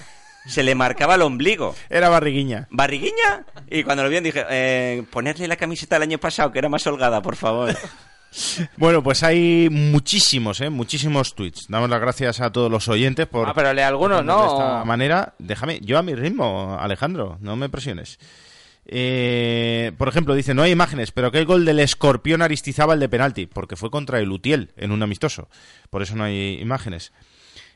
se 0.48 0.64
le 0.64 0.76
marcaba 0.76 1.16
el 1.16 1.22
ombligo. 1.22 1.76
Era 1.90 2.10
barriguiña. 2.10 2.68
¿Barriguiña? 2.72 3.46
Y 3.70 3.84
cuando 3.84 4.04
lo 4.04 4.10
vieron 4.10 4.24
dije, 4.24 4.46
eh, 4.50 5.04
ponerle 5.12 5.48
la 5.48 5.56
camiseta 5.56 5.96
del 5.96 6.04
año 6.04 6.18
pasado, 6.18 6.52
que 6.52 6.60
era 6.60 6.70
más 6.70 6.86
holgada, 6.88 7.22
por 7.22 7.36
favor. 7.36 7.76
Bueno, 8.76 9.02
pues 9.02 9.24
hay 9.24 9.70
muchísimos, 9.72 10.62
¿eh? 10.62 10.70
Muchísimos 10.70 11.34
tweets. 11.34 11.68
Damos 11.70 11.90
las 11.90 12.00
gracias 12.00 12.42
a 12.42 12.52
todos 12.52 12.70
los 12.70 12.88
oyentes 12.88 13.26
por... 13.26 13.48
Ah, 13.48 13.54
pero 13.56 13.74
lee 13.74 13.82
algunos, 13.82 14.24
¿no? 14.24 14.42
De 14.42 14.48
esta 14.48 14.86
manera, 14.86 15.34
déjame, 15.40 15.80
yo 15.82 15.98
a 15.98 16.04
mi 16.04 16.14
ritmo, 16.14 16.78
Alejandro, 16.80 17.38
no 17.40 17.56
me 17.56 17.70
presiones. 17.70 18.20
Eh, 18.86 19.92
por 19.98 20.08
ejemplo, 20.08 20.34
dice, 20.34 20.54
no 20.54 20.62
hay 20.62 20.72
imágenes, 20.72 21.12
pero 21.12 21.28
aquel 21.28 21.46
gol 21.46 21.66
del 21.66 21.80
escorpión 21.80 22.42
Aristizábal 22.42 23.00
de 23.00 23.10
penalti, 23.10 23.46
porque 23.46 23.76
fue 23.76 23.92
contra 23.92 24.20
el 24.20 24.32
Utiel 24.32 24.72
en 24.78 24.92
un 24.92 25.04
amistoso. 25.04 25.50
Por 25.90 26.02
eso 26.02 26.16
no 26.16 26.24
hay 26.24 26.60
imágenes. 26.62 27.12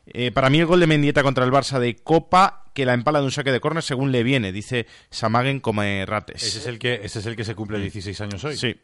Eh, 0.05 0.31
para 0.31 0.49
mí 0.49 0.59
el 0.59 0.65
gol 0.65 0.79
de 0.79 0.87
Mendieta 0.87 1.23
contra 1.23 1.45
el 1.45 1.51
Barça 1.51 1.79
de 1.79 1.95
Copa, 1.95 2.60
que 2.73 2.85
la 2.85 2.93
empala 2.93 3.19
de 3.19 3.25
un 3.25 3.31
saque 3.31 3.51
de 3.51 3.59
córner 3.59 3.83
según 3.83 4.11
le 4.11 4.23
viene, 4.23 4.51
dice 4.51 4.87
Samagen 5.09 5.59
come 5.59 6.05
rates. 6.05 6.43
Ese 6.43 6.59
es 6.59 6.67
el 6.67 6.79
que, 6.79 7.01
ese 7.03 7.19
es 7.19 7.25
el 7.25 7.35
que 7.35 7.43
se 7.43 7.55
cumple 7.55 7.79
16 7.79 8.19
años 8.21 8.43
hoy. 8.43 8.57
Sí. 8.57 8.75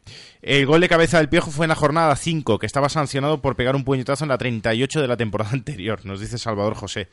El 0.41 0.65
gol 0.65 0.81
de 0.81 0.89
cabeza 0.89 1.17
del 1.17 1.29
Piojo 1.29 1.51
fue 1.51 1.65
en 1.65 1.69
la 1.69 1.75
jornada 1.75 2.15
5, 2.15 2.59
que 2.59 2.65
estaba 2.65 2.89
sancionado 2.89 3.41
por 3.41 3.55
pegar 3.55 3.75
un 3.75 3.83
puñetazo 3.83 4.25
en 4.25 4.29
la 4.29 4.37
38 4.37 5.01
de 5.01 5.07
la 5.07 5.17
temporada 5.17 5.51
anterior, 5.53 6.05
nos 6.05 6.19
dice 6.19 6.37
Salvador 6.37 6.75
José. 6.75 7.09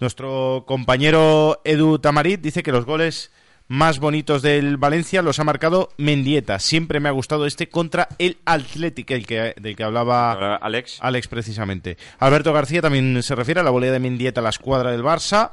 Nuestro 0.00 0.64
compañero 0.66 1.60
Edu 1.64 1.98
Tamarit 1.98 2.40
dice 2.40 2.62
que 2.62 2.72
los 2.72 2.84
goles 2.84 3.30
más 3.68 4.00
bonitos 4.00 4.42
del 4.42 4.76
Valencia 4.76 5.22
los 5.22 5.38
ha 5.38 5.44
marcado 5.44 5.90
Mendieta. 5.96 6.58
Siempre 6.58 7.00
me 7.00 7.08
ha 7.08 7.12
gustado 7.12 7.46
este 7.46 7.68
contra 7.68 8.08
el 8.18 8.38
Athletic, 8.44 9.10
el 9.12 9.26
que, 9.26 9.54
del 9.58 9.76
que 9.76 9.84
hablaba 9.84 10.56
Alex. 10.56 10.98
Alex 11.00 11.28
precisamente. 11.28 11.96
Alberto 12.18 12.52
García 12.52 12.82
también 12.82 13.22
se 13.22 13.34
refiere 13.34 13.60
a 13.60 13.62
la 13.62 13.70
volea 13.70 13.92
de 13.92 14.00
Mendieta 14.00 14.40
a 14.40 14.44
la 14.44 14.50
escuadra 14.50 14.90
del 14.90 15.02
Barça. 15.02 15.52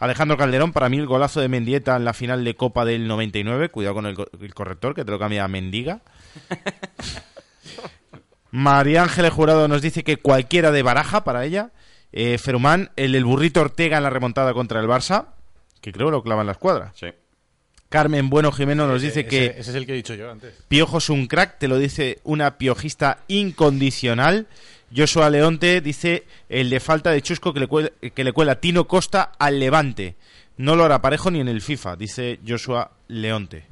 Alejandro 0.00 0.36
Calderón, 0.36 0.72
para 0.72 0.88
mí 0.88 0.96
el 0.98 1.06
golazo 1.06 1.40
de 1.40 1.48
Mendieta 1.48 1.94
en 1.96 2.04
la 2.04 2.12
final 2.14 2.42
de 2.44 2.56
Copa 2.56 2.84
del 2.84 3.06
99. 3.06 3.68
Cuidado 3.68 3.94
con 3.94 4.06
el, 4.06 4.14
co- 4.16 4.26
el 4.40 4.54
corrector, 4.54 4.94
que 4.94 5.04
te 5.04 5.10
lo 5.12 5.18
cambia 5.18 5.44
a 5.44 5.48
Mendiga. 5.48 6.00
María 8.50 9.02
Ángeles 9.02 9.32
Jurado 9.32 9.68
nos 9.68 9.82
dice 9.82 10.02
que 10.02 10.16
cualquiera 10.16 10.72
de 10.72 10.82
baraja 10.82 11.22
para 11.24 11.44
ella. 11.44 11.70
Eh, 12.12 12.38
Ferumán, 12.38 12.90
el 12.96 13.12
del 13.12 13.24
burrito 13.24 13.60
Ortega 13.60 13.98
en 13.98 14.02
la 14.02 14.10
remontada 14.10 14.52
contra 14.52 14.80
el 14.80 14.86
Barça, 14.88 15.26
que 15.80 15.92
creo 15.92 16.10
lo 16.10 16.22
clava 16.22 16.40
en 16.42 16.46
la 16.46 16.52
escuadra. 16.52 16.92
Sí. 16.96 17.06
Carmen 17.88 18.30
Bueno 18.30 18.50
Jimeno 18.52 18.86
nos 18.86 19.02
dice 19.02 19.20
Ese- 19.20 19.28
que 19.28 19.46
Ese 19.46 19.70
es 19.70 19.74
el 19.76 19.86
que 19.86 19.92
he 19.92 19.96
dicho 19.96 20.14
yo 20.14 20.30
antes. 20.30 20.54
Piojo 20.68 20.98
es 20.98 21.08
un 21.10 21.26
crack, 21.26 21.58
te 21.58 21.68
lo 21.68 21.76
dice 21.78 22.20
una 22.24 22.58
piojista 22.58 23.18
incondicional. 23.28 24.48
Joshua 24.94 25.30
Leonte 25.30 25.80
dice 25.80 26.24
el 26.48 26.70
de 26.70 26.80
falta 26.80 27.10
de 27.10 27.22
chusco 27.22 27.52
que 27.52 27.60
le, 27.60 27.66
cuela, 27.66 27.90
que 28.14 28.24
le 28.24 28.32
cuela 28.32 28.60
Tino 28.60 28.86
Costa 28.86 29.32
al 29.38 29.60
Levante. 29.60 30.16
No 30.56 30.76
lo 30.76 30.84
hará 30.84 31.00
parejo 31.00 31.30
ni 31.30 31.40
en 31.40 31.48
el 31.48 31.62
FIFA, 31.62 31.96
dice 31.96 32.40
Joshua 32.46 32.92
Leonte. 33.08 33.64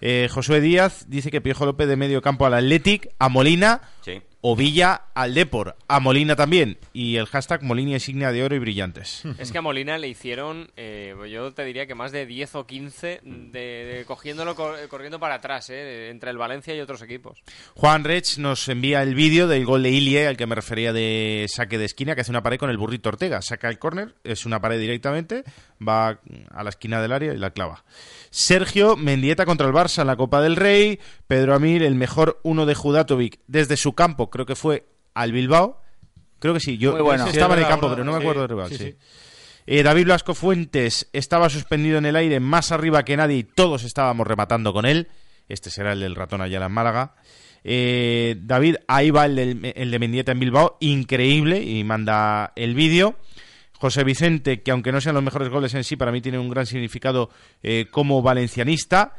Eh, 0.00 0.28
Josué 0.30 0.60
Díaz 0.60 1.06
dice 1.08 1.30
que 1.30 1.40
Piojo 1.40 1.64
López 1.64 1.88
de 1.88 1.96
medio 1.96 2.20
campo 2.20 2.44
al 2.44 2.54
Athletic, 2.54 3.08
a 3.18 3.28
Molina 3.28 3.80
Sí. 4.04 4.20
O 4.46 4.54
Villa 4.54 5.04
al 5.14 5.32
Depor, 5.32 5.74
a 5.88 6.00
Molina 6.00 6.36
también. 6.36 6.76
Y 6.92 7.16
el 7.16 7.24
hashtag 7.24 7.62
Molina 7.62 7.92
insignia 7.92 8.30
de 8.30 8.44
oro 8.44 8.54
y 8.54 8.58
brillantes. 8.58 9.22
Es 9.38 9.50
que 9.50 9.56
a 9.56 9.62
Molina 9.62 9.96
le 9.96 10.06
hicieron, 10.08 10.70
eh, 10.76 11.14
yo 11.32 11.50
te 11.54 11.64
diría 11.64 11.86
que 11.86 11.94
más 11.94 12.12
de 12.12 12.26
10 12.26 12.54
o 12.56 12.66
15 12.66 13.20
de, 13.24 13.58
de 13.58 14.04
cogiéndolo 14.06 14.54
cor- 14.54 14.76
corriendo 14.90 15.18
para 15.18 15.36
atrás, 15.36 15.70
eh, 15.70 16.10
entre 16.10 16.28
el 16.30 16.36
Valencia 16.36 16.74
y 16.74 16.80
otros 16.80 17.00
equipos. 17.00 17.42
Juan 17.74 18.04
Rech 18.04 18.36
nos 18.36 18.68
envía 18.68 19.02
el 19.02 19.14
vídeo 19.14 19.48
del 19.48 19.64
gol 19.64 19.82
de 19.82 19.90
Ilie, 19.90 20.26
al 20.26 20.36
que 20.36 20.46
me 20.46 20.54
refería 20.54 20.92
de 20.92 21.46
saque 21.48 21.78
de 21.78 21.86
esquina, 21.86 22.14
que 22.14 22.20
hace 22.20 22.30
una 22.30 22.42
pared 22.42 22.58
con 22.58 22.68
el 22.68 22.76
burrito 22.76 23.08
Ortega. 23.08 23.40
Saca 23.40 23.70
el 23.70 23.78
córner, 23.78 24.14
es 24.24 24.44
una 24.44 24.60
pared 24.60 24.78
directamente, 24.78 25.44
va 25.80 26.20
a 26.50 26.62
la 26.62 26.68
esquina 26.68 27.00
del 27.00 27.12
área 27.12 27.32
y 27.32 27.38
la 27.38 27.48
clava. 27.52 27.82
Sergio 28.30 28.96
Mendieta 28.96 29.46
contra 29.46 29.66
el 29.66 29.72
Barça 29.72 30.00
en 30.00 30.08
la 30.08 30.16
Copa 30.16 30.42
del 30.42 30.56
Rey. 30.56 30.98
Pedro 31.28 31.54
Amir, 31.54 31.82
el 31.82 31.94
mejor 31.94 32.40
uno 32.42 32.66
de 32.66 32.74
Judatovic 32.74 33.38
desde 33.46 33.76
su 33.76 33.94
campo, 33.94 34.28
creo 34.34 34.44
que 34.46 34.56
fue 34.56 34.84
al 35.14 35.30
Bilbao. 35.30 35.80
Creo 36.40 36.52
que 36.52 36.60
sí, 36.60 36.76
yo 36.76 37.02
bueno. 37.02 37.24
estaba 37.28 37.54
Sí, 37.54 37.60
en 37.60 37.64
el 37.64 37.70
campo, 37.70 37.88
pero 37.88 38.02
no 38.04 38.10
me 38.12 38.18
acuerdo 38.18 38.40
del 38.42 38.50
rival. 38.50 38.70
sí. 38.72 38.96
Eh, 39.66 39.82
David 39.82 40.04
Blasco 40.06 40.34
Fuentes 40.34 41.08
estaba 41.14 41.48
suspendido 41.48 41.96
en 41.98 42.04
el 42.04 42.16
aire 42.16 42.38
más 42.40 42.72
arriba 42.72 43.02
que 43.04 43.16
nadie 43.16 43.36
y 43.38 43.44
todos 43.44 43.84
estábamos 43.84 44.26
rematando 44.26 44.72
con 44.74 44.84
él. 44.86 45.08
Este 45.48 45.70
será 45.70 45.92
el 45.92 46.00
del 46.00 46.16
ratón 46.16 46.42
Ayala 46.42 46.66
en 46.66 46.72
Málaga. 46.72 47.14
Eh, 47.62 48.36
David, 48.42 48.76
ahí 48.88 49.10
va 49.10 49.24
el, 49.24 49.36
del- 49.36 49.72
el 49.74 49.90
de 49.90 49.98
Mendieta 49.98 50.32
en 50.32 50.40
Bilbao, 50.40 50.76
increíble, 50.80 51.62
y 51.62 51.82
manda 51.84 52.52
el 52.56 52.74
vídeo. 52.74 53.16
José 53.72 54.04
Vicente, 54.04 54.62
que 54.62 54.70
aunque 54.70 54.92
no 54.92 55.00
sean 55.00 55.14
los 55.14 55.24
mejores 55.24 55.48
goles 55.48 55.72
en 55.74 55.84
sí, 55.84 55.96
para 55.96 56.12
mí 56.12 56.20
tiene 56.20 56.38
un 56.38 56.50
gran 56.50 56.66
significado 56.66 57.30
eh, 57.62 57.86
como 57.90 58.20
valencianista. 58.20 59.14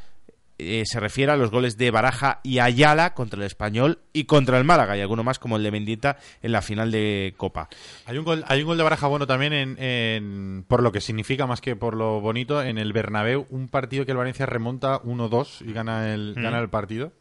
Eh, 0.58 0.84
se 0.86 1.02
refiere 1.02 1.34
a 1.34 1.36
los 1.36 1.52
goles 1.52 1.78
de 1.78 1.92
Baraja 1.92 2.40
y 2.42 2.60
Ayala 2.60 3.14
contra 3.14 3.38
el 3.40 3.46
Español 3.46 4.00
y 4.14 4.24
contra 4.24 4.58
el 4.58 4.64
Málaga, 4.64 4.96
y 4.96 5.02
alguno 5.02 5.22
más 5.24 5.38
como 5.38 5.58
el 5.58 5.64
de 5.64 5.72
Mendieta 5.72 6.18
en 6.42 6.54
la 6.54 6.62
final 6.62 6.92
de 6.92 7.34
Copa. 7.36 7.68
Hay 8.06 8.18
un 8.18 8.24
gol, 8.24 8.46
hay 8.48 8.62
un 8.62 8.68
gol 8.68 8.78
de 8.78 8.84
Baraja 8.84 9.08
bueno 9.08 9.28
también 9.28 9.52
en, 9.52 9.76
en- 9.78 10.64
por 10.68 10.82
lo 10.82 10.92
que 10.94 11.02
significa 11.02 11.46
más 11.46 11.60
que 11.60 11.76
por 11.76 11.96
lo 11.98 12.22
bonito 12.22 12.62
en 12.64 12.78
el 12.78 12.94
Bernabéu, 12.94 13.46
un 13.50 13.68
partido 13.68 14.06
que 14.06 14.12
el 14.12 14.18
Valencia 14.18 14.46
remonta 14.46 15.02
1-2 15.02 15.68
y 15.68 15.74
gana 15.74 16.14
el 16.14 16.34
gana 16.36 16.60
el 16.60 16.70
partido. 16.70 17.12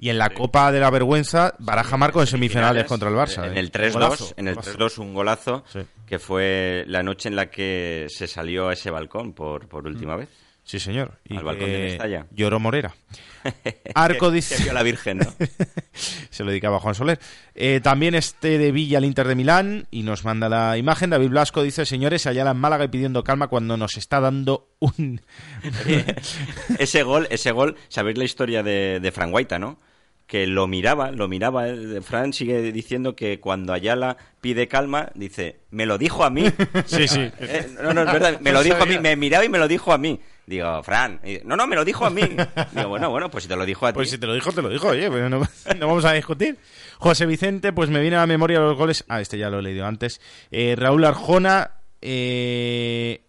Y 0.00 0.10
en 0.10 0.18
la 0.18 0.30
Copa 0.30 0.70
de 0.70 0.78
la 0.78 0.90
Vergüenza, 0.90 1.54
Baraja 1.58 1.96
marcó 1.96 2.20
en 2.20 2.28
semifinales 2.28 2.84
contra 2.84 3.08
el 3.08 3.16
Barça. 3.16 3.46
En 3.46 3.56
¿eh? 3.56 3.60
el 3.60 3.72
3-2, 3.72 3.92
Golazo, 3.94 4.34
en 4.36 4.46
el 4.48 4.54
golazo. 4.54 4.78
3-2 4.78 4.98
un 4.98 5.14
golazo 5.14 5.64
Sí. 5.66 5.80
que 6.06 6.18
fue 6.20 6.84
la 6.86 7.02
noche 7.02 7.28
en 7.30 7.34
la 7.34 7.50
que 7.50 8.06
se 8.08 8.28
salió 8.28 8.68
a 8.68 8.74
ese 8.74 8.90
balcón 8.92 9.32
por, 9.32 9.66
por 9.66 9.86
última 9.88 10.14
vez. 10.14 10.28
Sí, 10.68 10.78
señor. 10.80 11.18
Y 11.24 11.34
Al 11.34 11.44
balcón 11.44 11.64
que 11.64 11.72
de 11.72 11.82
Mestalla. 11.84 12.26
Lloró 12.30 12.60
Morera. 12.60 12.94
Arco 13.94 14.30
dice... 14.30 14.62
vio 14.62 14.72
a 14.72 14.74
la 14.74 14.82
Virgen, 14.82 15.16
¿no? 15.16 15.24
Se 16.28 16.44
lo 16.44 16.50
dedicaba 16.50 16.76
a 16.76 16.80
Juan 16.80 16.94
Soler. 16.94 17.18
Eh, 17.54 17.80
también 17.82 18.14
este 18.14 18.58
de 18.58 18.70
Villa 18.70 18.98
al 18.98 19.06
Inter 19.06 19.26
de 19.26 19.34
Milán 19.34 19.86
y 19.90 20.02
nos 20.02 20.26
manda 20.26 20.50
la 20.50 20.76
imagen. 20.76 21.08
David 21.08 21.30
Blasco 21.30 21.62
dice, 21.62 21.86
señores, 21.86 22.26
allá 22.26 22.50
en 22.50 22.56
Málaga 22.58 22.84
y 22.84 22.88
pidiendo 22.88 23.24
calma 23.24 23.46
cuando 23.48 23.78
nos 23.78 23.96
está 23.96 24.20
dando 24.20 24.68
un... 24.78 25.22
ese 26.78 27.02
gol, 27.02 27.26
ese 27.30 27.50
gol, 27.52 27.76
sabéis 27.88 28.18
la 28.18 28.24
historia 28.24 28.62
de, 28.62 29.00
de 29.00 29.10
Fran 29.10 29.30
Guaita, 29.30 29.58
¿no? 29.58 29.78
Que 30.26 30.46
lo 30.46 30.66
miraba, 30.66 31.10
lo 31.12 31.28
miraba. 31.28 31.66
eh, 31.68 32.02
Fran 32.02 32.34
sigue 32.34 32.60
diciendo 32.72 33.16
que 33.16 33.40
cuando 33.40 33.72
Ayala 33.72 34.18
pide 34.42 34.68
calma, 34.68 35.10
dice, 35.14 35.60
me 35.70 35.86
lo 35.86 35.96
dijo 35.96 36.24
a 36.24 36.28
mí. 36.30 36.44
sí, 36.84 37.08
sí. 37.08 37.30
Eh, 37.40 37.70
no, 37.82 37.94
no, 37.94 38.02
es 38.02 38.12
verdad, 38.12 38.38
me 38.40 38.52
lo 38.52 38.62
dijo 38.62 38.82
a 38.82 38.84
mí, 38.86 38.98
me 38.98 39.16
miraba 39.16 39.46
y 39.46 39.48
me 39.48 39.56
lo 39.58 39.66
dijo 39.66 39.94
a 39.94 39.98
mí. 39.98 40.20
Digo, 40.48 40.82
Fran, 40.82 41.20
y 41.24 41.40
no, 41.44 41.56
no, 41.56 41.66
me 41.66 41.76
lo 41.76 41.84
dijo 41.84 42.06
a 42.06 42.10
mí. 42.10 42.22
Digo, 42.72 42.88
bueno, 42.88 43.10
bueno, 43.10 43.30
pues 43.30 43.44
si 43.44 43.48
te 43.48 43.56
lo 43.56 43.66
dijo 43.66 43.84
a 43.86 43.92
ti. 43.92 43.96
Pues 43.96 44.08
si 44.08 44.16
te 44.16 44.26
lo 44.26 44.32
dijo, 44.32 44.50
te 44.50 44.62
lo 44.62 44.70
dijo, 44.70 44.88
oye, 44.88 45.10
no, 45.10 45.28
no 45.28 45.86
vamos 45.86 46.04
a 46.06 46.12
discutir. 46.14 46.56
José 46.98 47.26
Vicente, 47.26 47.72
pues 47.74 47.90
me 47.90 48.00
viene 48.00 48.16
a 48.16 48.20
la 48.20 48.26
memoria 48.26 48.58
los 48.58 48.74
goles. 48.76 49.04
Ah, 49.08 49.20
este 49.20 49.36
ya 49.36 49.50
lo 49.50 49.58
he 49.58 49.62
leído 49.62 49.84
antes. 49.84 50.22
Eh, 50.50 50.74
Raúl 50.78 51.04
Arjona. 51.04 51.72
eh, 52.00 53.20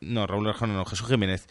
No, 0.00 0.26
Raúl 0.26 0.48
Arjona 0.48 0.72
no, 0.74 0.84
Jesús 0.86 1.06
Jiménez. 1.08 1.46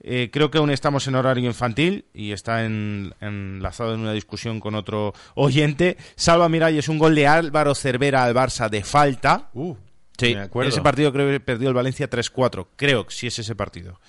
Eh, 0.00 0.30
creo 0.32 0.50
que 0.50 0.58
aún 0.58 0.70
estamos 0.70 1.06
en 1.08 1.16
horario 1.16 1.44
infantil 1.44 2.04
y 2.14 2.32
está 2.32 2.64
en- 2.64 3.14
enlazado 3.20 3.94
en 3.94 4.00
una 4.00 4.12
discusión 4.12 4.60
con 4.60 4.74
otro 4.76 5.12
oyente. 5.34 5.96
Salva 6.14 6.48
Miralles, 6.48 6.88
un 6.88 6.98
gol 6.98 7.14
de 7.16 7.26
Álvaro 7.26 7.74
Cervera 7.74 8.24
al 8.24 8.34
Barça 8.34 8.68
de 8.70 8.82
falta. 8.82 9.50
Uh, 9.54 9.74
Sí, 10.18 10.34
me 10.34 10.40
acuerdo. 10.42 10.70
ese 10.70 10.80
partido 10.80 11.12
creo 11.12 11.28
que 11.30 11.38
perdió 11.38 11.68
el 11.68 11.74
Valencia 11.74 12.10
3-4. 12.10 12.66
Creo 12.76 13.06
que 13.06 13.14
sí 13.14 13.28
es 13.28 13.38
ese 13.38 13.54
partido. 13.54 14.00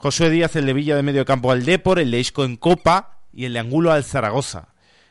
Josué 0.00 0.30
Díaz, 0.30 0.54
el 0.54 0.64
de 0.64 0.74
Villa 0.74 0.94
de 0.94 1.02
medio 1.02 1.24
campo 1.24 1.50
al 1.50 1.64
Depor, 1.64 1.98
el 1.98 2.12
de 2.12 2.20
Isco 2.20 2.44
en 2.44 2.56
Copa 2.56 3.18
y 3.32 3.46
el 3.46 3.54
de 3.54 3.58
Angulo 3.58 3.90
al 3.90 4.04
Zaragoza. 4.04 4.68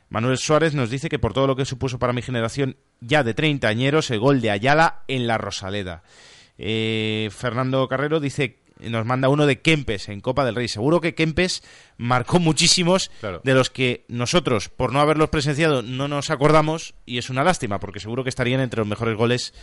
Manuel 0.08 0.38
Suárez 0.38 0.74
nos 0.76 0.90
dice 0.90 1.10
que 1.10 1.20
por 1.20 1.34
todo 1.34 1.46
lo 1.46 1.58
que 1.58 1.66
supuso 1.66 2.00
para 2.00 2.14
mi 2.14 2.22
generación 2.22 2.78
ya 3.02 3.26
de 3.26 3.34
30 3.34 3.68
añeros, 3.68 4.10
el 4.12 4.22
gol 4.22 4.40
de 4.40 4.50
Ayala 4.50 5.04
en 5.10 5.28
la 5.28 5.38
Rosaleda. 5.38 6.04
Eh, 6.58 7.30
Fernando 7.34 7.86
Carrero 7.90 8.22
dice, 8.22 8.60
nos 8.80 9.06
manda 9.06 9.28
uno 9.28 9.46
de 9.46 9.60
Kempes 9.60 10.08
en 10.08 10.22
Copa 10.22 10.46
del 10.46 10.56
Rey. 10.56 10.70
Seguro 10.70 11.02
que 11.02 11.16
Kempes 11.16 11.64
marcó 11.98 12.40
muchísimos 12.40 13.10
Claro. 13.20 13.42
de 13.44 13.54
los 13.54 13.70
que 13.70 14.06
nosotros, 14.08 14.70
por 14.70 14.94
no 14.94 15.00
haberlos 15.02 15.30
presenciado, 15.30 15.82
no 15.82 16.08
nos 16.08 16.30
acordamos 16.30 16.94
y 17.06 17.18
es 17.18 17.30
una 17.30 17.44
lástima 17.44 17.80
porque 17.80 18.00
seguro 18.00 18.24
que 18.24 18.30
estarían 18.30 18.62
entre 18.62 18.80
los 18.80 18.88
mejores 18.88 19.16
goles 19.18 19.54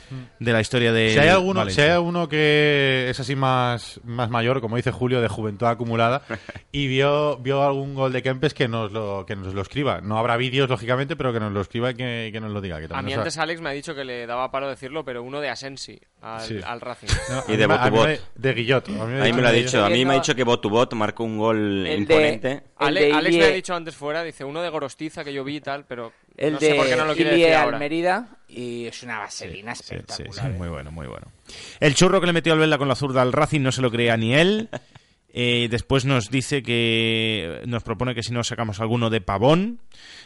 de 0.40 0.52
la 0.52 0.60
historia 0.60 0.92
de 0.92 1.10
Si 1.12 1.18
hay, 1.18 1.28
alguno, 1.28 1.68
si 1.70 1.80
hay 1.80 1.90
alguno 1.90 2.28
que 2.28 3.06
es 3.08 3.20
así 3.20 3.36
más, 3.36 4.00
más 4.04 4.30
mayor, 4.30 4.60
como 4.60 4.76
dice 4.76 4.90
Julio, 4.90 5.20
de 5.20 5.28
juventud 5.28 5.66
acumulada, 5.66 6.22
y 6.72 6.86
vio, 6.88 7.36
vio 7.38 7.62
algún 7.62 7.94
gol 7.94 8.12
de 8.12 8.22
Kempes 8.22 8.54
que 8.54 8.68
nos 8.68 8.92
lo, 8.92 9.24
que 9.26 9.36
nos 9.36 9.54
lo 9.54 9.62
escriba. 9.62 10.00
No 10.00 10.18
habrá 10.18 10.36
vídeos, 10.36 10.68
lógicamente, 10.68 11.16
pero 11.16 11.32
que 11.32 11.40
nos 11.40 11.52
lo 11.52 11.60
escriba 11.60 11.90
y 11.90 11.94
que, 11.94 12.30
que 12.32 12.40
nos 12.40 12.50
lo 12.50 12.60
diga. 12.60 12.78
Que 12.78 12.86
A 12.86 12.88
también 12.88 13.06
mí 13.06 13.12
nos 13.12 13.18
antes 13.20 13.38
Alex 13.38 13.60
me 13.60 13.70
ha 13.70 13.72
dicho 13.72 13.94
que 13.94 14.04
le 14.04 14.26
daba 14.26 14.50
palo 14.50 14.68
decirlo, 14.68 15.04
pero 15.04 15.22
uno 15.22 15.40
de 15.40 15.48
Asensi 15.50 16.00
al, 16.20 16.40
Sí. 16.42 16.58
al 16.64 16.80
Racing. 16.80 17.08
No, 17.30 17.54
Y 17.54 17.56
de 17.56 17.66
Botubot. 17.66 18.08
De 18.34 18.52
Guillot. 18.54 18.88
A 18.88 18.92
mí 19.06 19.12
me, 19.12 19.20
A 19.20 19.24
mí 19.24 19.32
me 19.32 19.42
lo 19.42 19.48
ha 19.48 19.52
dicho, 19.52 19.84
a 19.84 19.88
mí 19.88 20.04
me 20.04 20.12
ha 20.12 20.16
dicho 20.16 20.34
que 20.34 20.42
Botubot 20.44 20.92
marcó 20.94 21.24
un 21.24 21.38
gol 21.38 21.86
El 21.86 22.00
imponente. 22.00 22.23
De- 22.32 22.62
Ale- 22.76 23.00
de 23.06 23.12
Alex 23.12 23.36
me 23.36 23.44
ha 23.44 23.48
dicho 23.48 23.74
antes 23.74 23.94
fuera, 23.96 24.22
dice 24.22 24.44
uno 24.44 24.62
de 24.62 24.68
Gorostiza 24.68 25.24
que 25.24 25.32
yo 25.32 25.44
vi 25.44 25.56
y 25.56 25.60
tal, 25.60 25.84
pero 25.86 26.12
El 26.36 26.54
no 26.54 26.58
de 26.58 26.70
sé 26.70 26.74
por 26.74 26.86
qué 26.86 26.96
no 26.96 27.04
lo 27.04 27.14
quiere 27.14 27.32
Ilie 27.34 27.46
decir 27.46 27.58
ahora. 27.58 27.78
Mérida 27.78 28.28
y 28.48 28.86
es 28.86 29.02
una 29.02 29.18
vaselina 29.20 29.74
Sí, 29.74 29.82
sí, 29.84 29.94
espectacular. 29.94 30.46
sí, 30.46 30.50
¿eh? 30.52 30.58
muy 30.58 30.68
bueno, 30.68 30.90
muy 30.90 31.06
bueno. 31.06 31.26
El 31.80 31.94
churro 31.94 32.20
que 32.20 32.26
le 32.26 32.32
metió 32.32 32.52
al 32.52 32.58
Vela 32.58 32.78
con 32.78 32.88
la 32.88 32.94
zurda 32.96 33.22
al 33.22 33.32
Racing 33.32 33.60
no 33.60 33.72
se 33.72 33.82
lo 33.82 33.90
creía 33.90 34.16
ni 34.16 34.34
él. 34.34 34.68
Eh, 35.36 35.66
después 35.68 36.04
nos 36.04 36.30
dice 36.30 36.62
que 36.62 37.60
nos 37.66 37.82
propone 37.82 38.14
que 38.14 38.22
si 38.22 38.32
no 38.32 38.44
sacamos 38.44 38.78
alguno 38.78 39.10
de 39.10 39.20
Pavón. 39.20 39.80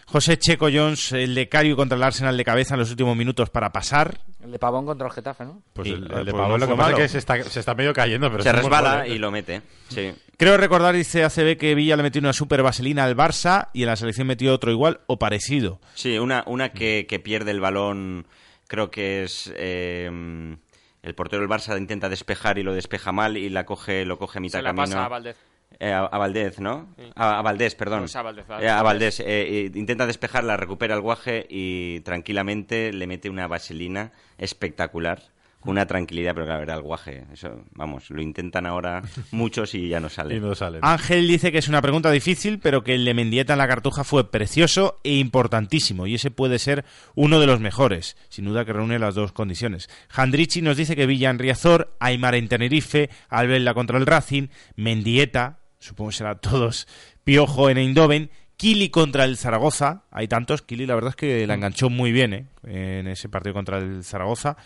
José 0.04 0.38
Checo 0.38 0.68
Jones, 0.72 1.12
el 1.12 1.34
de 1.34 1.48
Cario 1.48 1.76
contra 1.76 1.96
el 1.96 2.02
Arsenal 2.02 2.36
de 2.36 2.44
cabeza 2.44 2.74
en 2.74 2.80
los 2.80 2.90
últimos 2.90 3.16
minutos 3.16 3.48
para 3.48 3.72
pasar. 3.72 4.18
El 4.44 4.52
de 4.52 4.58
Pavón 4.58 4.84
contra 4.84 5.06
el 5.06 5.12
Getafe, 5.14 5.46
¿no? 5.46 5.62
Pues 5.72 5.88
el, 5.88 6.12
el 6.12 6.26
de 6.26 6.32
no 6.32 6.38
Pavón 6.38 6.60
lo 6.60 6.68
que 6.68 6.74
pasa 6.74 6.90
es 6.90 6.96
que 6.96 7.08
se 7.08 7.18
está, 7.18 7.42
se 7.42 7.60
está 7.60 7.74
medio 7.74 7.94
cayendo, 7.94 8.30
pero 8.30 8.42
Se 8.42 8.52
resbala 8.52 9.08
y 9.08 9.18
lo 9.18 9.30
mete. 9.30 9.62
Sí. 9.88 10.12
Creo 10.36 10.58
recordar, 10.58 10.94
dice 10.94 11.24
ACB, 11.24 11.56
que 11.56 11.74
Villa 11.74 11.96
le 11.96 12.02
metió 12.02 12.20
una 12.20 12.34
super 12.34 12.62
vaselina 12.62 13.04
al 13.04 13.16
Barça 13.16 13.68
y 13.72 13.82
en 13.84 13.88
la 13.88 13.96
selección 13.96 14.26
metió 14.26 14.52
otro 14.52 14.70
igual 14.70 15.00
o 15.06 15.18
parecido. 15.18 15.80
Sí, 15.94 16.18
una, 16.18 16.44
una 16.46 16.68
que, 16.72 17.06
que 17.08 17.18
pierde 17.18 17.50
el 17.50 17.60
balón, 17.60 18.26
creo 18.66 18.90
que 18.90 19.24
es 19.24 19.50
eh, 19.56 20.56
el 21.02 21.14
portero 21.14 21.40
del 21.42 21.50
Barça 21.50 21.76
intenta 21.78 22.08
despejar 22.08 22.58
y 22.58 22.62
lo 22.62 22.72
despeja 22.74 23.12
mal 23.12 23.36
y 23.36 23.48
la 23.48 23.64
coge, 23.64 24.04
lo 24.04 24.18
coge 24.18 24.38
a 24.38 24.40
mitad 24.40 24.58
Se 24.58 24.62
la 24.62 24.70
camino. 24.70 24.84
pasa 24.86 25.04
a 25.04 25.08
Valdez. 25.08 25.36
Eh, 25.80 25.92
a, 25.92 26.00
a 26.06 26.18
Valdez, 26.18 26.58
¿no? 26.60 26.94
Sí. 26.96 27.10
A, 27.14 27.38
a 27.38 27.42
Valdés, 27.42 27.74
perdón. 27.74 28.00
No, 28.00 28.04
es 28.06 28.16
a 28.16 28.22
Valdez, 28.22 28.48
a 28.50 28.62
Eh, 28.62 28.68
a 28.68 28.82
Valdés. 28.82 29.20
eh, 29.24 29.70
intenta 29.74 30.06
despejarla, 30.06 30.56
recupera 30.56 30.94
el 30.94 31.00
guaje 31.02 31.46
y 31.48 32.00
tranquilamente 32.00 32.92
le 32.92 33.06
mete 33.06 33.28
una 33.30 33.46
vaselina 33.46 34.12
espectacular. 34.38 35.22
Con 35.60 35.72
una 35.72 35.86
tranquilidad, 35.86 36.34
pero 36.34 36.46
claro, 36.46 36.62
era 36.62 36.74
el 36.74 36.82
guaje. 36.82 37.24
Eso, 37.32 37.64
vamos, 37.72 38.10
lo 38.10 38.22
intentan 38.22 38.64
ahora 38.64 39.02
muchos 39.32 39.74
y 39.74 39.88
ya 39.88 40.00
no 40.00 40.08
sale. 40.08 40.34
Y 40.38 40.40
no 40.40 40.54
salen. 40.54 40.80
Ángel 40.84 41.26
dice 41.26 41.50
que 41.50 41.58
es 41.58 41.68
una 41.68 41.82
pregunta 41.82 42.10
difícil, 42.10 42.58
pero 42.60 42.84
que 42.84 42.94
el 42.94 43.04
de 43.04 43.14
Mendieta 43.14 43.54
en 43.54 43.58
la 43.58 43.66
cartuja 43.66 44.04
fue 44.04 44.30
precioso 44.30 45.00
e 45.02 45.16
importantísimo, 45.16 46.06
y 46.06 46.14
ese 46.14 46.30
puede 46.30 46.58
ser 46.58 46.84
uno 47.14 47.40
de 47.40 47.46
los 47.46 47.60
mejores, 47.60 48.16
sin 48.28 48.44
duda 48.44 48.64
que 48.64 48.72
reúne 48.72 48.98
las 48.98 49.14
dos 49.14 49.32
condiciones. 49.32 49.88
Jandrichi 50.10 50.62
nos 50.62 50.76
dice 50.76 50.94
que 50.94 51.06
Villa 51.06 51.30
en 51.30 51.38
Riazor, 51.38 51.96
Aymar 51.98 52.34
en 52.36 52.48
Tenerife, 52.48 53.10
Albella 53.28 53.74
contra 53.74 53.98
el 53.98 54.06
Racing, 54.06 54.48
Mendieta, 54.76 55.58
supongo 55.78 56.10
que 56.10 56.16
será 56.16 56.36
todos, 56.36 56.86
Piojo 57.24 57.68
en 57.68 57.78
Eindhoven, 57.78 58.30
Kili 58.58 58.90
contra 58.90 59.24
el 59.24 59.36
Zaragoza, 59.36 60.02
hay 60.10 60.26
tantos, 60.26 60.62
Kili 60.62 60.84
la 60.84 60.96
verdad 60.96 61.10
es 61.10 61.16
que 61.16 61.46
la 61.46 61.54
enganchó 61.54 61.90
muy 61.90 62.10
bien 62.10 62.34
¿eh? 62.34 62.46
en 62.64 63.06
ese 63.06 63.28
partido 63.28 63.54
contra 63.54 63.78
el 63.78 64.02
Zaragoza. 64.02 64.56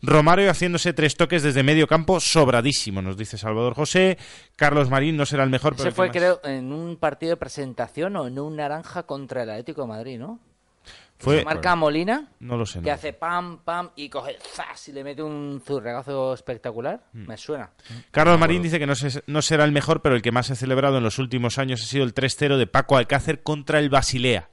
Romario 0.00 0.50
haciéndose 0.50 0.94
tres 0.94 1.16
toques 1.16 1.42
desde 1.42 1.62
medio 1.62 1.86
campo, 1.86 2.18
sobradísimo, 2.18 3.02
nos 3.02 3.18
dice 3.18 3.36
Salvador 3.36 3.74
José. 3.74 4.16
Carlos 4.56 4.88
Marín 4.88 5.18
no 5.18 5.26
será 5.26 5.44
el 5.44 5.50
mejor, 5.50 5.74
pero 5.74 5.82
Ese 5.82 5.88
el 5.90 5.94
fue, 5.94 6.10
creo, 6.10 6.40
en 6.44 6.72
un 6.72 6.96
partido 6.96 7.28
de 7.28 7.36
presentación 7.36 8.16
o 8.16 8.26
en 8.26 8.38
un 8.38 8.56
naranja 8.56 9.02
contra 9.02 9.42
el 9.42 9.50
Atlético 9.50 9.82
de 9.82 9.88
Madrid, 9.88 10.18
¿no? 10.18 10.40
Fue- 11.22 11.38
Se 11.38 11.44
marca 11.44 11.74
Molina, 11.76 12.28
No 12.40 12.56
lo 12.56 12.66
sé. 12.66 12.78
no. 12.78 12.84
que 12.84 12.90
hace 12.90 13.12
pam, 13.12 13.58
pam 13.64 13.90
y 13.96 14.08
coge 14.08 14.36
zas 14.54 14.88
y 14.88 14.92
le 14.92 15.04
mete 15.04 15.22
un 15.22 15.62
zurregazo 15.64 16.34
espectacular. 16.34 17.00
Mm. 17.12 17.26
Me 17.28 17.36
suena. 17.36 17.70
Carlos 18.10 18.38
Marín 18.38 18.62
dice 18.62 18.78
que 18.78 18.86
no, 18.86 18.94
se- 18.94 19.22
no 19.26 19.40
será 19.42 19.64
el 19.64 19.72
mejor, 19.72 20.02
pero 20.02 20.14
el 20.16 20.22
que 20.22 20.32
más 20.32 20.46
se 20.48 20.54
ha 20.54 20.56
celebrado 20.56 20.98
en 20.98 21.04
los 21.04 21.18
últimos 21.18 21.58
años 21.58 21.82
ha 21.82 21.86
sido 21.86 22.04
el 22.04 22.12
3-0 22.14 22.56
de 22.58 22.66
Paco 22.66 22.96
Alcácer 22.96 23.42
contra 23.42 23.78
el 23.78 23.88
Basilea. 23.88 24.48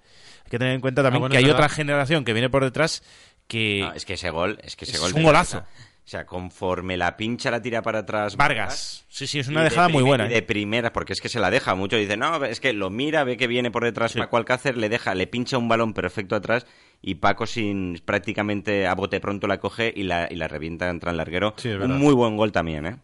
Hay 0.45 0.49
que 0.51 0.59
tener 0.59 0.73
en 0.73 0.81
cuenta 0.81 1.01
también 1.03 1.17
Ah, 1.17 1.19
bueno, 1.21 1.31
que 1.33 1.37
hay 1.37 1.43
verdad. 1.45 1.59
otra 1.59 1.69
generación 1.69 2.23
que 2.25 2.33
viene 2.33 2.49
por 2.49 2.63
detrás 2.63 3.03
que... 3.47 3.81
No, 3.81 3.93
es 3.93 4.05
que 4.05 4.13
ese 4.13 4.29
gol, 4.29 4.59
es 4.63 4.75
que 4.75 4.85
ese 4.85 4.93
Es 4.95 4.99
gol 5.01 5.13
un 5.15 5.23
golazo. 5.23 5.63
O 6.09 6.11
sea, 6.11 6.25
conforme 6.25 6.97
la 6.97 7.15
pincha 7.15 7.51
la 7.51 7.61
tira 7.61 7.83
para 7.83 7.99
atrás. 7.99 8.35
Vargas. 8.35 9.05
Sí, 9.09 9.27
sí, 9.27 9.37
es 9.37 9.47
una 9.47 9.59
de 9.61 9.69
dejada 9.69 9.89
muy 9.89 10.01
buena. 10.01 10.25
¿eh? 10.25 10.29
De 10.29 10.41
primeras, 10.41 10.89
porque 10.89 11.13
es 11.13 11.21
que 11.21 11.29
se 11.29 11.39
la 11.39 11.51
deja 11.51 11.75
mucho. 11.75 11.97
Dice, 11.97 12.17
no, 12.17 12.43
es 12.45 12.59
que 12.59 12.73
lo 12.73 12.89
mira, 12.89 13.23
ve 13.23 13.37
que 13.37 13.45
viene 13.45 13.69
por 13.69 13.83
detrás 13.83 14.13
Sí. 14.13 14.17
Paco 14.17 14.37
Alcácer, 14.37 14.75
le 14.75 14.89
deja, 14.89 15.13
le 15.13 15.27
pincha 15.27 15.59
un 15.59 15.69
balón 15.69 15.93
perfecto 15.93 16.35
atrás 16.35 16.65
y 17.01 17.15
Paco 17.15 17.45
sin 17.45 18.01
prácticamente 18.03 18.85
a 18.85 18.93
bote 18.93 19.19
pronto 19.21 19.47
la 19.47 19.59
coge 19.59 19.93
y 19.95 20.03
la, 20.03 20.27
y 20.29 20.35
la 20.35 20.47
revienta 20.49 20.87
contra 20.87 21.11
el 21.11 21.17
larguero. 21.17 21.53
Sí, 21.57 21.69
es 21.69 21.77
verdad. 21.79 21.95
un 21.95 22.01
muy 22.01 22.13
buen 22.13 22.35
gol 22.35 22.51
también, 22.51 22.85
¿eh? 22.85 22.97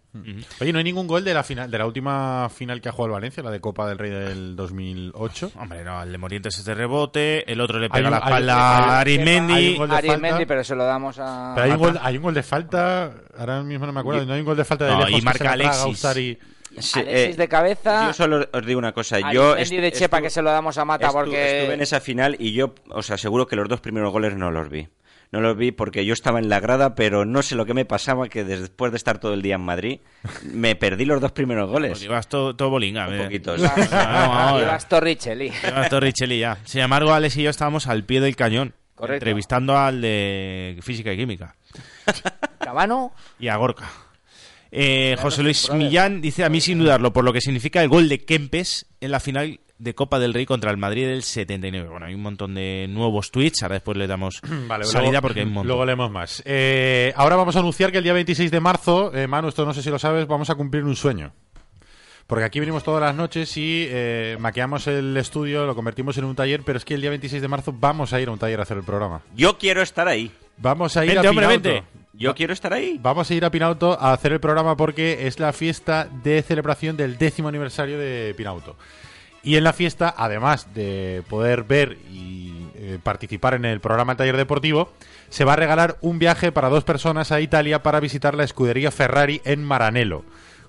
Oye, 0.61 0.71
no 0.71 0.77
hay 0.79 0.83
ningún 0.83 1.07
gol 1.07 1.23
de 1.23 1.33
la 1.33 1.43
final, 1.43 1.69
de 1.71 1.77
la 1.77 1.85
última 1.85 2.47
final 2.49 2.79
que 2.81 2.87
ha 2.89 2.91
jugado 2.91 3.07
el 3.07 3.13
Valencia, 3.13 3.43
la 3.43 3.51
de 3.51 3.59
Copa 3.61 3.87
del 3.87 3.97
Rey 3.97 4.11
del 4.11 4.55
2008. 4.55 5.51
Hombre, 5.59 5.83
no, 5.83 6.01
el 6.03 6.11
de 6.11 6.17
Morientes 6.17 6.57
es 6.57 6.65
de 6.65 6.73
rebote, 6.73 7.51
el 7.51 7.59
otro 7.61 7.79
le 7.79 7.89
pega 7.89 8.07
un- 8.07 8.11
la 8.11 8.17
espalda 8.19 8.55
a 8.55 8.99
Arismendi, 9.01 9.75
falta. 9.77 10.45
pero 10.47 10.63
se 10.63 10.75
lo 10.75 10.85
damos 10.85 11.17
a... 11.19 11.53
Pero 11.55 11.65
hay 11.65 11.71
un, 11.71 11.77
gol, 11.77 11.99
hay 12.01 12.17
un 12.17 12.23
gol 12.23 12.33
de 12.33 12.43
falta, 12.43 13.13
ahora 13.37 13.61
mismo 13.63 13.85
no 13.85 13.93
me 13.93 13.99
acuerdo, 13.99 14.25
no 14.25 14.33
hay 14.33 14.39
un 14.39 14.45
gol 14.45 14.57
de 14.57 14.65
falta 14.65 14.85
de 14.85 14.91
No, 14.91 14.97
lejos 14.99 15.11
y 15.11 15.13
que 15.15 15.19
se 15.19 15.25
marca 15.25 15.51
Alexis. 15.51 15.83
Sí, 16.79 16.99
Alexis 16.99 17.35
eh, 17.35 17.37
de 17.37 17.47
cabeza. 17.47 18.07
Yo 18.07 18.13
solo 18.13 18.47
os 18.51 18.65
digo 18.65 18.79
una 18.79 18.91
cosa. 18.93 19.31
Yo 19.31 19.55
de 19.55 19.63
Chepa 19.65 20.17
estuve- 20.17 20.21
que 20.23 20.29
se 20.29 20.41
lo 20.41 20.51
damos 20.51 20.77
a 20.77 20.85
Mata 20.85 21.07
estu- 21.09 21.13
porque... 21.13 21.59
estuve 21.59 21.73
en 21.75 21.81
esa 21.81 21.99
final 21.99 22.35
y 22.39 22.53
yo 22.53 22.73
os 22.89 23.09
aseguro 23.11 23.47
que 23.47 23.55
los 23.55 23.67
dos 23.69 23.81
primeros 23.81 24.11
goles 24.11 24.35
no 24.35 24.51
los 24.51 24.69
vi. 24.69 24.87
No 25.31 25.41
los 25.41 25.57
vi 25.57 25.71
porque 25.71 26.05
yo 26.05 26.13
estaba 26.13 26.39
en 26.39 26.49
la 26.49 26.59
grada, 26.59 26.95
pero 26.95 27.25
no 27.25 27.41
sé 27.41 27.55
lo 27.55 27.65
que 27.65 27.73
me 27.73 27.83
pasaba, 27.83 28.29
que 28.29 28.43
después 28.43 28.91
de 28.91 28.97
estar 28.97 29.17
todo 29.19 29.33
el 29.33 29.41
día 29.41 29.55
en 29.55 29.61
Madrid, 29.61 29.99
me 30.43 30.75
perdí 30.75 31.03
los 31.03 31.19
dos 31.19 31.31
primeros 31.31 31.69
goles. 31.69 31.89
Pues 31.91 32.01
llevas 32.01 32.29
todo, 32.29 32.55
todo 32.55 32.69
bolinga. 32.69 33.07
Un 33.07 33.15
eh. 33.15 33.23
poquito. 33.23 33.55
Ibas- 33.57 33.89
vamos, 33.91 34.61
Ibas 34.61 34.87
Torricelli. 34.87 36.39
Ya. 36.39 36.57
Sin 36.63 36.81
embargo, 36.81 37.11
Alex 37.11 37.35
y 37.37 37.43
yo 37.43 37.49
estábamos 37.49 37.87
al 37.87 38.03
pie 38.03 38.21
del 38.21 38.35
cañón. 38.35 38.73
Correcto. 38.93 39.15
Entrevistando 39.25 39.77
al 39.77 39.99
de 39.99 40.79
Física 40.81 41.11
y 41.11 41.17
Química. 41.17 41.55
Cabano, 42.59 43.11
y 43.39 43.47
a 43.49 43.55
Gorka. 43.57 43.89
Eh, 44.77 45.15
José 45.21 45.41
Luis. 45.41 45.71
Millán 45.71 46.19
dice 46.21 46.43
a 46.43 46.49
mí 46.49 46.59
sin 46.59 46.79
dudarlo 46.79 47.13
por 47.13 47.23
lo 47.23 47.31
que 47.31 47.39
significa 47.39 47.81
el 47.81 47.87
gol 47.87 48.09
de 48.09 48.19
Kempes 48.25 48.85
en 48.99 49.11
la 49.11 49.21
final 49.21 49.61
de 49.77 49.95
Copa 49.95 50.19
del 50.19 50.33
Rey 50.33 50.45
contra 50.45 50.69
el 50.71 50.77
Madrid 50.77 51.05
del 51.05 51.23
79. 51.23 51.87
Bueno, 51.89 52.05
hay 52.05 52.13
un 52.13 52.21
montón 52.21 52.55
de 52.55 52.87
nuevos 52.89 53.31
tweets, 53.31 53.63
ahora 53.63 53.75
después 53.75 53.97
le 53.97 54.07
damos 54.07 54.41
Vale, 54.67 54.83
salida 54.85 55.11
luego, 55.11 55.21
porque 55.21 55.39
hay 55.41 55.45
un 55.45 55.53
montón. 55.53 55.67
luego 55.69 55.85
leemos 55.85 56.11
más. 56.11 56.43
Eh, 56.45 57.13
ahora 57.15 57.35
vamos 57.37 57.55
a 57.55 57.59
anunciar 57.59 57.91
que 57.91 57.99
el 57.99 58.03
día 58.03 58.13
26 58.13 58.51
de 58.51 58.59
marzo, 58.59 59.13
eh, 59.15 59.27
Manu, 59.27 59.47
esto 59.47 59.65
no 59.65 59.73
sé 59.73 59.81
si 59.81 59.89
lo 59.89 59.97
sabes, 59.99 60.27
vamos 60.27 60.49
a 60.49 60.55
cumplir 60.55 60.83
un 60.83 60.95
sueño. 60.95 61.31
Porque 62.27 62.43
aquí 62.43 62.59
venimos 62.59 62.83
todas 62.83 63.01
las 63.01 63.15
noches 63.15 63.55
y 63.55 63.85
eh, 63.87 64.35
maqueamos 64.39 64.87
el 64.87 65.15
estudio, 65.15 65.65
lo 65.67 65.75
convertimos 65.75 66.17
en 66.17 66.25
un 66.25 66.35
taller, 66.35 66.63
pero 66.65 66.77
es 66.77 66.83
que 66.83 66.95
el 66.95 67.01
día 67.01 67.11
26 67.11 67.39
de 67.41 67.47
marzo 67.47 67.71
vamos 67.71 68.13
a 68.13 68.19
ir 68.19 68.29
a 68.29 68.31
un 68.31 68.39
taller 68.39 68.59
a 68.59 68.63
hacer 68.63 68.77
el 68.77 68.83
programa. 68.83 69.21
Yo 69.35 69.57
quiero 69.59 69.81
estar 69.83 70.07
ahí. 70.07 70.31
Vamos 70.57 70.97
a 70.97 71.05
ir 71.05 71.11
Vente, 71.13 71.27
a 71.27 71.29
hombre, 71.29 71.45
Pinauto. 71.47 71.69
vente. 71.69 71.87
Yo 72.17 72.33
quiero 72.33 72.53
estar 72.53 72.73
ahí. 72.73 72.99
Vamos 73.01 73.29
a 73.29 73.33
ir 73.33 73.43
a 73.43 73.51
Pinauto 73.51 73.99
a 73.99 74.13
hacer 74.13 74.31
el 74.31 74.39
programa 74.39 74.77
porque 74.77 75.27
es 75.27 75.39
la 75.39 75.51
fiesta 75.53 76.07
de 76.23 76.41
celebración 76.41 76.97
del 76.97 77.17
décimo 77.17 77.49
aniversario 77.49 77.99
de 77.99 78.33
Pinauto. 78.37 78.75
Y 79.43 79.57
en 79.57 79.63
la 79.63 79.73
fiesta, 79.73 80.13
además 80.17 80.73
de 80.73 81.23
poder 81.29 81.63
ver 81.63 81.97
y 82.11 82.67
eh, 82.75 82.97
participar 83.03 83.53
en 83.53 83.65
el 83.65 83.79
programa 83.79 84.15
Taller 84.15 84.37
Deportivo, 84.37 84.91
se 85.29 85.45
va 85.45 85.53
a 85.53 85.57
regalar 85.57 85.97
un 86.01 86.17
viaje 86.17 86.51
para 86.51 86.69
dos 86.69 86.83
personas 86.83 87.31
a 87.31 87.41
Italia 87.41 87.83
para 87.83 87.99
visitar 87.99 88.33
la 88.33 88.43
escudería 88.43 88.89
Ferrari 88.91 89.41
en 89.45 89.63
Maranello. 89.63 90.23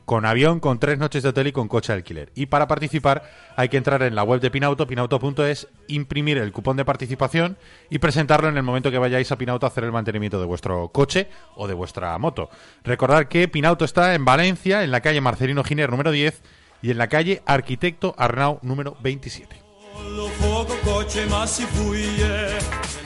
Con 0.07 0.25
avión, 0.25 0.61
con 0.61 0.79
tres 0.79 0.99
noches 0.99 1.23
de 1.25 1.29
hotel 1.29 1.49
y 1.49 1.53
con 1.53 1.69
coche 1.69 1.93
de 1.93 1.99
alquiler. 1.99 2.33
Y 2.35 2.47
para 2.47 2.69
participar 2.69 3.29
hay 3.57 3.69
que 3.69 3.77
entrar 3.77 4.03
en 4.03 4.15
la 4.15 4.23
web 4.23 4.41
de 4.41 4.51
Pinauto, 4.51 4.87
pinauto.es, 4.87 5.69
imprimir 5.89 6.39
el 6.39 6.53
cupón 6.53 6.77
de 6.77 6.85
participación 6.85 7.59
y 7.91 7.99
presentarlo 7.99 8.49
en 8.49 8.57
el 8.57 8.63
momento 8.63 8.91
que 8.91 8.99
vayáis 8.99 9.31
a 9.33 9.37
Pinauto 9.37 9.67
a 9.67 9.69
hacer 9.69 9.85
el 9.85 9.93
mantenimiento 9.93 10.41
de 10.41 10.47
vuestro 10.47 10.89
coche 10.89 11.29
o 11.57 11.67
de 11.67 11.75
vuestra 11.75 12.17
moto. 12.19 12.49
Recordad 12.85 13.27
que 13.27 13.49
Pinauto 13.49 13.85
está 13.85 14.15
en 14.15 14.25
Valencia, 14.25 14.85
en 14.85 14.93
la 14.93 15.01
calle 15.01 15.21
Marcelino 15.21 15.65
Giner 15.65 15.91
número 15.91 16.13
10 16.13 16.41
y 16.83 16.93
en 16.93 16.99
la 16.99 17.09
calle 17.09 17.43
Arquitecto 17.45 18.15
Arnau 18.17 18.61
número 18.63 18.97
27. 19.03 19.57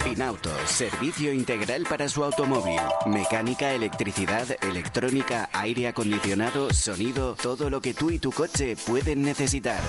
Pinauto, 0.05 0.51
servicio 0.67 1.33
integral 1.33 1.85
para 1.89 2.09
su 2.09 2.25
automóvil. 2.25 2.81
Mecánica, 3.07 3.73
electricidad, 3.73 4.47
electrónica, 4.63 5.49
aire 5.53 5.89
acondicionado, 5.89 6.73
sonido, 6.73 7.37
todo 7.41 7.69
lo 7.69 7.81
que 7.81 7.95
tú 7.95 8.11
y 8.11 8.19
tu 8.19 8.33
coche 8.33 8.77
pueden 8.87 9.23
necesitar. 9.23 9.81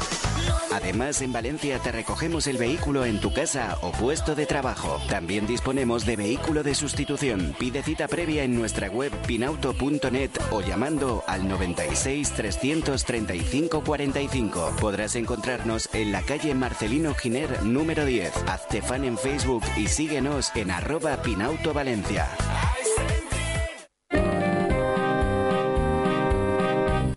Además, 0.71 1.21
en 1.21 1.33
Valencia 1.33 1.79
te 1.79 1.91
recogemos 1.91 2.47
el 2.47 2.57
vehículo 2.57 3.05
en 3.05 3.19
tu 3.19 3.33
casa 3.33 3.77
o 3.81 3.91
puesto 3.91 4.35
de 4.35 4.45
trabajo. 4.45 5.01
También 5.09 5.47
disponemos 5.47 6.05
de 6.05 6.15
vehículo 6.15 6.63
de 6.63 6.75
sustitución. 6.75 7.55
Pide 7.59 7.83
cita 7.83 8.07
previa 8.07 8.43
en 8.43 8.55
nuestra 8.55 8.87
web 8.89 9.11
pinauto.net 9.27 10.31
o 10.51 10.61
llamando 10.61 11.23
al 11.27 11.47
96 11.47 12.31
335 12.31 13.83
45. 13.83 14.73
Podrás 14.79 15.15
encontrarnos 15.15 15.89
en 15.93 16.11
la 16.11 16.21
calle 16.21 16.55
Marcelino 16.55 17.13
Giner 17.13 17.63
número 17.63 18.05
10. 18.05 18.31
Hazte 18.47 18.81
fan 18.81 19.03
en 19.03 19.17
Facebook 19.17 19.63
y 19.77 19.87
síguenos 19.87 20.51
en 20.55 20.71
arroba 20.71 21.21
Pinauto 21.21 21.73
Valencia. 21.73 22.27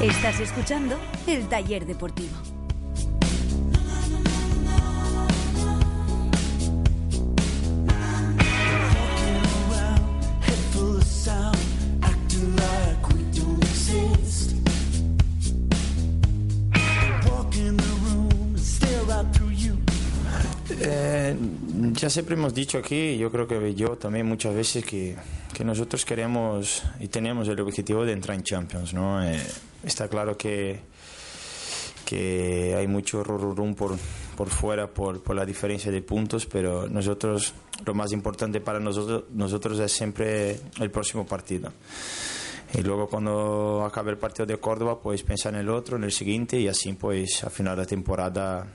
Estás 0.00 0.40
escuchando 0.40 0.98
el 1.26 1.48
taller 1.48 1.86
deportivo. 1.86 2.36
Eh, 20.68 21.36
ya 21.92 22.10
siempre 22.10 22.34
hemos 22.34 22.52
dicho 22.52 22.78
aquí, 22.78 23.16
yo 23.16 23.30
creo 23.30 23.46
que 23.46 23.74
yo 23.74 23.96
también 23.96 24.26
muchas 24.26 24.54
veces 24.54 24.84
que, 24.84 25.16
que 25.54 25.64
nosotros 25.64 26.04
queremos 26.04 26.82
y 26.98 27.08
tenemos 27.08 27.48
el 27.48 27.60
objetivo 27.60 28.04
de 28.04 28.12
entrar 28.12 28.36
en 28.36 28.42
Champions, 28.42 28.92
¿no? 28.92 29.22
Eh, 29.22 29.40
está 29.84 30.08
claro 30.08 30.36
que, 30.36 30.80
que 32.04 32.74
hay 32.76 32.88
mucho 32.88 33.22
rurum 33.22 33.74
por, 33.74 33.96
por 34.36 34.48
fuera 34.48 34.88
por, 34.88 35.22
por 35.22 35.36
la 35.36 35.46
diferencia 35.46 35.92
de 35.92 36.02
puntos, 36.02 36.46
pero 36.46 36.88
nosotros, 36.88 37.54
lo 37.84 37.94
más 37.94 38.10
importante 38.12 38.60
para 38.60 38.80
nosotros, 38.80 39.24
nosotros 39.30 39.78
es 39.78 39.92
siempre 39.92 40.58
el 40.80 40.90
próximo 40.90 41.24
partido. 41.24 41.72
Y 42.74 42.82
luego 42.82 43.08
cuando 43.08 43.84
acabe 43.84 44.10
el 44.10 44.18
partido 44.18 44.46
de 44.46 44.58
Córdoba, 44.58 45.00
pues 45.00 45.22
pensar 45.22 45.54
en 45.54 45.60
el 45.60 45.68
otro, 45.68 45.96
en 45.96 46.02
el 46.02 46.12
siguiente 46.12 46.58
y 46.58 46.66
así 46.66 46.92
pues 46.94 47.44
a 47.44 47.50
final 47.50 47.76
de 47.76 47.86
temporada 47.86 48.66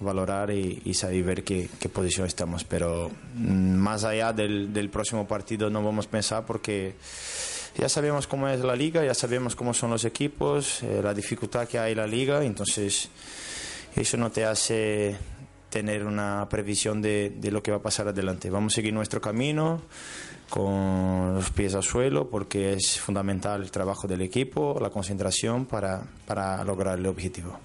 valorar 0.00 0.50
y, 0.50 0.82
y 0.84 0.94
saber 0.94 1.44
qué, 1.44 1.68
qué 1.78 1.88
posición 1.88 2.26
estamos. 2.26 2.64
Pero 2.64 3.10
mm, 3.34 3.74
más 3.74 4.04
allá 4.04 4.32
del, 4.32 4.72
del 4.72 4.90
próximo 4.90 5.26
partido 5.26 5.70
no 5.70 5.82
vamos 5.82 6.06
a 6.06 6.10
pensar 6.10 6.44
porque 6.46 6.94
ya 7.76 7.88
sabemos 7.88 8.26
cómo 8.26 8.48
es 8.48 8.60
la 8.60 8.76
liga, 8.76 9.04
ya 9.04 9.14
sabemos 9.14 9.56
cómo 9.56 9.74
son 9.74 9.90
los 9.90 10.04
equipos, 10.04 10.82
eh, 10.82 11.00
la 11.02 11.12
dificultad 11.12 11.66
que 11.66 11.78
hay 11.78 11.92
en 11.92 11.98
la 11.98 12.06
liga, 12.06 12.44
entonces 12.44 13.08
eso 13.96 14.16
no 14.16 14.30
te 14.30 14.44
hace 14.44 15.16
tener 15.70 16.04
una 16.04 16.48
previsión 16.48 17.02
de, 17.02 17.32
de 17.36 17.50
lo 17.50 17.62
que 17.62 17.72
va 17.72 17.78
a 17.78 17.82
pasar 17.82 18.06
adelante. 18.06 18.48
Vamos 18.48 18.74
a 18.74 18.76
seguir 18.76 18.94
nuestro 18.94 19.20
camino 19.20 19.82
con 20.48 21.34
los 21.34 21.50
pies 21.50 21.74
al 21.74 21.82
suelo 21.82 22.30
porque 22.30 22.74
es 22.74 23.00
fundamental 23.00 23.60
el 23.62 23.72
trabajo 23.72 24.06
del 24.06 24.20
equipo, 24.20 24.78
la 24.80 24.90
concentración 24.90 25.66
para, 25.66 26.04
para 26.26 26.62
lograr 26.62 26.98
el 26.98 27.06
objetivo. 27.06 27.58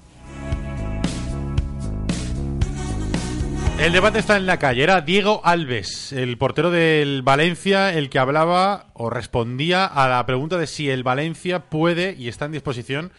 El 3.79 3.93
debate 3.93 4.19
está 4.19 4.35
en 4.35 4.45
la 4.45 4.59
calle. 4.59 4.83
Era 4.83 4.99
Diego 4.99 5.39
Alves, 5.45 6.11
el 6.11 6.37
portero 6.37 6.69
del 6.69 7.21
Valencia, 7.21 7.93
el 7.93 8.09
que 8.09 8.19
hablaba 8.19 8.87
o 8.93 9.09
respondía 9.09 9.85
a 9.85 10.09
la 10.09 10.25
pregunta 10.25 10.57
de 10.57 10.67
si 10.67 10.89
el 10.89 11.03
Valencia 11.03 11.69
puede 11.69 12.13
y 12.19 12.27
está 12.27 12.45
en 12.45 12.51
disposición 12.51 13.11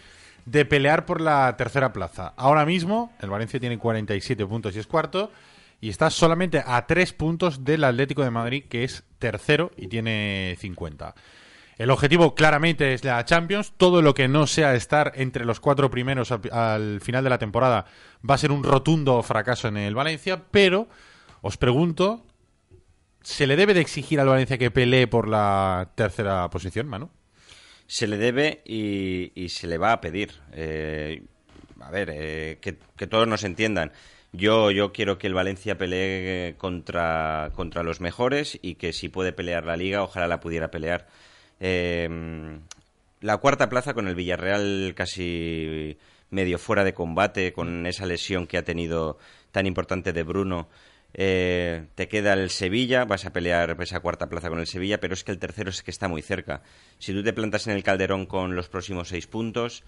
de 0.44 0.66
pelear 0.66 1.06
por 1.06 1.22
la 1.22 1.56
tercera 1.56 1.94
plaza. 1.94 2.34
Ahora 2.36 2.66
mismo, 2.66 3.10
el 3.20 3.30
Valencia 3.30 3.58
tiene 3.58 3.78
47 3.78 4.44
puntos 4.44 4.76
y 4.76 4.80
es 4.80 4.86
cuarto, 4.86 5.32
y 5.80 5.88
está 5.88 6.10
solamente 6.10 6.62
a 6.64 6.86
tres 6.86 7.14
puntos 7.14 7.64
del 7.64 7.82
Atlético 7.82 8.22
de 8.22 8.30
Madrid, 8.30 8.64
que 8.68 8.84
es 8.84 9.02
tercero 9.18 9.70
y 9.78 9.88
tiene 9.88 10.56
50. 10.60 11.14
El 11.80 11.88
objetivo 11.88 12.34
claramente 12.34 12.92
es 12.92 13.04
la 13.04 13.24
Champions. 13.24 13.72
Todo 13.74 14.02
lo 14.02 14.12
que 14.12 14.28
no 14.28 14.46
sea 14.46 14.74
estar 14.74 15.12
entre 15.16 15.46
los 15.46 15.60
cuatro 15.60 15.90
primeros 15.90 16.30
al, 16.30 16.42
al 16.52 17.00
final 17.00 17.24
de 17.24 17.30
la 17.30 17.38
temporada 17.38 17.86
va 18.28 18.34
a 18.34 18.38
ser 18.38 18.52
un 18.52 18.64
rotundo 18.64 19.22
fracaso 19.22 19.66
en 19.68 19.78
el 19.78 19.94
Valencia. 19.94 20.42
Pero 20.50 20.88
os 21.40 21.56
pregunto, 21.56 22.26
¿se 23.22 23.46
le 23.46 23.56
debe 23.56 23.72
de 23.72 23.80
exigir 23.80 24.20
al 24.20 24.28
Valencia 24.28 24.58
que 24.58 24.70
pelee 24.70 25.06
por 25.06 25.26
la 25.26 25.92
tercera 25.94 26.50
posición, 26.50 26.86
Manu? 26.86 27.08
Se 27.86 28.06
le 28.06 28.18
debe 28.18 28.60
y, 28.66 29.48
se 29.48 29.66
le 29.66 29.78
va 29.78 29.92
a 29.92 30.02
pedir. 30.02 30.34
Eh, 30.52 31.22
a 31.80 31.90
ver, 31.90 32.10
eh, 32.12 32.58
que, 32.60 32.76
que 32.94 33.06
todos 33.06 33.26
nos 33.26 33.42
entiendan. 33.42 33.90
Yo, 34.34 34.70
yo 34.70 34.92
quiero 34.92 35.16
que 35.16 35.28
el 35.28 35.32
Valencia 35.32 35.78
pelee 35.78 36.56
contra, 36.58 37.52
contra 37.54 37.82
los 37.82 38.02
mejores 38.02 38.58
y 38.60 38.74
que 38.74 38.92
si 38.92 39.08
puede 39.08 39.32
pelear 39.32 39.64
la 39.64 39.78
liga, 39.78 40.02
ojalá 40.02 40.28
la 40.28 40.40
pudiera 40.40 40.70
pelear. 40.70 41.08
Eh, 41.60 42.08
la 43.20 43.36
cuarta 43.36 43.68
plaza 43.68 43.92
con 43.94 44.08
el 44.08 44.14
Villarreal 44.14 44.94
casi 44.96 45.98
medio 46.30 46.58
fuera 46.58 46.84
de 46.84 46.94
combate, 46.94 47.52
con 47.52 47.86
esa 47.86 48.06
lesión 48.06 48.46
que 48.46 48.56
ha 48.56 48.64
tenido 48.64 49.18
tan 49.52 49.66
importante 49.66 50.12
de 50.12 50.22
Bruno. 50.22 50.68
Eh, 51.12 51.86
te 51.96 52.08
queda 52.08 52.32
el 52.34 52.50
Sevilla, 52.50 53.04
vas 53.04 53.26
a 53.26 53.32
pelear 53.32 53.76
esa 53.80 54.00
cuarta 54.00 54.28
plaza 54.28 54.48
con 54.48 54.60
el 54.60 54.66
Sevilla, 54.66 55.00
pero 55.00 55.12
es 55.12 55.24
que 55.24 55.32
el 55.32 55.38
tercero 55.38 55.70
es 55.70 55.82
que 55.82 55.90
está 55.90 56.08
muy 56.08 56.22
cerca. 56.22 56.62
Si 56.98 57.12
tú 57.12 57.22
te 57.22 57.32
plantas 57.32 57.66
en 57.66 57.74
el 57.74 57.82
Calderón 57.82 58.26
con 58.26 58.54
los 58.54 58.68
próximos 58.68 59.08
seis 59.08 59.26
puntos, 59.26 59.82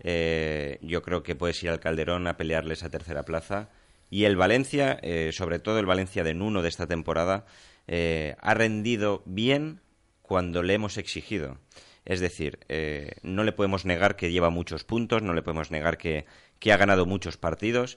eh, 0.00 0.78
yo 0.82 1.02
creo 1.02 1.22
que 1.22 1.36
puedes 1.36 1.62
ir 1.62 1.70
al 1.70 1.80
Calderón 1.80 2.26
a 2.26 2.36
pelearle 2.36 2.74
esa 2.74 2.90
tercera 2.90 3.22
plaza. 3.22 3.70
Y 4.10 4.24
el 4.24 4.36
Valencia, 4.36 4.98
eh, 5.02 5.30
sobre 5.32 5.58
todo 5.58 5.78
el 5.78 5.86
Valencia 5.86 6.24
de 6.24 6.34
Nuno 6.34 6.60
de 6.60 6.68
esta 6.68 6.86
temporada, 6.86 7.46
ha 7.86 8.54
rendido 8.54 9.22
bien 9.26 9.80
cuando 10.24 10.62
le 10.62 10.74
hemos 10.74 10.96
exigido. 10.98 11.58
Es 12.04 12.20
decir, 12.20 12.58
eh, 12.68 13.12
no 13.22 13.44
le 13.44 13.52
podemos 13.52 13.84
negar 13.84 14.16
que 14.16 14.32
lleva 14.32 14.50
muchos 14.50 14.82
puntos, 14.84 15.22
no 15.22 15.32
le 15.34 15.42
podemos 15.42 15.70
negar 15.70 15.96
que, 15.96 16.26
que 16.58 16.72
ha 16.72 16.76
ganado 16.76 17.06
muchos 17.06 17.36
partidos, 17.36 17.96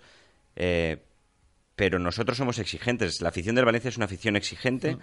eh, 0.56 0.98
pero 1.76 2.00
nosotros 2.00 2.38
somos 2.38 2.60
exigentes. 2.60 3.22
La 3.22 3.30
afición 3.30 3.56
del 3.56 3.66
Valencia 3.66 3.90
es 3.90 3.98
una 3.98 4.06
afición 4.06 4.36
exigente 4.36 4.98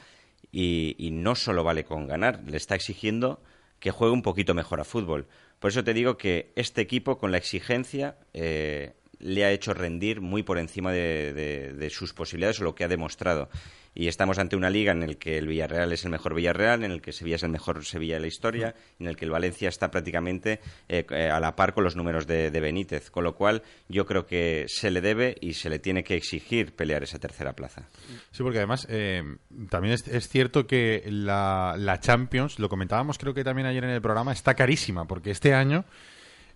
y, 0.53 0.95
y 0.99 1.11
no 1.11 1.35
solo 1.35 1.65
vale 1.65 1.85
con 1.85 2.07
ganar, 2.07 2.43
le 2.47 2.57
está 2.57 2.75
exigiendo 2.75 3.43
que 3.79 3.91
juegue 3.91 4.13
un 4.15 4.23
poquito 4.23 4.55
mejor 4.55 4.81
a 4.81 4.85
fútbol. 4.85 5.27
Por 5.59 5.71
eso 5.71 5.85
te 5.85 5.93
digo 5.95 6.17
que 6.17 6.53
este 6.57 6.81
equipo, 6.81 7.19
con 7.19 7.31
la 7.33 7.39
exigencia, 7.39 8.17
eh, 8.33 8.93
le 9.19 9.45
ha 9.45 9.53
hecho 9.53 9.73
rendir 9.75 10.21
muy 10.21 10.43
por 10.43 10.59
encima 10.59 10.93
de, 10.93 11.33
de- 11.33 11.73
de 11.75 11.91
sus 11.91 12.13
posibilidades 12.15 12.61
o 12.61 12.65
lo 12.65 12.75
que 12.75 12.85
ha 12.85 12.89
demostrado. 12.89 13.49
Y 13.95 14.09
estamos 14.09 14.39
ante 14.39 14.57
una 14.57 14.71
liga 14.71 14.93
en 14.93 15.01
la 15.01 15.15
que 15.15 15.39
el 15.39 15.47
Villarreal 15.47 15.93
es 15.93 16.05
el 16.05 16.11
mejor 16.11 16.35
Villarreal, 16.35 16.83
en 16.83 16.91
el 16.91 17.01
que 17.01 17.13
Sevilla 17.13 17.37
es 17.37 17.43
el 17.43 17.51
mejor 17.51 17.85
Sevilla 17.85 18.15
de 18.15 18.21
la 18.21 18.27
historia, 18.27 18.75
en 18.99 19.07
el 19.07 19.17
que 19.17 19.25
el 19.25 19.31
Valencia 19.31 19.69
está 19.69 19.91
prácticamente 19.91 20.61
eh, 20.89 21.07
eh, 21.11 21.31
a 21.31 21.39
la 21.41 21.55
par 21.55 21.75
con 21.75 21.85
los 21.85 21.95
números 21.95 22.27
de, 22.27 22.51
de 22.51 22.61
Benítez. 22.61 23.11
Con 23.11 23.25
lo 23.25 23.35
cual, 23.37 23.63
yo 23.89 24.07
creo 24.07 24.27
que 24.27 24.65
se 24.69 24.91
le 24.91 25.01
debe 25.01 25.37
y 25.41 25.55
se 25.55 25.71
le 25.71 25.79
tiene 25.79 26.03
que 26.03 26.17
exigir 26.17 26.75
pelear 26.75 27.03
esa 27.03 27.19
tercera 27.19 27.53
plaza. 27.53 27.89
Sí, 28.33 28.43
porque 28.43 28.59
además 28.59 28.87
eh, 28.91 29.23
también 29.71 29.95
es, 29.95 30.09
es 30.09 30.29
cierto 30.29 30.67
que 30.67 31.05
la, 31.07 31.77
la 31.79 32.01
Champions, 32.01 32.59
lo 32.59 32.69
comentábamos 32.69 33.19
creo 33.19 33.35
que 33.35 33.45
también 33.45 33.67
ayer 33.67 33.85
en 33.85 33.91
el 33.91 34.03
programa, 34.03 34.33
está 34.33 34.55
carísima, 34.55 35.07
porque 35.07 35.31
este 35.31 35.55
año 35.55 35.85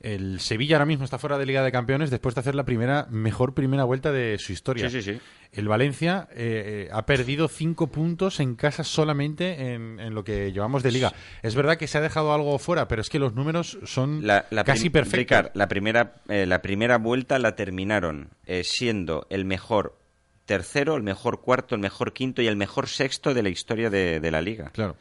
el 0.01 0.40
Sevilla 0.40 0.76
ahora 0.76 0.86
mismo 0.86 1.05
está 1.05 1.18
fuera 1.18 1.38
de 1.38 1.46
Liga 1.46 1.62
de 1.62 1.72
Campeones 1.72 2.11
después 2.11 2.34
de 2.34 2.40
hacer 2.40 2.55
la 2.55 2.64
primera 2.64 3.07
mejor 3.11 3.55
primera 3.55 3.84
vuelta 3.84 4.12
de 4.12 4.38
su 4.38 4.53
historia. 4.53 4.88
Sí, 4.88 5.03
sí, 5.03 5.14
sí. 5.14 5.20
El 5.51 5.66
Valencia 5.66 6.28
eh, 6.32 6.86
eh, 6.86 6.88
ha 6.92 7.07
perdido 7.07 7.49
cinco 7.49 7.86
puntos 7.86 8.38
en 8.38 8.55
casa 8.55 8.84
solamente 8.84 9.72
en, 9.72 9.99
en 9.99 10.14
lo 10.14 10.22
que 10.22 10.53
llevamos 10.53 10.82
de 10.82 10.92
Liga. 10.92 11.12
Es 11.42 11.55
verdad 11.55 11.78
que 11.78 11.86
se 11.86 11.99
ha 11.99 12.01
dejado 12.03 12.34
algo 12.34 12.59
fuera, 12.59 12.86
pero 12.86 13.01
es 13.01 13.09
que 13.09 13.18
los 13.18 13.34
números 13.34 13.78
son 13.84 14.26
La, 14.26 14.46
la 14.51 14.64
casi 14.64 14.90
perfectos. 14.90 15.18
Ricard, 15.18 15.51
la 15.55 15.68
primera, 15.68 16.16
eh, 16.28 16.46
la 16.46 16.61
primera 16.61 16.99
vuelta 16.99 17.38
la 17.38 17.57
terminaron 17.57 18.28
eh, 18.46 18.62
siendo 18.62 19.26
el 19.30 19.46
mejor 19.46 19.99
tercero, 20.44 20.96
el 20.96 21.03
mejor 21.03 21.40
cuarto, 21.40 21.74
el 21.74 21.80
mejor 21.80 22.12
quinto 22.12 22.42
y 22.42 22.46
el 22.46 22.57
mejor 22.57 22.88
sexto 22.88 23.34
de 23.34 23.42
la 23.42 23.49
historia 23.49 23.90
de, 23.90 24.20
de 24.20 24.30
la 24.30 24.42
liga. 24.42 24.70
Claro. 24.72 24.96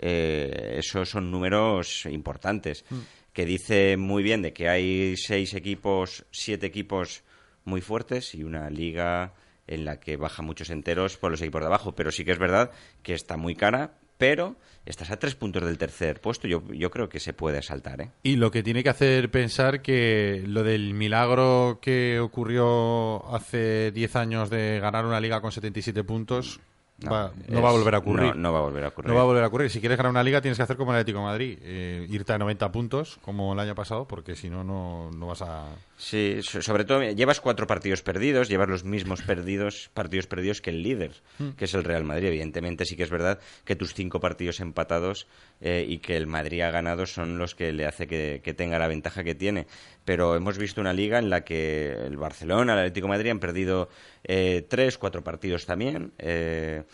Esos 0.00 1.10
son 1.10 1.32
números 1.32 2.06
importantes. 2.06 2.84
Que 3.32 3.44
dice 3.44 3.96
muy 3.96 4.22
bien 4.22 4.42
de 4.42 4.52
que 4.52 4.68
hay 4.68 5.16
seis 5.16 5.54
equipos, 5.54 6.24
siete 6.30 6.66
equipos 6.66 7.22
muy 7.64 7.80
fuertes 7.80 8.34
y 8.34 8.42
una 8.42 8.70
liga 8.70 9.34
en 9.66 9.84
la 9.84 10.00
que 10.00 10.16
baja 10.16 10.42
muchos 10.42 10.70
enteros 10.70 11.16
por 11.16 11.30
los 11.30 11.40
equipos 11.40 11.60
de 11.60 11.66
abajo. 11.66 11.94
Pero 11.94 12.10
sí 12.10 12.24
que 12.24 12.32
es 12.32 12.38
verdad 12.38 12.72
que 13.02 13.14
está 13.14 13.36
muy 13.36 13.54
cara, 13.54 13.98
pero 14.16 14.56
estás 14.86 15.10
a 15.10 15.18
tres 15.18 15.34
puntos 15.34 15.64
del 15.64 15.78
tercer 15.78 16.20
puesto. 16.20 16.48
Yo, 16.48 16.62
yo 16.72 16.90
creo 16.90 17.08
que 17.08 17.20
se 17.20 17.32
puede 17.32 17.62
saltar, 17.62 18.00
¿eh? 18.00 18.10
Y 18.22 18.36
lo 18.36 18.50
que 18.50 18.62
tiene 18.62 18.82
que 18.82 18.88
hacer 18.88 19.30
pensar 19.30 19.82
que 19.82 20.42
lo 20.46 20.64
del 20.64 20.94
milagro 20.94 21.78
que 21.80 22.18
ocurrió 22.18 23.32
hace 23.32 23.92
10 23.92 24.16
años 24.16 24.50
de 24.50 24.80
ganar 24.80 25.04
una 25.04 25.20
liga 25.20 25.40
con 25.40 25.52
77 25.52 26.02
puntos 26.02 26.60
No, 27.00 27.10
va- 27.12 27.32
no 27.48 27.58
es- 27.58 27.64
va 27.64 27.68
a 27.68 27.72
volver 27.72 27.94
a 27.94 27.98
ocurrir. 27.98 28.34
no, 28.34 28.40
no 28.42 28.52
va 28.52 28.58
a 28.58 28.62
volver 28.62 28.84
a 28.84 28.88
ocurrir. 28.88 29.08
No 29.08 29.14
va 29.14 29.20
a 29.20 29.24
volver 29.24 29.44
a 29.44 29.46
ocurrir. 29.46 29.70
Si 29.70 29.78
quieres 29.80 29.96
ganar 29.98 30.10
una 30.10 30.22
liga 30.24 30.40
tienes 30.40 30.56
que 30.58 30.64
hacer 30.64 30.76
como 30.76 30.90
el 30.92 30.96
Atlético 30.98 31.18
de 31.20 31.24
Madrid, 31.24 31.58
eh, 31.62 32.06
irte 32.10 32.32
a 32.32 32.38
90 32.38 32.72
puntos 32.72 33.18
como 33.22 33.52
el 33.52 33.58
año 33.60 33.74
pasado, 33.76 34.06
porque 34.08 34.34
si 34.34 34.50
no, 34.50 34.64
no 34.64 35.26
vas 35.28 35.42
a... 35.42 35.66
Sí, 35.96 36.40
so- 36.42 36.60
sobre 36.62 36.84
todo 36.84 37.02
llevas 37.02 37.40
cuatro 37.40 37.66
partidos 37.68 38.02
perdidos, 38.02 38.48
llevas 38.48 38.68
los 38.68 38.84
mismos 38.84 39.22
perdidos, 39.22 39.90
partidos 39.94 40.26
perdidos 40.26 40.60
que 40.60 40.70
el 40.70 40.82
líder, 40.82 41.12
Hmm. 41.38 41.50
que 41.50 41.66
es 41.66 41.74
el 41.74 41.84
Real 41.84 42.02
Madrid. 42.04 42.28
Evidentemente 42.28 42.84
sí 42.84 42.96
que 42.96 43.04
es 43.04 43.10
verdad 43.10 43.38
que 43.64 43.76
tus 43.76 43.94
cinco 43.94 44.18
partidos 44.20 44.58
empatados 44.60 45.26
eh, 45.60 45.84
y 45.88 45.98
que 45.98 46.16
el 46.16 46.26
Madrid 46.26 46.62
ha 46.62 46.70
ganado 46.70 47.06
son 47.06 47.38
los 47.38 47.54
que 47.54 47.72
le 47.72 47.86
hace 47.86 48.06
que, 48.08 48.40
que 48.42 48.54
tenga 48.54 48.78
la 48.78 48.88
ventaja 48.88 49.22
que 49.24 49.34
tiene. 49.36 49.66
Pero 50.08 50.34
hemos 50.34 50.56
visto 50.56 50.80
una 50.80 50.94
liga 50.94 51.18
en 51.18 51.28
la 51.28 51.44
que 51.44 51.92
el 51.92 52.16
Barcelona, 52.16 52.72
el 52.72 52.78
Atlético 52.78 53.08
Madrid 53.08 53.28
han 53.28 53.40
perdido 53.40 53.90
eh, 54.24 54.64
tres, 54.66 54.96
cuatro 54.96 55.22
partidos 55.22 55.66
también. 55.66 56.12
eh, 56.16 56.84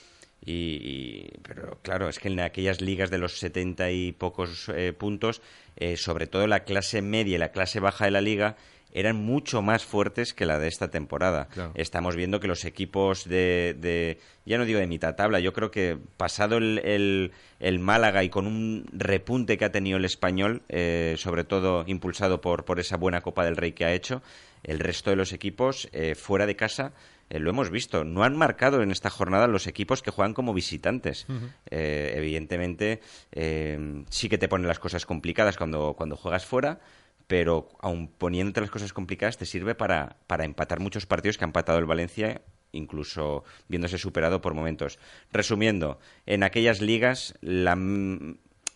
y, 0.45 1.29
pero 1.43 1.79
claro, 1.83 2.09
es 2.09 2.19
que 2.19 2.27
en 2.27 2.41
aquellas 2.41 2.81
ligas 2.81 3.11
de 3.11 3.19
los 3.19 3.39
70 3.39 3.93
y 3.93 4.11
pocos 4.11 4.69
eh, 4.75 4.93
puntos, 4.93 5.43
eh, 5.77 5.97
sobre 5.97 6.27
todo 6.27 6.49
la 6.49 6.65
clase 6.65 7.03
media 7.03 7.37
y 7.37 7.39
la 7.39 7.53
clase 7.53 7.79
baja 7.79 8.07
de 8.07 8.11
la 8.11 8.21
liga, 8.21 8.57
eran 8.95 9.17
mucho 9.17 9.61
más 9.61 9.85
fuertes 9.85 10.33
que 10.33 10.47
la 10.47 10.59
de 10.59 10.69
esta 10.69 10.89
temporada. 10.91 11.49
Claro. 11.49 11.73
Estamos 11.75 12.17
viendo 12.17 12.41
que 12.41 12.47
los 12.49 12.65
equipos 12.65 13.25
de, 13.29 13.77
de- 13.79 14.19
ya 14.47 14.57
no 14.57 14.65
digo 14.65 14.79
de 14.79 14.87
mitad 14.87 15.17
tabla, 15.17 15.41
yo 15.41 15.53
creo 15.53 15.71
que 15.71 15.99
pasado 16.17 16.57
el, 16.57 16.79
el- 16.85 17.33
el 17.61 17.79
Málaga 17.81 18.23
y 18.25 18.31
con 18.31 18.47
un 18.47 18.87
repunte 18.93 19.59
que 19.59 19.65
ha 19.65 19.73
tenido 19.73 19.99
el 19.99 20.05
español, 20.05 20.63
eh, 20.69 21.17
sobre 21.19 21.45
todo 21.45 21.85
impulsado 21.87 22.41
por, 22.41 22.65
por 22.65 22.79
esa 22.81 22.97
buena 22.97 23.21
Copa 23.21 23.45
del 23.45 23.57
Rey 23.57 23.73
que 23.73 23.85
ha 23.85 23.93
hecho, 23.93 24.23
el 24.63 24.79
resto 24.79 25.11
de 25.11 25.17
los 25.17 25.33
equipos 25.33 25.89
eh, 25.93 26.15
fuera 26.15 26.47
de 26.47 26.57
casa 26.57 26.93
eh, 27.31 27.39
lo 27.41 27.51
hemos 27.51 27.71
visto. 27.71 28.05
No 28.05 28.23
han 28.23 28.37
marcado 28.37 28.83
en 28.83 28.91
esta 28.91 29.11
jornada 29.11 29.47
los 29.49 29.67
equipos 29.67 30.03
que 30.03 30.11
juegan 30.11 30.35
como 30.35 30.55
visitantes. 30.55 31.27
Eh, 31.71 32.13
evidentemente, 32.17 33.01
eh, 33.33 34.05
sí 34.11 34.29
que 34.29 34.39
te 34.39 34.47
ponen 34.49 34.69
las 34.69 34.79
cosas 34.79 35.07
complicadas 35.07 35.57
cuando, 35.57 35.95
cuando 35.95 36.17
juegas 36.17 36.45
fuera, 36.47 36.81
pero 37.27 37.69
aun 37.81 38.09
poniéndote 38.09 38.61
las 38.61 38.71
cosas 38.71 38.93
complicadas 38.93 39.39
te 39.39 39.47
sirve 39.47 39.75
para, 39.75 40.17
para 40.27 40.45
empatar 40.45 40.81
muchos 40.81 41.07
partidos 41.07 41.39
que 41.39 41.45
ha 41.45 41.51
empatado 41.51 41.79
el 41.79 41.87
Valencia 41.87 42.43
incluso 42.73 43.45
viéndose 43.69 43.99
superado 43.99 44.41
por 44.41 44.55
momentos. 44.55 44.99
Resumiendo, 45.33 46.01
en 46.27 46.43
aquellas 46.43 46.81
ligas 46.81 47.35
la, 47.41 47.77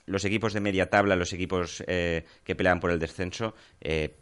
los 0.07 0.25
equipos 0.25 0.53
de 0.53 0.61
media 0.61 0.89
tabla, 0.89 1.17
los 1.17 1.33
equipos 1.33 1.83
eh, 1.87 2.25
que 2.45 2.55
pelean 2.55 2.81
por 2.81 2.91
el 2.91 2.99
descenso, 2.99 3.55
eh, 3.81 4.17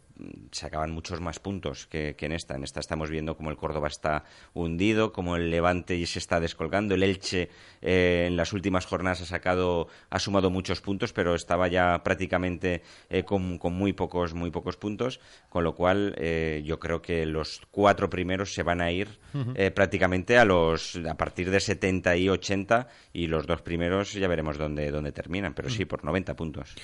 sacaban 0.51 0.91
muchos 0.91 1.21
más 1.21 1.39
puntos 1.39 1.87
que, 1.87 2.15
que 2.15 2.25
en 2.25 2.31
esta. 2.31 2.55
En 2.55 2.63
esta 2.63 2.79
estamos 2.79 3.09
viendo 3.09 3.37
cómo 3.37 3.49
el 3.49 3.57
Córdoba 3.57 3.87
está 3.87 4.23
hundido, 4.53 5.13
cómo 5.13 5.35
el 5.35 5.49
Levante 5.49 6.05
se 6.05 6.19
está 6.19 6.39
descolgando, 6.39 6.95
el 6.95 7.03
Elche 7.03 7.49
eh, 7.81 8.25
en 8.27 8.37
las 8.37 8.53
últimas 8.53 8.85
jornadas 8.85 9.21
ha 9.21 9.25
sacado, 9.25 9.87
ha 10.09 10.19
sumado 10.19 10.49
muchos 10.49 10.81
puntos, 10.81 11.13
pero 11.13 11.35
estaba 11.35 11.67
ya 11.67 12.03
prácticamente 12.03 12.81
eh, 13.09 13.23
con, 13.23 13.57
con 13.57 13.73
muy 13.73 13.93
pocos, 13.93 14.33
muy 14.33 14.51
pocos 14.51 14.77
puntos, 14.77 15.19
con 15.49 15.63
lo 15.63 15.75
cual 15.75 16.15
eh, 16.17 16.63
yo 16.65 16.79
creo 16.79 17.01
que 17.01 17.25
los 17.25 17.61
cuatro 17.71 18.09
primeros 18.09 18.53
se 18.53 18.63
van 18.63 18.81
a 18.81 18.91
ir 18.91 19.19
eh, 19.55 19.71
prácticamente 19.71 20.37
a 20.37 20.45
los 20.45 20.95
a 20.95 21.15
partir 21.15 21.51
de 21.51 21.59
70 21.59 22.15
y 22.17 22.29
80 22.29 22.87
y 23.13 23.27
los 23.27 23.45
dos 23.45 23.61
primeros 23.61 24.13
ya 24.13 24.27
veremos 24.27 24.57
dónde, 24.57 24.91
dónde 24.91 25.11
terminan, 25.11 25.53
pero 25.53 25.69
sí 25.69 25.85
por 25.85 26.03
90 26.03 26.35
puntos. 26.35 26.75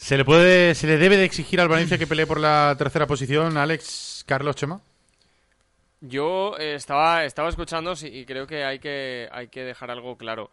¿Se 0.00 0.16
le 0.16 0.24
puede, 0.24 0.74
se 0.74 0.86
le 0.86 0.96
debe 0.96 1.18
de 1.18 1.24
exigir 1.24 1.60
al 1.60 1.68
Valencia 1.68 1.98
que 1.98 2.06
pelee 2.06 2.26
por 2.26 2.40
la 2.40 2.74
tercera 2.78 3.06
posición, 3.06 3.58
Alex 3.58 4.24
Carlos 4.26 4.56
Chema? 4.56 4.80
Yo 6.00 6.56
eh, 6.58 6.74
estaba, 6.74 7.24
estaba 7.26 7.50
escuchando 7.50 7.92
y 8.02 8.24
creo 8.24 8.46
que 8.46 8.64
hay, 8.64 8.78
que 8.78 9.28
hay 9.30 9.48
que 9.48 9.62
dejar 9.62 9.90
algo 9.90 10.16
claro. 10.16 10.50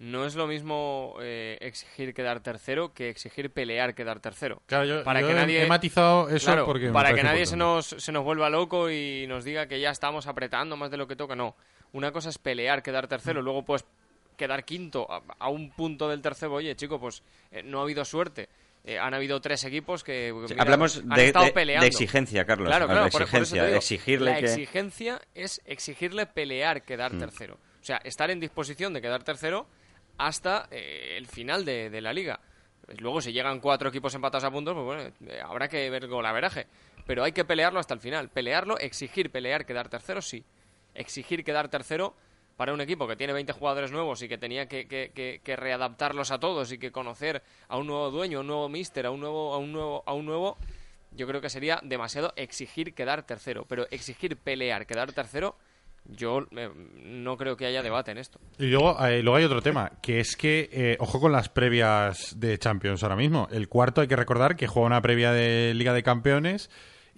No 0.00 0.26
es 0.26 0.34
lo 0.34 0.48
mismo 0.48 1.14
eh, 1.20 1.58
exigir 1.60 2.12
quedar 2.12 2.40
tercero 2.40 2.92
que 2.92 3.08
exigir 3.08 3.50
pelear 3.52 3.94
quedar 3.94 4.18
tercero. 4.18 4.62
Claro, 4.66 4.84
yo- 4.84 5.04
para 5.04 5.20
yo 5.20 5.28
que 5.28 5.32
he- 5.32 5.36
nadie, 5.36 5.62
he 5.62 5.66
matizado 5.68 6.28
eso 6.28 6.46
Claro, 6.46 6.66
porque 6.66 6.90
para 6.90 7.14
que 7.14 7.22
nadie 7.22 7.46
se 7.46 7.56
nos, 7.56 7.86
se 7.86 8.10
nos 8.12 8.24
vuelva 8.24 8.50
loco 8.50 8.90
y 8.90 9.26
nos 9.28 9.44
diga 9.44 9.66
que 9.68 9.78
ya 9.80 9.90
estamos 9.90 10.26
apretando 10.26 10.76
más 10.76 10.90
de 10.90 10.96
lo 10.96 11.06
que 11.06 11.14
toca. 11.14 11.36
No, 11.36 11.54
una 11.92 12.10
cosa 12.10 12.30
es 12.30 12.38
pelear, 12.38 12.82
quedar 12.82 13.06
tercero, 13.06 13.42
luego 13.42 13.64
pues 13.64 13.84
quedar 14.36 14.64
quinto 14.64 15.06
a, 15.10 15.22
a 15.38 15.48
un 15.48 15.70
punto 15.70 16.08
del 16.08 16.20
tercero. 16.20 16.54
Oye, 16.54 16.74
chico, 16.74 16.98
pues 17.00 17.22
eh, 17.52 17.62
no 17.64 17.78
ha 17.78 17.82
habido 17.82 18.04
suerte. 18.04 18.48
Eh, 18.90 18.98
han 18.98 19.12
habido 19.12 19.38
tres 19.40 19.64
equipos 19.64 20.02
que 20.02 20.32
mira, 20.48 20.62
hablamos 20.62 20.96
han 20.96 21.08
de- 21.10 21.26
estado 21.26 21.44
de- 21.44 21.50
de 21.50 21.54
peleando. 21.54 21.86
exigencia, 21.86 22.46
Carlos, 22.46 22.68
Claro, 22.68 22.86
por- 22.86 23.10
por 23.10 23.22
exigencia, 23.22 23.64
digo, 23.66 23.76
exigirle 23.76 24.30
la 24.32 24.38
que- 24.38 24.46
exigencia 24.46 25.20
es 25.34 25.60
exigirle 25.66 26.24
pelear 26.24 26.82
quedar 26.82 27.12
Mm. 27.12 27.18
tercero. 27.18 27.54
O 27.80 27.84
sea, 27.84 27.98
estar 28.04 28.30
en 28.30 28.40
disposición 28.40 28.94
de 28.94 29.02
quedar 29.02 29.22
tercero 29.24 29.66
hasta 30.16 30.68
eh, 30.70 31.16
el 31.18 31.26
final 31.26 31.64
de, 31.66 31.90
de 31.90 32.00
la 32.00 32.12
liga. 32.14 32.40
Pues 32.86 32.98
Luego, 33.02 33.20
si 33.20 33.32
llegan 33.32 33.60
cuatro 33.60 33.90
equipos 33.90 34.14
empatados 34.14 34.44
a 34.44 34.50
puntos, 34.50 34.72
pues 34.74 34.86
bueno, 34.86 35.02
eh, 35.26 35.40
habrá 35.44 35.68
que 35.68 35.90
ver 35.90 36.06
golaveraje. 36.08 36.66
Pero 37.06 37.24
hay 37.24 37.32
que 37.32 37.44
pelearlo 37.44 37.80
hasta 37.80 37.92
el 37.92 38.00
final. 38.00 38.30
Pelearlo, 38.30 38.78
exigir 38.78 39.30
pelear, 39.30 39.66
quedar 39.66 39.90
tercero, 39.90 40.22
sí. 40.22 40.42
Exigir 40.94 41.44
quedar 41.44 41.68
tercero 41.68 42.14
para 42.58 42.74
un 42.74 42.80
equipo 42.80 43.06
que 43.06 43.14
tiene 43.16 43.32
20 43.32 43.52
jugadores 43.52 43.92
nuevos 43.92 44.20
y 44.20 44.28
que 44.28 44.36
tenía 44.36 44.66
que, 44.66 44.86
que- 44.88 45.12
que- 45.42 45.56
readaptarlos 45.56 46.32
a 46.32 46.38
todos 46.40 46.72
y 46.72 46.78
que 46.78 46.90
conocer 46.90 47.40
a 47.68 47.78
un 47.78 47.86
nuevo 47.86 48.10
dueño, 48.10 48.38
a 48.38 48.40
un 48.40 48.48
nuevo 48.48 48.68
mister, 48.68 49.06
a 49.06 49.10
un 49.12 49.20
nuevo, 49.20 49.54
a 49.54 49.58
un 49.58 49.72
nuevo, 49.72 50.02
a 50.04 50.12
un 50.12 50.26
nuevo, 50.26 50.58
yo 51.12 51.26
creo 51.28 51.40
que 51.40 51.50
sería 51.50 51.78
demasiado 51.84 52.32
exigir 52.34 52.94
quedar 52.94 53.22
tercero. 53.22 53.64
Pero 53.68 53.86
exigir 53.92 54.36
pelear, 54.36 54.86
quedar 54.86 55.12
tercero, 55.12 55.54
yo 56.04 56.46
eh, 56.56 56.68
no 57.04 57.36
creo 57.36 57.56
que 57.56 57.66
haya 57.66 57.80
debate 57.82 58.10
en 58.10 58.18
esto. 58.18 58.40
Y 58.58 58.66
luego, 58.66 59.06
eh, 59.06 59.22
luego 59.22 59.36
hay 59.36 59.44
otro 59.44 59.62
tema, 59.62 59.92
que 60.02 60.18
es 60.18 60.34
que, 60.36 60.68
eh, 60.72 60.96
ojo 60.98 61.20
con 61.20 61.30
las 61.30 61.48
previas 61.48 62.40
de 62.40 62.58
Champions 62.58 63.04
ahora 63.04 63.14
mismo. 63.16 63.46
El 63.52 63.68
cuarto 63.68 64.00
hay 64.00 64.08
que 64.08 64.16
recordar 64.16 64.56
que 64.56 64.66
juega 64.66 64.86
una 64.86 65.00
previa 65.00 65.30
de 65.32 65.74
Liga 65.74 65.92
de 65.92 66.02
Campeones 66.02 66.70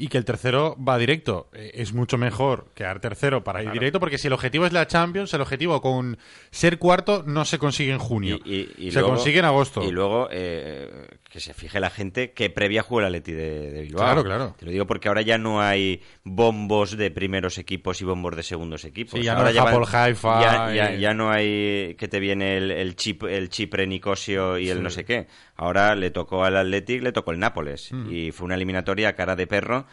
y 0.03 0.09
que 0.09 0.16
el 0.18 0.24
tercero 0.24 0.76
va 0.82 0.96
directo. 0.98 1.51
Eh, 1.53 1.72
es 1.74 1.92
mucho 1.92 2.16
mejor 2.16 2.70
quedar 2.74 3.01
tercero 3.01 3.44
para 3.44 3.61
ir 3.61 3.64
Claro. 3.66 3.74
directo, 3.74 4.01
porque 4.01 4.16
si 4.18 4.28
el 4.28 4.32
objetivo 4.32 4.64
es 4.66 4.72
la 4.72 4.86
Champions, 4.86 5.32
el 5.34 5.40
objetivo 5.42 5.80
con 5.82 6.16
ser 6.51 6.78
cuarto 6.78 7.22
no 7.26 7.44
se 7.44 7.59
consigue 7.59 7.92
en 7.92 7.98
junio. 7.98 8.38
Y, 8.44 8.68
y 8.78 8.90
se 8.90 9.01
luego- 9.01 9.14
consigue 9.16 9.38
en 9.40 9.44
agosto. 9.44 9.82
Y 9.84 9.90
luego 9.90 10.28
eh, 10.30 10.90
que 11.30 11.38
se 11.40 11.53
fije 11.55 11.78
la 11.80 11.90
gente 11.90 12.32
que 12.32 12.48
previa 12.51 12.82
juega 12.82 13.09
el 13.09 13.14
Atleti 13.14 13.32
de, 13.32 13.70
de 13.70 13.82
Bilbao. 13.82 14.05
Claro, 14.05 14.24
claro. 14.24 14.55
Te 14.59 14.64
lo 14.66 14.72
digo 14.72 14.86
porque 14.86 15.09
ahora 15.09 15.22
ya 15.22 15.36
no 15.38 15.61
hay 15.61 16.03
bombos 16.24 16.96
de 16.96 17.11
primeros 17.11 17.59
equipos 17.59 18.01
y 18.01 18.05
bombos 18.05 18.34
de 18.36 18.42
segundos 18.42 18.84
equipos. 18.84 19.18
Sí, 19.18 19.24
ya 19.24 19.32
no 19.34 19.38
ahora 19.40 19.51
hay 19.51 19.57
van- 19.57 19.68
Apple 19.74 19.86
Haifa 19.98 20.40
Ya, 20.40 20.74
ya- 20.74 20.94
y- 20.94 21.01
ya 21.01 21.12
no 21.14 21.30
hay 21.30 21.94
que 21.98 22.09
te 22.09 22.20
viene 22.20 22.57
el, 22.57 22.70
el 22.70 22.96
chip 22.96 23.24
el 23.24 23.48
Chipre 23.51 23.86
Nicosio 23.86 24.57
y 24.59 24.70
el 24.70 24.82
no 24.82 24.88
sé 24.90 25.05
qué. 25.05 25.26
Ahora 25.61 25.95
le 25.95 26.11
tocó 26.11 26.43
al 26.43 26.57
Athletic, 26.57 27.03
le 27.03 27.13
tocó 27.13 27.33
el 27.33 27.39
Nápoles. 27.39 27.93
Mm. 27.93 28.11
Y 28.11 28.33
fue 28.33 28.47
una 28.47 28.55
eliminatoria 28.55 29.11
a 29.11 29.13
cara 29.13 29.37
de 29.37 29.47
perro 29.47 29.85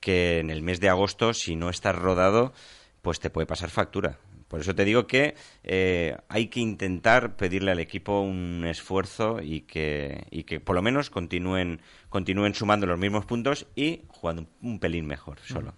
que 0.00 0.38
en 0.38 0.48
el 0.48 0.62
mes 0.62 0.80
de 0.80 0.88
agosto, 0.88 1.34
si 1.34 1.56
no 1.56 1.68
estás 1.68 1.94
rodado, 1.94 2.54
pues 3.02 3.20
te 3.20 3.28
puede 3.28 3.46
pasar 3.46 3.68
factura. 3.68 4.18
Por 4.48 4.60
eso 4.60 4.74
te 4.74 4.86
digo 4.86 5.06
que 5.06 5.34
eh, 5.62 6.16
hay 6.30 6.46
que 6.46 6.60
intentar 6.60 7.36
pedirle 7.36 7.70
al 7.70 7.80
equipo 7.80 8.22
un 8.22 8.64
esfuerzo 8.64 9.42
y 9.42 9.60
que, 9.60 10.26
y 10.30 10.44
que 10.44 10.58
por 10.58 10.74
lo 10.74 10.80
menos 10.80 11.10
continúen, 11.10 11.82
continúen 12.08 12.54
sumando 12.54 12.86
los 12.86 12.98
mismos 12.98 13.26
puntos 13.26 13.66
y 13.76 14.00
jugando 14.08 14.46
un, 14.62 14.70
un 14.70 14.80
pelín 14.80 15.06
mejor 15.06 15.38
solo. 15.40 15.74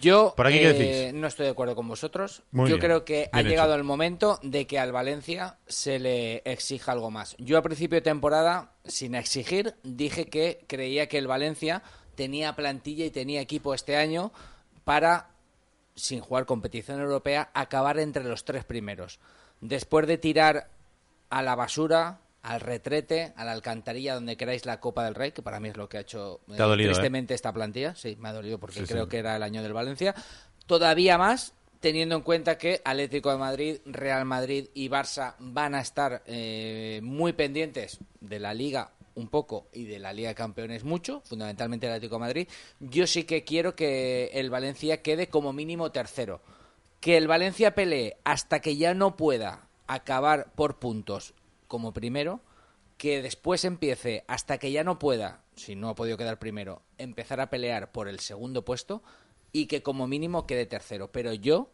Yo 0.00 0.34
¿Por 0.36 0.46
aquí 0.46 0.58
qué 0.58 0.70
eh, 0.70 0.72
decís? 0.72 1.14
no 1.14 1.26
estoy 1.26 1.46
de 1.46 1.52
acuerdo 1.52 1.74
con 1.74 1.86
vosotros. 1.88 2.42
Muy 2.50 2.68
Yo 2.68 2.76
bien, 2.76 2.86
creo 2.86 3.04
que 3.04 3.28
ha 3.32 3.42
llegado 3.42 3.70
hecho. 3.72 3.78
el 3.78 3.84
momento 3.84 4.38
de 4.42 4.66
que 4.66 4.78
al 4.78 4.92
Valencia 4.92 5.58
se 5.66 5.98
le 5.98 6.42
exija 6.44 6.92
algo 6.92 7.10
más. 7.10 7.36
Yo 7.38 7.58
a 7.58 7.62
principio 7.62 7.96
de 7.96 8.02
temporada, 8.02 8.72
sin 8.84 9.14
exigir, 9.14 9.74
dije 9.82 10.26
que 10.26 10.64
creía 10.66 11.08
que 11.08 11.18
el 11.18 11.26
Valencia 11.26 11.82
tenía 12.14 12.54
plantilla 12.54 13.04
y 13.04 13.10
tenía 13.10 13.40
equipo 13.40 13.74
este 13.74 13.96
año 13.96 14.32
para, 14.84 15.28
sin 15.94 16.20
jugar 16.20 16.46
competición 16.46 17.00
europea, 17.00 17.50
acabar 17.54 17.98
entre 17.98 18.24
los 18.24 18.44
tres 18.44 18.64
primeros. 18.64 19.20
Después 19.60 20.06
de 20.06 20.18
tirar 20.18 20.68
a 21.30 21.42
la 21.42 21.54
basura, 21.54 22.20
al 22.42 22.60
retrete, 22.60 23.32
a 23.36 23.44
la 23.44 23.52
alcantarilla, 23.52 24.14
donde 24.14 24.36
queráis 24.36 24.66
la 24.66 24.80
Copa 24.80 25.04
del 25.04 25.14
Rey, 25.14 25.32
que 25.32 25.42
para 25.42 25.60
mí 25.60 25.68
es 25.68 25.76
lo 25.76 25.88
que 25.88 25.98
ha 25.98 26.00
hecho 26.00 26.40
eh, 26.48 26.56
Te 26.56 26.62
ha 26.62 26.66
dolido, 26.66 26.90
¿eh? 26.90 26.94
tristemente 26.94 27.34
esta 27.34 27.52
plantilla. 27.52 27.94
Sí, 27.94 28.16
me 28.18 28.28
ha 28.28 28.32
dolido 28.32 28.58
porque 28.58 28.80
Sí, 28.80 28.86
creo 28.86 29.04
sí. 29.04 29.10
que 29.10 29.18
era 29.18 29.36
el 29.36 29.42
año 29.42 29.62
del 29.62 29.72
Valencia. 29.72 30.14
Todavía 30.66 31.18
más 31.18 31.54
teniendo 31.80 32.14
en 32.14 32.22
cuenta 32.22 32.58
que 32.58 32.80
Atlético 32.84 33.32
de 33.32 33.38
Madrid, 33.38 33.78
Real 33.84 34.24
Madrid 34.24 34.68
y 34.72 34.88
Barça 34.88 35.34
van 35.40 35.74
a 35.74 35.80
estar 35.80 36.22
eh, 36.26 37.00
muy 37.02 37.32
pendientes 37.32 37.98
de 38.20 38.38
la 38.38 38.54
Liga 38.54 38.92
un 39.14 39.28
poco 39.28 39.66
y 39.72 39.84
de 39.84 39.98
la 39.98 40.12
Liga 40.12 40.30
de 40.30 40.34
Campeones 40.36 40.84
mucho, 40.84 41.20
fundamentalmente 41.24 41.86
el 41.86 41.92
Atlético 41.92 42.14
de 42.16 42.20
Madrid. 42.20 42.48
Yo 42.80 43.06
sí 43.06 43.24
que 43.24 43.42
quiero 43.44 43.74
que 43.74 44.30
el 44.34 44.48
Valencia 44.48 45.02
quede 45.02 45.26
como 45.28 45.52
mínimo 45.52 45.90
tercero. 45.90 46.40
Que 47.00 47.16
el 47.16 47.26
Valencia 47.26 47.74
pelee 47.74 48.16
hasta 48.24 48.60
que 48.60 48.76
ya 48.76 48.94
no 48.94 49.16
pueda 49.16 49.66
acabar 49.88 50.52
por 50.54 50.78
puntos 50.78 51.34
como 51.72 51.94
primero, 51.94 52.42
que 52.98 53.22
después 53.22 53.64
empiece 53.64 54.24
hasta 54.28 54.58
que 54.58 54.72
ya 54.72 54.84
no 54.84 54.98
pueda, 54.98 55.42
si 55.56 55.74
no 55.74 55.88
ha 55.88 55.94
podido 55.94 56.18
quedar 56.18 56.38
primero, 56.38 56.82
empezar 56.98 57.40
a 57.40 57.48
pelear 57.48 57.92
por 57.92 58.08
el 58.08 58.20
segundo 58.20 58.62
puesto 58.62 59.02
y 59.52 59.68
que 59.68 59.82
como 59.82 60.06
mínimo 60.06 60.46
quede 60.46 60.66
tercero. 60.66 61.12
Pero 61.12 61.32
yo, 61.32 61.70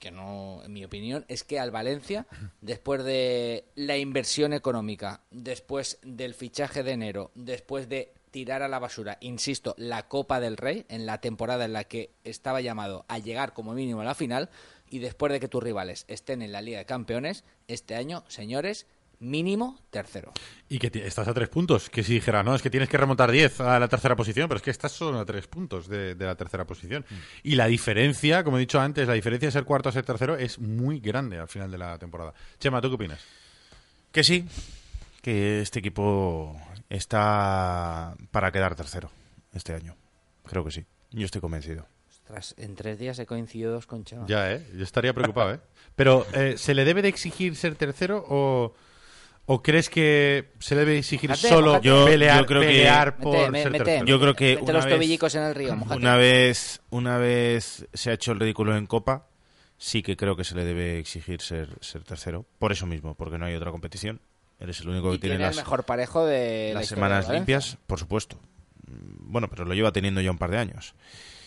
que 0.00 0.10
no, 0.10 0.60
en 0.64 0.72
mi 0.72 0.84
opinión, 0.84 1.24
es 1.28 1.44
que 1.44 1.60
al 1.60 1.70
Valencia, 1.70 2.26
después 2.62 3.04
de 3.04 3.68
la 3.76 3.96
inversión 3.96 4.52
económica, 4.52 5.22
después 5.30 6.00
del 6.02 6.34
fichaje 6.34 6.82
de 6.82 6.90
enero, 6.90 7.30
después 7.36 7.88
de 7.88 8.12
tirar 8.32 8.64
a 8.64 8.68
la 8.68 8.80
basura, 8.80 9.18
insisto, 9.20 9.76
la 9.78 10.08
Copa 10.08 10.40
del 10.40 10.56
Rey, 10.56 10.84
en 10.88 11.06
la 11.06 11.20
temporada 11.20 11.64
en 11.64 11.74
la 11.74 11.84
que 11.84 12.10
estaba 12.24 12.60
llamado 12.60 13.04
a 13.06 13.20
llegar 13.20 13.52
como 13.52 13.72
mínimo 13.72 14.00
a 14.00 14.04
la 14.04 14.16
final, 14.16 14.50
y 14.90 14.98
después 14.98 15.32
de 15.32 15.38
que 15.38 15.48
tus 15.48 15.62
rivales 15.62 16.06
estén 16.08 16.42
en 16.42 16.50
la 16.50 16.60
Liga 16.60 16.78
de 16.78 16.86
Campeones, 16.86 17.44
este 17.68 17.94
año, 17.94 18.24
señores, 18.26 18.86
mínimo 19.20 19.78
tercero. 19.90 20.32
Y 20.68 20.78
que 20.78 20.90
estás 21.06 21.28
a 21.28 21.34
tres 21.34 21.48
puntos. 21.48 21.90
Que 21.90 22.02
si 22.02 22.14
dijera, 22.14 22.42
no, 22.42 22.54
es 22.54 22.62
que 22.62 22.70
tienes 22.70 22.88
que 22.88 22.96
remontar 22.96 23.30
10 23.30 23.60
a 23.60 23.78
la 23.78 23.88
tercera 23.88 24.16
posición, 24.16 24.48
pero 24.48 24.56
es 24.56 24.62
que 24.62 24.70
estás 24.70 24.92
solo 24.92 25.18
a 25.18 25.24
tres 25.24 25.46
puntos 25.46 25.88
de, 25.88 26.14
de 26.14 26.26
la 26.26 26.34
tercera 26.34 26.66
posición. 26.66 27.04
Y 27.42 27.54
la 27.54 27.66
diferencia, 27.66 28.44
como 28.44 28.56
he 28.56 28.60
dicho 28.60 28.80
antes, 28.80 29.08
la 29.08 29.14
diferencia 29.14 29.48
de 29.48 29.52
ser 29.52 29.64
cuarto 29.64 29.88
a 29.88 29.92
ser 29.92 30.04
tercero 30.04 30.36
es 30.36 30.58
muy 30.58 31.00
grande 31.00 31.38
al 31.38 31.48
final 31.48 31.70
de 31.70 31.78
la 31.78 31.98
temporada. 31.98 32.32
Chema, 32.58 32.80
¿tú 32.80 32.88
qué 32.88 32.94
opinas? 32.94 33.24
Que 34.12 34.24
sí, 34.24 34.46
que 35.22 35.60
este 35.60 35.80
equipo 35.80 36.56
está 36.88 38.16
para 38.30 38.50
quedar 38.52 38.74
tercero 38.74 39.10
este 39.52 39.74
año. 39.74 39.96
Creo 40.44 40.64
que 40.64 40.70
sí. 40.70 40.84
Yo 41.10 41.26
estoy 41.26 41.40
convencido. 41.40 41.86
Ostras, 42.08 42.54
en 42.58 42.74
tres 42.74 42.98
días 42.98 43.18
he 43.18 43.26
coincidido 43.26 43.72
dos 43.72 43.86
con 43.86 44.04
Chema. 44.04 44.26
Ya, 44.26 44.52
¿eh? 44.52 44.66
Yo 44.74 44.84
estaría 44.84 45.12
preocupado, 45.14 45.54
¿eh? 45.54 45.60
Pero, 45.96 46.26
eh, 46.34 46.56
¿se 46.56 46.74
le 46.74 46.84
debe 46.84 47.02
de 47.02 47.08
exigir 47.08 47.56
ser 47.56 47.74
tercero 47.74 48.24
o, 48.28 48.74
o 49.48 49.62
crees 49.62 49.88
que 49.90 50.50
se 50.60 50.76
debe 50.76 50.98
exigir 50.98 51.34
solo. 51.34 51.80
Yo- 51.80 52.04
pelear, 52.04 52.40
yo 52.42 52.46
creo 52.46 52.60
que- 52.60 52.66
pelear 52.68 53.16
por 53.16 53.50
Mete, 53.50 53.62
ser 53.64 53.72
mete, 53.72 53.84
tercero? 53.84 54.06
Yo 54.06 54.20
creo 54.20 54.34
que 54.34 54.48
mete 54.56 54.62
una 54.62 54.72
los 54.74 54.84
vez- 54.84 54.94
tobillicos 54.94 55.34
en 55.34 55.42
el 55.42 55.54
río, 55.54 55.74
mójate. 55.74 56.00
Una 56.00 56.16
vez, 56.16 56.80
una 56.90 57.18
vez 57.18 57.86
se 57.92 58.10
ha 58.10 58.12
hecho 58.12 58.32
el 58.32 58.40
ridículo 58.40 58.76
en 58.76 58.86
Copa, 58.86 59.26
sí 59.78 60.02
que 60.02 60.16
creo 60.16 60.36
que 60.36 60.44
se 60.44 60.54
le 60.54 60.64
debe 60.64 60.98
exigir 60.98 61.40
ser, 61.40 61.70
ser 61.80 62.04
tercero. 62.04 62.44
Por 62.58 62.72
eso 62.72 62.86
mismo, 62.86 63.14
porque 63.14 63.38
no 63.38 63.46
hay 63.46 63.54
otra 63.54 63.70
competición. 63.70 64.20
Eres 64.60 64.80
el 64.80 64.88
único 64.90 65.10
que 65.10 65.16
Y 65.16 65.18
tiene, 65.18 65.36
tiene 65.36 65.44
el 65.44 65.48
las, 65.50 65.56
mejor 65.56 65.84
parejo 65.84 66.26
de 66.26 66.70
la 66.74 66.80
las 66.80 66.88
semanas 66.88 67.28
limpias, 67.30 67.78
por 67.86 67.98
supuesto. 67.98 68.38
Bueno, 68.86 69.48
pero 69.48 69.64
lo 69.64 69.74
lleva 69.74 69.92
teniendo 69.92 70.20
ya 70.20 70.30
un 70.30 70.38
par 70.38 70.50
de 70.50 70.58
años. 70.58 70.94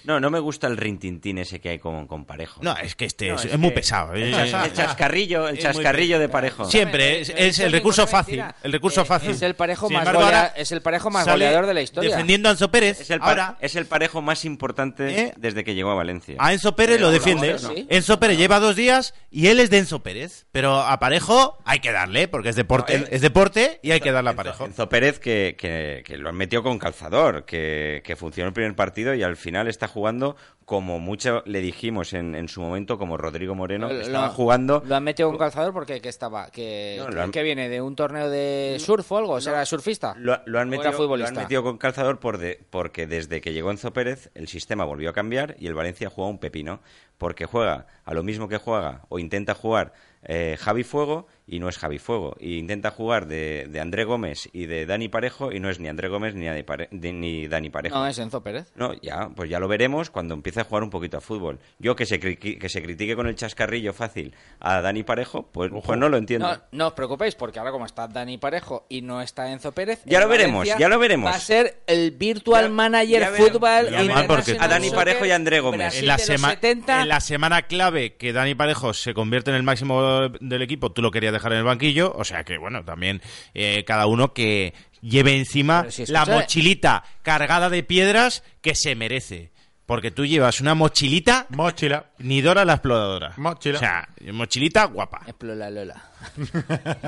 No, 0.03 0.19
no 0.19 0.29
me 0.29 0.39
gusta 0.39 0.67
el 0.67 0.77
rintintín 0.77 1.37
ese 1.37 1.59
que 1.61 1.69
hay 1.69 1.79
con, 1.79 2.07
con 2.07 2.25
Parejo. 2.25 2.61
No, 2.63 2.75
es 2.77 2.95
que 2.95 3.05
este 3.05 3.29
No, 3.29 3.35
es, 3.35 3.45
es 3.45 3.53
es 3.53 3.59
muy 3.59 3.69
que- 3.69 3.75
pesado. 3.75 4.13
El, 4.13 4.33
eh. 4.33 4.41
el 4.65 4.73
chascarrillo, 4.73 5.47
el 5.47 5.57
chascarrillo 5.59 6.19
de. 6.19 6.29
Parejo. 6.29 6.65
Siempre, 6.65 7.21
es, 7.21 7.29
es 7.35 7.59
el 7.59 7.71
recurso 7.71 8.07
fácil. 8.07 8.43
El 8.63 8.71
recurso 8.71 9.01
Eh, 9.01 9.05
fácil. 9.05 9.31
Es 9.31 9.41
el 9.41 9.55
parejo, 9.55 9.89
más, 9.89 9.99
embargo, 9.99 10.21
golea- 10.21 10.39
ahora 10.43 10.53
es 10.55 10.71
el 10.71 10.81
parejo 10.81 11.09
más 11.09 11.27
goleador 11.27 11.65
de 11.65 11.73
la 11.73 11.81
historia. 11.81 12.09
Defendiendo 12.11 12.49
a 12.49 12.53
Enzo 12.53 12.71
Pérez. 12.71 13.01
Es 13.01 13.09
el, 13.09 13.21
ahora, 13.21 13.57
es 13.61 13.75
el 13.75 13.85
parejo 13.85 14.21
más 14.21 14.45
importante 14.45 15.21
¿Eh? 15.21 15.33
desde 15.37 15.63
que 15.63 15.75
llegó 15.75 15.91
a 15.91 15.95
Valencia. 15.95 16.35
a 16.39 16.53
Enzo 16.53 16.75
Pérez 16.75 16.99
lo 17.01 17.11
defiende. 17.11 17.55
Enzo 17.89 18.19
Pérez 18.19 18.37
lleva 18.37 18.59
dos 18.59 18.75
días 18.75 19.13
y 19.29 19.47
él 19.47 19.59
es 19.59 19.69
de 19.69 19.79
Enzo 19.79 20.03
Pérez. 20.03 20.45
Pero 20.51 20.79
a 20.79 20.99
Parejo 20.99 21.57
hay 21.65 21.79
que 21.79 21.91
darle, 21.91 22.27
porque 22.27 22.49
es 22.49 22.55
deporte, 22.55 22.97
No, 22.99 23.05
eh, 23.05 23.09
es 23.11 23.21
deporte 23.21 23.79
y 23.83 23.91
hay 23.91 23.99
que 23.99 24.11
darle 24.11 24.29
a 24.31 24.35
Parejo. 24.35 24.65
Enzo 24.65 24.87
Pérez 24.89 25.19
que, 25.19 25.55
que- 25.57 26.03
que 26.05 26.17
lo 26.17 26.29
han 26.29 26.35
metido 26.35 26.63
con 26.63 26.79
calzador, 26.79 27.45
que, 27.45 28.01
que 28.05 28.15
funcionó 28.15 28.47
el 28.47 28.53
primer 28.53 28.75
partido 28.75 29.13
y 29.13 29.23
al 29.23 29.35
final 29.37 29.67
está 29.67 29.87
jugando 29.91 30.35
como 30.65 30.99
mucho 30.99 31.43
le 31.45 31.59
dijimos 31.59 32.13
en, 32.13 32.33
en 32.33 32.47
su 32.47 32.61
momento, 32.61 32.97
como 32.97 33.17
Rodrigo 33.17 33.53
Moreno, 33.55 33.89
Lo- 33.89 33.99
estaba 33.99 34.29
jugando. 34.29 34.81
Lo 34.85 34.95
han 34.95 35.03
metido 35.03 35.27
con 35.29 35.37
calzador 35.37 35.73
porque 35.73 35.99
que 36.01 36.07
estaba 36.07 36.49
que, 36.49 36.95
No, 36.99 37.07
que- 37.07 37.11
lo 37.13 37.21
han- 37.23 37.31
que 37.31 37.43
viene 37.43 37.67
de 37.67 37.81
un 37.81 37.95
torneo 37.95 38.29
de 38.29 38.77
surf 38.79 39.11
o 39.11 39.17
algo, 39.17 39.33
o 39.33 39.41
sea, 39.41 39.51
era 39.53 39.65
surfista. 39.65 40.15
Lo, 40.17 40.39
lo 40.45 40.59
han 40.59 40.69
¿O 40.69 40.73
era 40.81 40.91
metido, 40.91 41.17
lo 41.17 41.25
han 41.25 41.35
metido 41.35 41.63
con 41.63 41.77
calzador 41.77 42.19
por 42.19 42.37
de- 42.37 42.59
porque 42.69 43.05
desde 43.05 43.41
que 43.41 43.51
llegó 43.51 43.69
Enzo 43.71 43.91
Pérez 43.91 44.29
el 44.33 44.47
sistema 44.47 44.85
volvió 44.85 45.09
a 45.09 45.13
cambiar 45.13 45.55
y 45.59 45.67
el 45.67 45.73
Valencia 45.73 46.09
juega 46.09 46.29
un 46.29 46.39
pepino. 46.39 46.79
Porque 47.17 47.45
juega 47.45 47.85
a 48.03 48.13
lo 48.15 48.23
mismo 48.23 48.47
que 48.47 48.57
juega 48.57 49.01
o 49.09 49.19
intenta 49.19 49.53
jugar 49.53 49.93
eh, 50.23 50.55
Javi 50.59 50.83
Fuego 50.83 51.27
y 51.51 51.59
no 51.59 51.69
es 51.69 51.77
Javi 51.77 51.99
Fuego. 51.99 52.35
Y 52.39 52.57
intenta 52.57 52.89
jugar 52.89 53.27
de, 53.27 53.67
de 53.69 53.79
André 53.79 54.05
Gómez 54.05 54.49
y 54.53 54.65
de 54.65 54.85
Dani 54.87 55.09
Parejo 55.09 55.51
y 55.51 55.59
no 55.59 55.69
es 55.69 55.79
ni 55.79 55.87
André 55.89 56.07
Gómez 56.07 56.33
ni, 56.33 56.45
Dani 56.47 56.63
Pare- 56.63 56.87
de- 56.91 57.13
ni 57.13 57.47
Dani 57.47 57.69
Parejo. 57.69 57.95
No, 57.95 58.07
es 58.07 58.17
Enzo 58.17 58.41
Pérez. 58.41 58.71
No, 58.75 58.93
ya, 59.01 59.29
pues 59.35 59.49
ya 59.49 59.59
lo 59.59 59.67
veremos 59.67 60.09
cuando 60.09 60.33
empiece 60.33 60.61
a 60.61 60.63
jugar 60.63 60.81
un 60.83 60.89
poquito 60.89 61.17
a 61.17 61.21
fútbol. 61.21 61.59
Yo 61.77 61.95
que 61.95 62.05
se, 62.05 62.19
que 62.19 62.69
se 62.69 62.81
critique 62.81 63.15
con 63.15 63.27
el 63.27 63.35
chascarrillo 63.35 63.91
fácil 63.93 64.33
a 64.61 64.81
Dani 64.81 65.03
Parejo, 65.03 65.43
pues, 65.51 65.69
pues 65.85 65.99
no 65.99 66.07
lo 66.09 66.17
entiendo. 66.17 66.47
No, 66.47 66.61
no 66.71 66.87
os 66.87 66.93
preocupéis 66.93 67.35
porque 67.35 67.59
ahora 67.59 67.71
como 67.71 67.85
está 67.85 68.07
Dani 68.07 68.37
Parejo 68.37 68.85
y 68.87 69.01
no 69.01 69.21
está 69.21 69.51
Enzo 69.51 69.73
Pérez, 69.73 70.01
Ya 70.05 70.21
lo 70.21 70.29
veremos, 70.29 70.59
Valencia 70.59 70.79
ya 70.79 70.87
lo 70.89 70.97
veremos. 70.99 71.29
Va 71.29 71.35
a 71.35 71.39
ser 71.39 71.81
el 71.85 72.11
virtual 72.11 72.63
Ya- 72.65 72.69
manager 72.69 73.19
ya 73.21 73.31
fútbol 73.31 73.87
porque 74.27 74.57
a 74.57 74.67
Dani 74.69 74.89
Parejo 74.89 75.25
y 75.25 75.31
a 75.31 75.35
André 75.35 75.59
Gómez. 75.59 75.79
Brasil 75.79 75.99
En 76.03 76.07
la, 76.07 76.17
sema- 76.17 76.49
70, 76.51 77.01
en 77.01 77.09
la 77.09 77.19
semana 77.19 77.63
clave 77.63 78.15
que 78.15 78.31
Dani 78.31 78.55
Parejo 78.55 78.93
se 78.93 79.13
convierte 79.13 79.49
en 79.49 79.57
el 79.57 79.63
máximo 79.63 80.29
del 80.39 80.61
equipo, 80.61 80.93
tú 80.93 81.01
lo 81.01 81.11
querías 81.11 81.33
dejar 81.33 81.40
en 81.51 81.59
el 81.59 81.63
banquillo, 81.63 82.13
o 82.15 82.23
sea 82.23 82.43
que 82.43 82.57
bueno, 82.57 82.83
también 82.83 83.21
eh, 83.53 83.83
cada 83.85 84.05
uno 84.07 84.33
que 84.33 84.73
lleve 85.01 85.35
encima 85.37 85.85
la 86.07 86.25
mochilita 86.25 87.03
cargada 87.23 87.69
de 87.69 87.83
piedras 87.83 88.43
que 88.61 88.75
se 88.75 88.95
merece. 88.95 89.51
Porque 89.85 90.11
tú 90.11 90.25
llevas 90.25 90.61
una 90.61 90.73
mochilita, 90.73 91.47
Mochila. 91.49 92.05
ni 92.19 92.39
Dora 92.41 92.63
la 92.63 92.73
exploradora. 92.73 93.33
Mochila. 93.35 93.77
O 93.77 93.79
sea, 93.79 94.07
mochilita 94.31 94.85
guapa. 94.85 95.21
Es 95.27 95.33
Plola 95.33 95.69
Lola. 95.69 96.01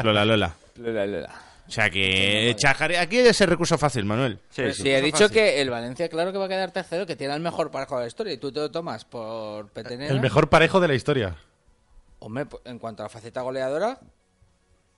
Lola 0.04 0.26
Lola. 0.26 0.54
Plola 0.74 1.06
Lola. 1.06 1.30
O 1.66 1.72
sea 1.72 1.90
que 1.90 2.54
chajare- 2.58 2.98
aquí 3.00 3.20
es 3.20 3.40
el 3.40 3.48
recurso 3.48 3.78
fácil, 3.78 4.04
Manuel. 4.04 4.38
Sí, 4.50 4.64
sí. 4.74 4.84
si 4.84 4.90
he 4.90 5.02
dicho 5.02 5.30
que 5.30 5.62
el 5.62 5.70
Valencia, 5.70 6.10
claro 6.10 6.34
que 6.34 6.38
va 6.38 6.46
a 6.46 6.50
quedar 6.50 6.72
tercero, 6.72 7.06
que 7.06 7.16
tiene 7.16 7.34
el 7.34 7.40
mejor 7.40 7.72
parejo 7.72 7.96
de 7.96 8.02
la 8.02 8.08
historia 8.08 8.34
y 8.34 8.38
tú 8.38 8.52
te 8.52 8.60
lo 8.60 8.70
tomas 8.70 9.06
por 9.06 9.70
petenera. 9.70 10.14
El 10.14 10.20
mejor 10.20 10.50
parejo 10.50 10.82
de 10.82 10.90
la 10.90 10.94
historia. 10.96 11.38
Hombre, 12.20 12.46
pues, 12.48 12.62
en 12.66 12.80
cuanto 12.80 13.02
a 13.04 13.06
la 13.06 13.10
faceta 13.10 13.42
goleadora, 13.42 13.98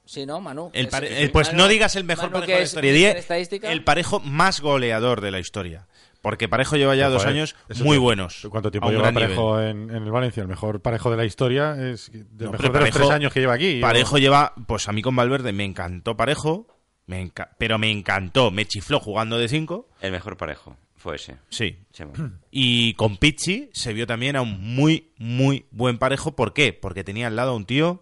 sí, 0.06 0.26
¿no, 0.26 0.40
Manu? 0.42 0.70
El 0.74 0.86
Es- 0.86 0.92
pare- 0.92 1.08
es- 1.24 1.28
eh, 1.28 1.30
pues 1.32 1.50
Manu- 1.50 1.58
no 1.58 1.68
digas 1.68 1.96
el 1.96 2.04
mejor 2.04 2.26
Manu, 2.32 2.34
parejo 2.42 2.52
de 2.52 2.58
la 2.58 2.64
es 2.64 2.70
historia, 2.70 3.12
estadística. 3.12 3.72
el 3.72 3.84
parejo 3.84 4.20
más 4.20 4.62
goleador 4.62 5.22
de 5.22 5.32
la 5.32 5.40
historia. 5.40 5.88
Porque 6.22 6.50
Parejo 6.50 6.76
lleva 6.76 6.96
ya 6.96 7.08
dos 7.10 7.22
Joder, 7.22 7.36
años 7.38 7.56
muy 7.84 8.00
buenos. 8.00 8.48
¿Cuánto 8.50 8.72
tiempo 8.72 8.90
lleva 8.90 9.12
Parejo 9.12 9.62
en, 9.62 9.92
en 9.92 10.04
el 10.04 10.10
Valencia? 10.12 10.42
El 10.42 10.48
mejor 10.48 10.82
parejo 10.82 11.12
de 11.12 11.18
la 11.18 11.26
historia 11.26 11.76
es 11.80 12.10
No, 12.40 12.50
mejor 12.52 12.72
de 12.74 12.80
los 12.80 12.90
tres 12.90 13.10
años 13.12 13.32
que 13.32 13.42
lleva 13.42 13.54
aquí. 13.54 13.80
Parejo 13.80 14.18
lleva, 14.18 14.56
pues 14.66 14.90
a 14.90 14.92
mí 14.92 15.04
con 15.04 15.16
Valverde 15.16 15.54
me 15.54 15.66
encantó 15.66 16.18
Parejo, 16.18 16.66
me 17.06 17.22
enca- 17.24 17.50
pero 17.60 17.78
me 17.78 17.92
encantó, 17.92 18.50
me 18.50 18.66
chifló 18.66 19.00
jugando 19.00 19.38
de 19.38 19.48
cinco, 19.48 19.88
El 20.02 20.14
mejor 20.14 20.36
parejo 20.36 20.76
fue 20.96 21.18
ese. 21.18 21.36
sí. 21.50 21.78
Chema. 21.94 22.14
Y 22.50 22.96
con 22.96 23.18
Pizzi 23.18 23.70
se 23.74 23.94
vio 23.94 24.08
también 24.08 24.36
a 24.36 24.42
un 24.42 24.60
muy, 24.76 25.12
muy 25.20 25.68
buen 25.70 26.00
Parejo. 26.00 26.36
¿Por 26.36 26.54
qué? 26.54 26.74
Porque 26.74 27.04
tenía 27.04 27.28
al 27.28 27.36
lado 27.36 27.52
a 27.52 27.56
un 27.56 27.66
tío 27.68 28.02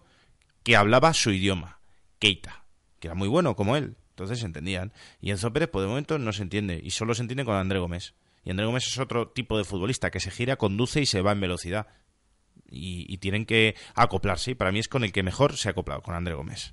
que 0.62 0.76
hablaba 0.76 1.12
su 1.12 1.30
idioma, 1.30 1.78
Que 2.98 3.08
era 3.08 3.14
muy 3.14 3.28
bueno 3.28 3.54
como 3.56 3.76
él. 3.76 3.96
Entonces 4.10 4.38
se 4.40 4.46
entendían. 4.46 4.92
Y 5.20 5.30
Enzo 5.30 5.52
Pérez, 5.52 5.68
por 5.68 5.82
de 5.82 5.88
momento, 5.88 6.18
no 6.18 6.32
se 6.32 6.42
entiende. 6.42 6.80
Y 6.82 6.90
solo 6.90 7.14
se 7.14 7.22
entiende 7.22 7.44
con 7.44 7.56
André 7.56 7.78
Gómez. 7.78 8.14
Y 8.44 8.50
André 8.50 8.66
Gómez 8.66 8.86
es 8.86 8.98
otro 8.98 9.28
tipo 9.28 9.58
de 9.58 9.64
futbolista 9.64 10.10
que 10.10 10.20
se 10.20 10.30
gira, 10.30 10.56
conduce 10.56 11.00
y 11.00 11.06
se 11.06 11.20
va 11.22 11.32
en 11.32 11.40
velocidad. 11.40 11.86
y, 12.70 13.06
y 13.12 13.18
tienen 13.18 13.46
que 13.46 13.76
acoplarse. 13.94 14.52
Y 14.52 14.54
para 14.54 14.72
mí 14.72 14.78
es 14.78 14.88
con 14.88 15.04
el 15.04 15.12
que 15.12 15.22
mejor 15.22 15.56
se 15.56 15.68
ha 15.68 15.72
acoplado, 15.72 16.02
con 16.02 16.14
André 16.14 16.34
Gómez. 16.34 16.72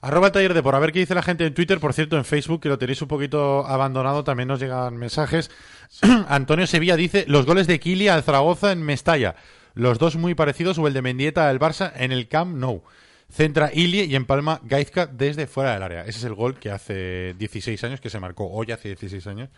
Arroba 0.00 0.26
el 0.26 0.32
taller 0.32 0.52
de 0.54 0.62
por 0.62 0.74
a 0.74 0.78
ver 0.78 0.92
qué 0.92 0.98
dice 0.98 1.14
la 1.14 1.22
gente 1.22 1.46
en 1.46 1.54
Twitter, 1.54 1.80
por 1.80 1.94
cierto, 1.94 2.16
en 2.18 2.26
Facebook, 2.26 2.60
que 2.60 2.68
lo 2.68 2.78
tenéis 2.78 3.00
un 3.00 3.08
poquito 3.08 3.66
abandonado, 3.66 4.22
también 4.22 4.48
nos 4.48 4.60
llegan 4.60 4.98
mensajes. 4.98 5.50
Antonio 6.28 6.66
Sevilla 6.66 6.96
dice, 6.96 7.24
los 7.26 7.46
goles 7.46 7.66
de 7.66 7.80
Kili 7.80 8.08
al 8.08 8.22
Zaragoza 8.22 8.72
en 8.72 8.82
Mestalla, 8.82 9.34
los 9.72 9.98
dos 9.98 10.16
muy 10.16 10.34
parecidos, 10.34 10.78
o 10.78 10.86
el 10.86 10.92
de 10.92 11.00
Mendieta 11.00 11.48
al 11.48 11.58
Barça 11.58 11.90
en 11.96 12.12
el 12.12 12.28
Camp 12.28 12.54
Nou. 12.54 12.82
Centra 13.30 13.70
Ilie 13.72 14.04
y 14.04 14.14
empalma 14.14 14.60
Gaizka 14.62 15.06
desde 15.06 15.46
fuera 15.46 15.72
del 15.74 15.82
área. 15.82 16.02
Ese 16.02 16.18
es 16.18 16.24
el 16.24 16.34
gol 16.34 16.58
que 16.58 16.70
hace 16.70 17.34
16 17.34 17.82
años 17.84 18.00
que 18.00 18.10
se 18.10 18.20
marcó, 18.20 18.50
hoy 18.50 18.70
hace 18.72 18.88
16 18.88 19.26
años 19.26 19.48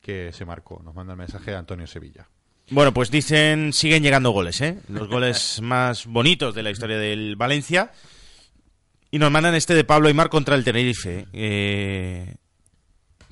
que 0.00 0.32
se 0.32 0.44
marcó. 0.44 0.80
Nos 0.84 0.94
manda 0.94 1.12
el 1.14 1.18
mensaje 1.18 1.50
de 1.52 1.56
Antonio 1.56 1.86
Sevilla. 1.86 2.28
Bueno, 2.70 2.92
pues 2.92 3.10
dicen, 3.10 3.72
siguen 3.72 4.02
llegando 4.02 4.30
goles, 4.30 4.60
¿eh? 4.60 4.78
Los 4.88 5.08
goles 5.08 5.60
más 5.62 6.06
bonitos 6.06 6.54
de 6.54 6.62
la 6.62 6.70
historia 6.70 6.98
del 6.98 7.36
Valencia. 7.36 7.90
Y 9.10 9.18
nos 9.18 9.30
mandan 9.30 9.54
este 9.54 9.74
de 9.74 9.84
Pablo 9.84 10.08
Aymar 10.08 10.28
contra 10.30 10.54
el 10.54 10.64
Tenerife. 10.64 11.26
Eh, 11.32 12.34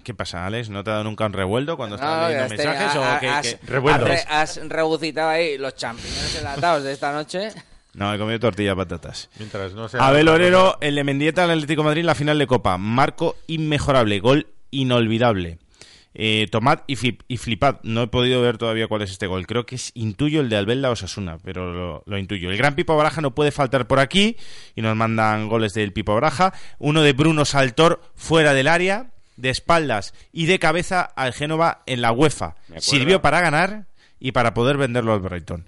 ¿Qué 0.04 0.14
pasa, 0.14 0.46
Alex? 0.46 0.68
¿No 0.70 0.82
te 0.84 0.90
ha 0.90 0.94
dado 0.94 1.04
nunca 1.04 1.26
un 1.26 1.32
revuelto 1.32 1.76
cuando 1.76 1.96
estás 1.96 2.10
No, 2.22 2.28
leyendo 2.28 2.54
este, 2.54 2.66
mensajes? 2.66 2.96
ha- 2.96 3.16
o 3.16 3.20
qué- 3.20 3.28
has, 3.28 4.26
has 4.58 4.68
rebucitado 4.68 5.28
ahí 5.30 5.58
los 5.58 5.74
champiñones 5.76 6.36
enlatados 6.36 6.84
de 6.84 6.92
esta 6.92 7.12
noche. 7.12 7.50
No, 7.94 8.14
he 8.14 8.18
comido 8.18 8.38
tortilla 8.38 8.70
de 8.70 8.76
patatas. 8.76 9.30
Mientras 9.38 9.72
no 9.74 9.88
sea 9.88 10.06
Abel 10.06 10.28
Orero, 10.28 10.78
el 10.80 10.94
de 10.94 11.04
Mendieta 11.04 11.44
al 11.44 11.50
Atlético 11.50 11.82
de 11.82 11.86
Madrid 11.86 12.00
en 12.00 12.06
la 12.06 12.14
final 12.14 12.38
de 12.38 12.46
Copa. 12.46 12.78
Marco 12.78 13.36
inmejorable, 13.48 14.20
gol 14.20 14.46
inolvidable. 14.70 15.58
Eh, 16.14 16.48
tomad 16.50 16.80
y, 16.88 16.96
flip- 16.96 17.22
y 17.28 17.36
flipad. 17.36 17.76
No 17.84 18.02
he 18.02 18.06
podido 18.08 18.40
ver 18.42 18.58
todavía 18.58 18.88
cuál 18.88 19.02
es 19.02 19.10
este 19.12 19.26
gol. 19.28 19.46
Creo 19.46 19.64
que 19.66 19.76
es 19.76 19.92
intuyo 19.94 20.40
el 20.40 20.48
de 20.48 20.56
Albelda 20.56 20.90
Osasuna, 20.90 21.38
pero 21.44 21.72
lo, 21.72 22.02
lo 22.06 22.18
intuyo. 22.18 22.50
El 22.50 22.56
gran 22.58 22.74
Pipo 22.74 22.96
Baraja 22.96 23.20
no 23.20 23.34
puede 23.34 23.52
faltar 23.52 23.86
por 23.86 24.00
aquí 24.00 24.36
y 24.74 24.82
nos 24.82 24.96
mandan 24.96 25.48
goles 25.48 25.72
del 25.72 25.92
Pipo 25.92 26.14
Baraja. 26.14 26.52
Uno 26.78 27.02
de 27.02 27.12
Bruno 27.12 27.44
Saltor 27.44 28.00
fuera 28.16 28.54
del 28.54 28.66
área, 28.68 29.10
de 29.36 29.50
espaldas 29.50 30.12
y 30.32 30.46
de 30.46 30.58
cabeza 30.58 31.00
al 31.02 31.32
Génova 31.32 31.82
en 31.86 32.02
la 32.02 32.10
UEFA. 32.12 32.56
Sirvió 32.78 33.22
para 33.22 33.40
ganar 33.40 33.86
y 34.18 34.32
para 34.32 34.52
poder 34.52 34.76
venderlo 34.78 35.12
al 35.14 35.20
Brighton. 35.20 35.64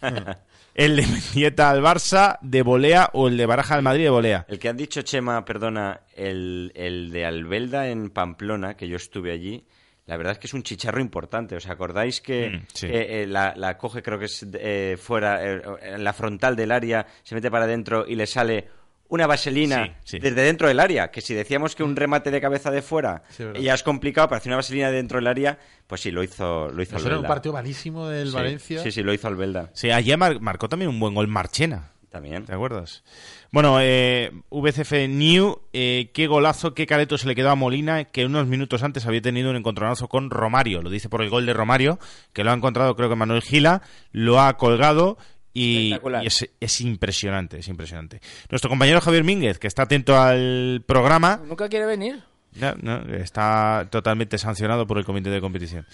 el 0.84 0.96
de 0.96 1.02
Mendieta 1.06 1.70
al 1.70 1.82
Barça 1.82 2.38
de 2.40 2.62
volea 2.62 3.10
o 3.12 3.28
el 3.28 3.36
de 3.36 3.46
Baraja 3.46 3.74
al 3.74 3.82
Madrid 3.82 4.04
de 4.04 4.10
volea. 4.10 4.46
El 4.48 4.58
que 4.58 4.68
han 4.68 4.76
dicho, 4.76 5.02
Chema, 5.02 5.44
perdona, 5.44 6.00
el, 6.16 6.72
el 6.74 7.10
de 7.10 7.24
Albelda 7.26 7.88
en 7.88 8.10
Pamplona, 8.10 8.76
que 8.76 8.88
yo 8.88 8.96
estuve 8.96 9.32
allí, 9.32 9.64
la 10.06 10.16
verdad 10.16 10.32
es 10.32 10.38
que 10.38 10.46
es 10.48 10.54
un 10.54 10.62
chicharro 10.64 11.00
importante. 11.00 11.54
¿Os 11.54 11.68
acordáis 11.68 12.20
que, 12.20 12.50
Mm, 12.50 12.62
sí. 12.72 12.86
que, 12.88 13.22
eh, 13.22 13.26
la, 13.26 13.54
la 13.56 13.76
coge, 13.78 14.02
creo 14.02 14.18
que 14.18 14.24
es 14.24 14.44
eh, 14.54 14.96
fuera, 15.00 15.44
eh, 15.44 15.62
en 15.82 16.02
la 16.02 16.12
frontal 16.12 16.56
del 16.56 16.72
área, 16.72 17.06
se 17.22 17.34
mete 17.34 17.50
para 17.50 17.64
adentro 17.66 18.04
y 18.08 18.16
le 18.16 18.26
sale 18.26 18.66
una 19.10 19.26
vaselina 19.26 19.98
Sí, 20.04 20.16
sí. 20.16 20.18
desde 20.20 20.42
dentro 20.42 20.66
del 20.68 20.80
área? 20.80 21.10
Que 21.10 21.20
si 21.20 21.34
decíamos 21.34 21.74
que 21.76 21.82
un 21.82 21.94
remate 21.96 22.30
de 22.30 22.40
cabeza 22.40 22.70
de 22.70 22.80
fuera 22.80 23.22
Sí, 23.28 23.44
ya 23.60 23.74
es 23.74 23.82
complicado, 23.82 24.28
para 24.28 24.38
hacer 24.38 24.48
una 24.50 24.56
vaselina 24.56 24.90
dentro 24.90 25.18
del 25.18 25.26
área, 25.26 25.58
pues 25.86 26.00
sí, 26.00 26.10
lo 26.10 26.22
hizo, 26.22 26.70
lo 26.70 26.82
hizo 26.82 26.96
Eso 26.96 27.06
era 27.06 27.16
un 27.16 27.24
Albelda. 27.24 27.28
partido 27.28 27.52
malísimo 27.52 28.08
del 28.08 28.28
Sí, 28.28 28.34
Valencia. 28.34 28.82
Sí, 28.82 28.90
sí, 28.92 29.02
lo 29.02 29.12
hizo 29.12 29.28
Albelda. 29.28 29.70
Sí, 29.74 29.90
ayer 29.90 30.16
mar- 30.16 30.40
marcó 30.40 30.68
también 30.68 30.88
un 30.88 30.98
buen 30.98 31.14
gol 31.14 31.28
Marchena. 31.28 31.90
También. 32.10 32.44
¿Te 32.44 32.52
acuerdas? 32.52 33.04
Bueno, 33.52 33.78
eh, 33.80 34.32
VCF 34.50 35.06
New, 35.08 35.60
eh, 35.72 36.10
qué 36.12 36.26
golazo, 36.26 36.74
qué 36.74 36.84
careto 36.84 37.16
se 37.16 37.28
le 37.28 37.36
quedó 37.36 37.50
a 37.50 37.54
Molina, 37.54 38.02
que 38.06 38.26
unos 38.26 38.48
minutos 38.48 38.82
antes 38.82 39.06
había 39.06 39.22
tenido 39.22 39.48
un 39.48 39.54
encontronazo 39.54 40.08
con 40.08 40.28
Romario. 40.28 40.82
Lo 40.82 40.90
dice 40.90 41.08
por 41.08 41.22
el 41.22 41.30
gol 41.30 41.46
de 41.46 41.52
Romario, 41.54 42.00
que 42.32 42.42
lo 42.42 42.50
ha 42.50 42.54
encontrado 42.54 42.96
creo 42.96 43.08
que 43.08 43.14
Manuel 43.14 43.42
Gila, 43.42 43.82
lo 44.10 44.40
ha 44.40 44.56
colgado 44.56 45.18
y, 45.52 45.94
es, 46.22 46.48
es 46.60 46.80
impresionante, 46.80 47.58
es 47.58 47.68
impresionante. 47.68 48.20
Nuestro 48.50 48.70
compañero 48.70 49.00
Javier 49.00 49.24
Mínguez, 49.24 49.58
que 49.58 49.66
está 49.66 49.82
atento 49.82 50.18
al 50.18 50.82
programa, 50.86 51.40
Nunca 51.46 51.68
quiere 51.68 51.86
venir. 51.86 52.22
no, 52.54 52.74
no, 52.80 53.14
está 53.16 53.88
totalmente 53.90 54.38
sancionado 54.38 54.86
por 54.86 54.98
el 54.98 55.04
comité 55.04 55.30
de 55.30 55.40
competición. 55.40 55.86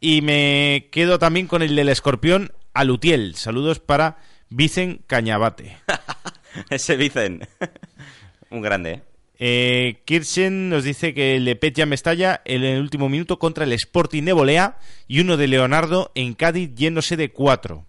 Y 0.00 0.22
me 0.22 0.88
quedo 0.92 1.18
también 1.18 1.46
con 1.46 1.62
el 1.62 1.74
del 1.74 1.88
escorpión 1.88 2.52
Alutiel. 2.74 3.34
Saludos 3.34 3.80
para 3.80 4.18
Vicen 4.50 5.00
Cañabate. 5.06 5.78
Ese 6.70 6.96
Vicen. 6.96 7.46
un 8.50 8.62
grande, 8.62 8.92
¿eh? 8.92 9.02
Eh, 9.40 10.02
Kirchen 10.04 10.68
nos 10.68 10.82
dice 10.82 11.14
que 11.14 11.36
el 11.36 11.44
de 11.44 11.54
Petja 11.54 11.86
Mestalla 11.86 12.42
en 12.44 12.64
el 12.64 12.80
último 12.80 13.08
minuto 13.08 13.38
contra 13.38 13.64
el 13.64 13.72
Sporting 13.72 14.24
de 14.24 14.32
Bolea 14.32 14.78
y 15.06 15.20
uno 15.20 15.36
de 15.36 15.46
Leonardo 15.46 16.10
en 16.16 16.34
Cádiz 16.34 16.74
yéndose 16.74 17.16
de 17.16 17.30
cuatro. 17.30 17.86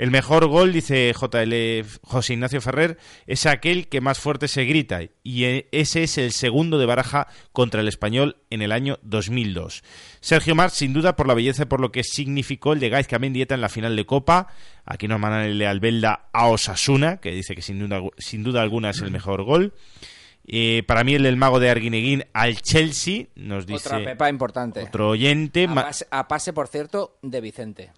El 0.00 0.10
mejor 0.10 0.46
gol, 0.46 0.72
dice 0.72 1.12
JL 1.12 1.84
José 2.00 2.32
Ignacio 2.32 2.62
Ferrer, 2.62 2.96
es 3.26 3.44
aquel 3.44 3.86
que 3.86 4.00
más 4.00 4.18
fuerte 4.18 4.48
se 4.48 4.64
grita 4.64 5.00
y 5.22 5.44
eh, 5.44 5.68
ese 5.72 6.02
es 6.04 6.16
el 6.16 6.32
segundo 6.32 6.78
de 6.78 6.86
Baraja 6.86 7.26
contra 7.52 7.82
el 7.82 7.88
español 7.88 8.38
en 8.48 8.62
el 8.62 8.72
año 8.72 8.98
2002. 9.02 9.84
Sergio 10.20 10.54
Mar, 10.54 10.70
sin 10.70 10.94
duda, 10.94 11.16
por 11.16 11.26
la 11.28 11.34
belleza 11.34 11.64
y 11.64 11.66
por 11.66 11.80
lo 11.82 11.92
que 11.92 12.02
significó 12.02 12.72
el 12.72 12.80
de 12.80 12.88
Gaizka 12.88 13.18
Mendieta 13.18 13.54
en 13.54 13.60
la 13.60 13.68
final 13.68 13.94
de 13.94 14.06
Copa. 14.06 14.46
Aquí 14.86 15.06
nos 15.06 15.20
mandan 15.20 15.42
el 15.42 15.58
de 15.58 15.66
Albelda 15.66 16.30
a 16.32 16.46
Osasuna, 16.48 17.18
que 17.18 17.32
dice 17.32 17.54
que 17.54 17.60
sin 17.60 17.78
duda, 17.78 18.00
sin 18.16 18.42
duda 18.42 18.62
alguna 18.62 18.88
es 18.90 19.02
el 19.02 19.10
mejor 19.10 19.42
gol. 19.42 19.74
Eh, 20.46 20.82
para 20.86 21.04
mí 21.04 21.14
el 21.14 21.24
del 21.24 21.36
mago 21.36 21.60
de 21.60 21.68
Arguineguín 21.68 22.24
al 22.32 22.62
Chelsea, 22.62 23.26
nos 23.36 23.66
dice 23.66 23.86
Otra 23.88 24.02
pepa 24.02 24.30
importante. 24.30 24.80
otro 24.82 25.10
oyente. 25.10 25.64
A 25.64 25.68
Ma- 25.68 25.82
pase, 25.82 26.06
a 26.10 26.26
pase, 26.26 26.54
por 26.54 26.68
cierto, 26.68 27.18
de 27.20 27.40
Vicente, 27.42 27.92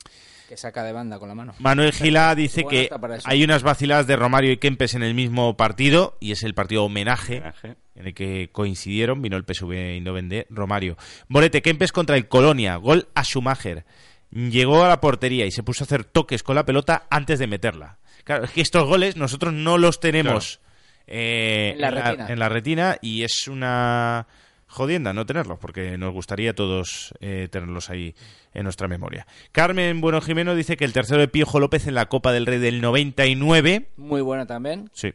que 0.53 0.59
saca 0.59 0.85
de 0.85 0.93
banda 0.93 1.19
con 1.19 1.31
la 1.31 1.35
mano. 1.35 1.55
Manuel 1.61 1.93
Gila 1.95 2.35
dice 2.35 2.63
Bueno, 2.65 2.79
que 3.01 3.19
hay 3.25 3.43
unas 3.43 3.63
vaciladas 3.63 4.07
de 4.07 4.17
Romario 4.17 4.53
y 4.53 4.59
Kempes 4.59 4.93
en 4.93 5.03
el 5.03 5.15
mismo 5.15 5.57
partido 5.57 6.19
y 6.21 6.33
es 6.33 6.43
el 6.43 6.53
partido 6.53 6.85
homenaje, 6.85 7.39
Homenaje. 7.39 7.77
en 7.95 8.07
el 8.09 8.13
que 8.13 8.51
coincidieron, 8.53 9.23
vino 9.23 9.39
el 9.39 9.45
PSV 9.47 9.73
Eindhoven 9.73 10.29
de 10.29 10.47
Romario. 10.51 10.99
Bolete 11.29 11.63
Kempes 11.63 11.91
contra 11.91 12.17
el 12.19 12.29
Colonia, 12.29 12.77
gol 12.77 13.09
a 13.15 13.25
Schumacher. 13.25 13.87
Llegó 14.31 14.85
a 14.85 14.89
la 14.89 15.01
portería 15.01 15.47
y 15.47 15.51
se 15.53 15.63
puso 15.63 15.85
a 15.85 15.87
hacer 15.87 16.05
toques 16.05 16.43
con 16.43 16.55
la 16.55 16.67
pelota 16.67 17.07
antes 17.09 17.39
de 17.39 17.47
meterla. 17.47 17.97
Claro, 18.25 18.45
es 18.45 18.51
que 18.51 18.61
estos 18.61 18.87
goles 18.87 19.17
nosotros 19.17 19.55
no 19.55 19.79
los 19.79 20.01
tenemos 20.01 20.61
eh, 21.07 21.71
En 21.77 21.81
la 21.81 21.91
retina. 21.91 22.27
en 22.29 22.39
la 22.39 22.49
retina 22.51 22.97
y 23.01 23.23
es 23.23 23.49
una 23.49 24.27
jodienda 24.73 25.13
no 25.13 25.27
tenerlos, 25.27 25.59
porque 25.59 25.99
nos 25.99 26.13
gustaría 26.13 26.51
a 26.51 26.55
todos 26.55 27.15
eh, 27.21 27.49
tenerlos 27.51 27.91
ahí 27.91 28.15
en 28.55 28.65
nuestra 28.65 28.89
memoria. 28.89 29.27
Carmen 29.53 30.01
Bueno 30.01 30.21
Jimeno 30.21 30.55
dice 30.55 30.77
que 30.77 30.85
el 30.85 30.93
tercero 30.93 31.21
de 31.21 31.29
Piojo 31.29 31.61
López 31.61 31.87
en 31.87 31.95
la 31.95 32.07
Copa 32.07 32.33
del 32.33 32.47
Rey 32.47 32.59
del 32.59 32.81
99. 32.81 33.89
Muy 33.97 34.23
bueno 34.23 34.47
también. 34.47 34.91
Sí. 34.95 35.13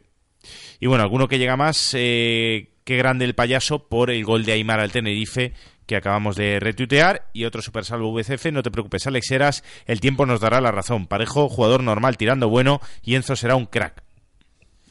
Y 0.80 0.88
bueno, 0.88 1.04
alguno 1.04 1.28
que 1.28 1.40
llega 1.40 1.58
más, 1.58 1.92
eh, 1.96 2.70
qué 2.84 2.98
grande 2.98 3.26
el 3.26 3.34
payaso 3.34 3.88
por 3.88 4.12
el 4.12 4.24
gol 4.24 4.46
de 4.46 4.54
Aymar 4.54 4.80
al 4.80 4.92
Tenerife 4.92 5.54
que 5.88 5.96
acabamos 5.96 6.36
de 6.36 6.60
retuitear 6.60 7.30
y 7.34 7.46
otro 7.46 7.62
super 7.62 7.86
salvo 7.86 8.12
VCF, 8.12 8.52
no 8.52 8.62
te 8.62 8.72
preocupes 8.72 9.08
Alex 9.08 9.32
Heras, 9.32 9.64
el 9.86 10.02
tiempo 10.02 10.26
nos 10.26 10.42
dará 10.42 10.60
la 10.60 10.72
razón. 10.72 11.08
Parejo, 11.08 11.48
jugador 11.48 11.82
normal 11.82 12.18
tirando 12.18 12.50
bueno 12.50 12.82
y 13.02 13.16
Enzo 13.16 13.38
será 13.38 13.56
un 13.56 13.66
crack. 13.66 14.07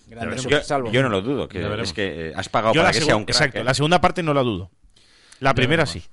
Grande 0.07 0.37
Yo, 0.93 1.03
no 1.03 1.09
lo 1.09 1.21
dudo, 1.21 1.49
que 1.49 1.61
es 1.83 1.93
que 1.93 2.29
eh, 2.29 2.33
has 2.37 2.49
pagado 2.49 2.75
Yo 2.75 2.81
para 2.81 2.93
la 2.93 2.99
que 2.99 3.05
sea 3.05 3.17
un 3.17 3.25
crack. 3.25 3.37
Exacto, 3.37 3.59
¿eh? 3.59 3.65
la 3.65 3.75
segunda 3.75 4.01
parte 4.01 4.23
no 4.23 4.33
la 4.33 4.43
dudo. 4.43 4.71
La 5.41 5.53
primera 5.53 5.85
sí. 5.85 6.05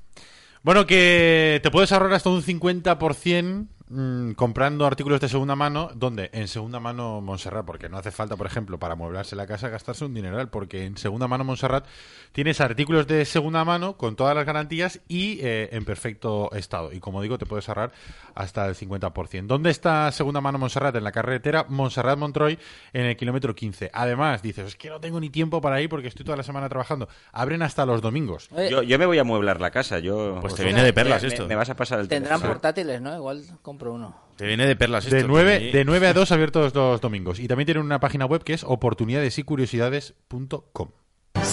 Bueno, 0.64 0.88
que 0.88 1.60
te 1.62 1.70
puedes 1.70 1.92
ahorrar 1.92 2.14
hasta 2.14 2.30
un 2.30 2.42
50% 2.42 3.68
mm, 3.94 4.32
comprando 4.34 4.86
artículos 4.86 5.20
de 5.22 5.30
segunda 5.30 5.56
mano, 5.56 5.90
donde 5.96 6.30
en 6.34 6.48
segunda 6.48 6.80
mano 6.80 7.22
Montserrat, 7.22 7.66
porque 7.66 7.90
no 7.90 7.98
hace 7.98 8.12
falta, 8.12 8.36
por 8.36 8.48
ejemplo, 8.48 8.78
para 8.80 8.96
mueblarse 8.96 9.36
la 9.36 9.48
casa 9.48 9.70
gastarse 9.70 10.06
un 10.06 10.14
dineral, 10.14 10.50
porque 10.50 10.86
en 10.86 10.98
segunda 10.98 11.28
mano 11.28 11.44
Montserrat 11.44 11.86
tienes 12.32 12.60
artículos 12.62 13.08
de 13.08 13.26
segunda 13.26 13.64
mano 13.66 13.96
con 13.98 14.16
todas 14.16 14.36
las 14.36 14.46
garantías 14.46 15.00
y 15.08 15.40
eh, 15.42 15.70
en 15.72 15.86
perfecto 15.86 16.52
estado. 16.54 16.92
Y 16.92 17.00
como 17.00 17.22
digo, 17.22 17.38
te 17.38 17.46
puedes 17.46 17.68
ahorrar 17.70 17.92
hasta 18.36 18.66
el 18.68 18.76
50%. 18.76 19.46
¿Dónde 19.48 19.70
está 19.70 20.12
segunda 20.12 20.42
mano 20.42 20.58
Montserrat? 20.58 20.96
En 20.96 21.04
la 21.04 21.12
carretera 21.12 21.66
Montserrat 21.70 22.18
Montroy 22.18 22.58
en 22.94 23.06
el 23.06 23.16
kilómetro 23.18 23.54
15. 23.54 23.92
Además, 23.94 24.42
dices, 24.42 24.68
es 24.68 24.76
que 24.76 24.90
no 24.90 25.00
tengo 25.00 25.20
ni 25.20 25.30
tiempo 25.30 25.62
para 25.62 25.80
ir 25.82 25.90
porque 25.90 26.08
estoy 26.08 26.26
toda 26.26 26.38
la 26.38 26.44
semana 26.44 26.68
trabajando. 26.70 27.08
Abren 27.32 27.62
hasta 27.62 27.86
los 27.86 28.02
domingos. 28.02 28.50
Yo, 28.70 28.82
yo 28.82 28.98
me 28.98 29.06
voy 29.06 29.20
a 29.20 29.24
mueblar 29.24 29.62
la 29.62 29.70
casa. 29.72 30.00
Yo, 30.00 30.40
Pues 30.42 30.56
te 30.56 30.64
viene 30.64 30.84
de 30.84 30.94
perlas 30.94 31.22
me- 31.22 31.28
esto. 31.28 31.48
Me, 31.48 31.56
vas 31.56 31.70
a 31.70 31.76
pasar 31.76 32.00
el 32.00 32.08
Tendrán 32.08 32.40
teléfono. 32.40 32.54
portátiles, 32.54 33.02
¿no? 33.02 33.16
Igual 33.16 33.44
compro 33.62 33.83
uno. 33.88 34.16
Te 34.38 34.46
viene 34.48 34.66
de 34.66 34.76
perlas 34.76 35.08
De 35.10 35.18
esto. 35.20 35.28
9, 35.28 35.60
Sí. 35.60 35.72
de 35.72 35.86
9 35.86 36.08
a 36.08 36.14
2 36.14 36.32
abiertos 36.32 36.74
los 36.74 37.02
domingos. 37.02 37.40
Y 37.40 37.48
también 37.48 37.66
tienen 37.66 37.84
una 37.84 38.00
página 38.00 38.26
web 38.26 38.44
que 38.44 38.54
es 38.54 38.64
oportunidadesycuriosidades.com. 38.64 40.90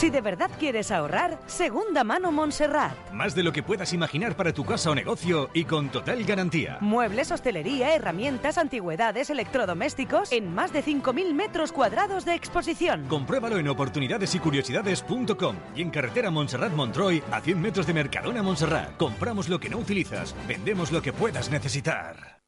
Si 0.01 0.09
de 0.09 0.23
verdad 0.23 0.51
quieres 0.59 0.91
ahorrar, 0.93 1.39
segunda 1.47 2.05
mano 2.05 2.33
Montserrat. 2.33 2.95
Más 3.13 3.35
de 3.35 3.43
lo 3.43 3.53
que 3.53 3.63
puedas 3.63 3.93
imaginar 3.93 4.35
para 4.35 4.55
tu 4.55 4.65
casa 4.65 4.91
o 4.91 4.95
negocio 4.95 5.51
y 5.53 5.65
con 5.65 5.91
total 5.91 6.25
garantía. 6.25 6.79
Muebles, 6.81 7.31
hostelería, 7.31 7.95
herramientas, 7.95 8.57
antigüedades, 8.57 9.29
electrodomésticos 9.29 10.33
en 10.33 10.55
más 10.55 10.73
de 10.73 10.83
5.000 10.83 11.35
metros 11.35 11.71
cuadrados 11.73 12.25
de 12.25 12.33
exposición. 12.35 13.05
Compruébalo 13.09 13.59
en 13.59 13.69
oportunidadesycuriosidades.com 13.69 15.57
y 15.77 15.83
en 15.83 15.91
carretera 15.91 16.31
Montserrat 16.31 16.73
Montroy 16.73 17.23
a 17.31 17.43
100 17.43 17.61
metros 17.61 17.87
de 17.87 17.93
Mercadona 17.93 18.43
Montserrat. 18.43 18.97
Compramos 18.97 19.51
lo 19.51 19.61
que 19.61 19.69
no 19.69 19.77
utilizas, 19.77 20.35
vendemos 20.49 20.93
lo 20.93 21.03
que 21.03 21.13
puedas 21.13 21.51
necesitar. 21.51 22.40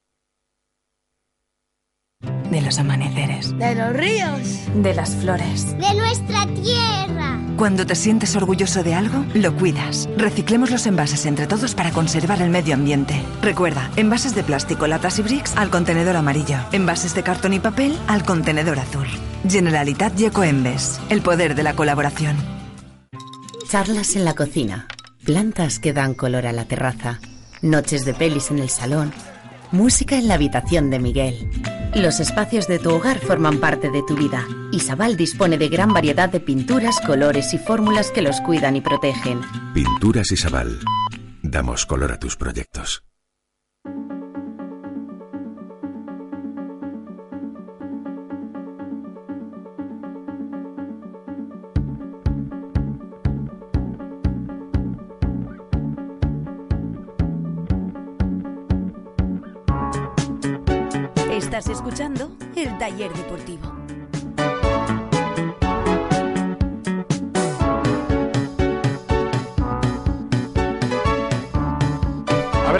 De 2.52 2.60
los 2.60 2.78
amaneceres, 2.78 3.56
De 3.58 3.74
los 3.74 3.92
ríos. 3.94 4.40
de 4.76 4.94
las 4.94 5.16
flores. 5.16 5.76
De 5.78 5.94
nuestra 5.94 6.46
tierra. 6.54 7.40
Cuando 7.56 7.86
te 7.86 7.94
sientes 7.94 8.36
orgulloso 8.36 8.82
de 8.82 8.94
algo, 8.94 9.24
lo 9.34 9.54
cuidas. 9.56 10.08
Reciclemos 10.16 10.70
los 10.70 10.86
envases 10.86 11.26
entre 11.26 11.46
todos 11.46 11.74
para 11.74 11.90
conservar 11.90 12.40
el 12.42 12.50
medio 12.50 12.74
ambiente. 12.74 13.20
Recuerda, 13.42 13.90
envases 13.96 14.34
de 14.34 14.42
plástico, 14.42 14.86
latas 14.86 15.18
y 15.18 15.22
bricks 15.22 15.56
al 15.56 15.70
contenedor 15.70 16.16
amarillo. 16.16 16.58
Envases 16.72 17.14
de 17.14 17.22
cartón 17.22 17.52
y 17.54 17.60
papel 17.60 17.96
al 18.06 18.24
contenedor 18.24 18.78
azul. 18.78 19.06
Generalitat 19.48 20.18
y 20.20 20.26
Ecoembes. 20.26 21.00
El 21.08 21.22
poder 21.22 21.54
de 21.54 21.62
la 21.62 21.74
colaboración. 21.74 22.36
Charlas 23.68 24.16
en 24.16 24.24
la 24.26 24.34
cocina, 24.34 24.86
plantas 25.24 25.78
que 25.78 25.92
dan 25.94 26.12
color 26.14 26.46
a 26.46 26.52
la 26.52 26.66
terraza, 26.66 27.20
noches 27.62 28.04
de 28.04 28.12
pelis 28.12 28.50
en 28.50 28.58
el 28.58 28.68
salón, 28.68 29.12
música 29.72 30.16
en 30.16 30.28
la 30.28 30.34
habitación 30.34 30.90
de 30.90 30.98
Miguel. 30.98 31.50
Los 31.94 32.20
espacios 32.20 32.68
de 32.68 32.78
tu 32.78 32.90
hogar 32.90 33.18
forman 33.18 33.58
parte 33.58 33.90
de 33.90 34.02
tu 34.06 34.16
vida. 34.16 34.46
Isabal 34.72 35.16
dispone 35.16 35.58
de 35.58 35.68
gran 35.68 35.92
variedad 35.92 36.28
de 36.28 36.40
pinturas, 36.40 37.00
colores 37.00 37.52
y 37.54 37.58
fórmulas 37.58 38.10
que 38.10 38.22
los 38.22 38.40
cuidan 38.40 38.76
y 38.76 38.80
protegen. 38.80 39.40
Pinturas 39.74 40.30
Isabal. 40.32 40.78
Damos 41.42 41.86
color 41.86 42.12
a 42.12 42.18
tus 42.18 42.36
proyectos. 42.36 43.02
Escuchando 61.68 62.30
el 62.56 62.76
taller 62.78 63.12
deportivo. 63.12 63.81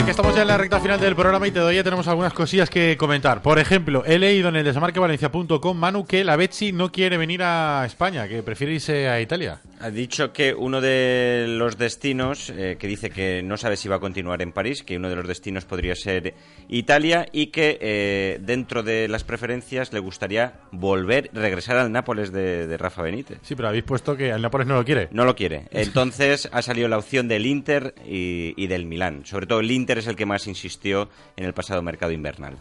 Ver, 0.03 0.07
que 0.07 0.11
estamos 0.11 0.35
ya 0.35 0.43
en 0.43 0.49
la 0.49 0.59
recta 0.59 0.81
final 0.81 1.01
del 1.01 1.15
programa 1.15 1.47
y 1.47 1.51
todavía 1.51 1.85
tenemos 1.85 2.09
algunas 2.09 2.33
cosillas 2.33 2.71
que 2.71 2.97
comentar. 2.97 3.43
Por 3.43 3.59
ejemplo, 3.59 4.05
he 4.05 4.19
leído 4.19 4.49
en 4.49 4.57
el 4.57 4.65
desamarquevalencia.com, 4.65 5.77
Manu, 5.77 6.07
que 6.07 6.25
la 6.25 6.37
Betsy 6.37 6.73
no 6.73 6.91
quiere 6.91 7.17
venir 7.19 7.43
a 7.43 7.85
España, 7.87 8.27
que 8.27 8.43
prefiere 8.43 8.75
irse 8.75 9.09
a 9.09 9.21
Italia. 9.21 9.61
Ha 9.81 9.91
dicho 9.91 10.33
que 10.33 10.55
uno 10.55 10.81
de 10.81 11.47
los 11.49 11.77
destinos, 11.77 12.51
eh, 12.51 12.77
que 12.79 12.87
dice 12.87 13.11
que 13.11 13.43
no 13.43 13.57
sabe 13.57 13.77
si 13.77 13.89
va 13.89 13.97
a 13.97 14.01
continuar 14.01 14.41
en 14.41 14.53
París, 14.53 14.83
que 14.83 14.97
uno 14.97 15.09
de 15.09 15.17
los 15.17 15.27
destinos 15.27 15.65
podría 15.65 15.95
ser 15.95 16.35
Italia 16.69 17.27
y 17.33 17.49
que 17.49 17.79
eh, 17.81 18.39
dentro 18.41 18.83
de 18.83 19.09
las 19.09 19.25
preferencias 19.25 19.93
le 19.93 19.99
gustaría 19.99 20.55
volver, 20.71 21.31
regresar 21.33 21.77
al 21.77 21.91
Nápoles 21.91 22.33
de, 22.33 22.67
de 22.67 22.77
Rafa 22.77 23.03
Benítez. 23.03 23.39
Sí, 23.43 23.55
pero 23.57 23.69
habéis 23.69 23.85
puesto 23.85 24.17
que 24.17 24.31
el 24.31 24.41
Nápoles 24.41 24.67
no 24.67 24.75
lo 24.75 24.85
quiere. 24.85 25.09
No 25.11 25.25
lo 25.25 25.35
quiere. 25.35 25.65
Entonces 25.71 26.49
ha 26.53 26.63
salido 26.63 26.89
la 26.89 26.99
opción 26.99 27.29
del 27.29 27.47
Inter 27.47 27.95
y, 28.07 28.55
y 28.57 28.69
del 28.69 28.87
Milán. 28.87 29.27
Sobre 29.27 29.47
todo 29.47 29.61
el 29.61 29.71
Inter 29.71 29.92
es 29.99 30.07
el 30.07 30.17
que 30.17 30.27
más 30.27 30.47
insistió 30.47 31.09
en 31.37 31.45
el 31.45 31.55
pasado 31.55 31.83
mercado 31.83 32.13
invernal. 32.13 32.57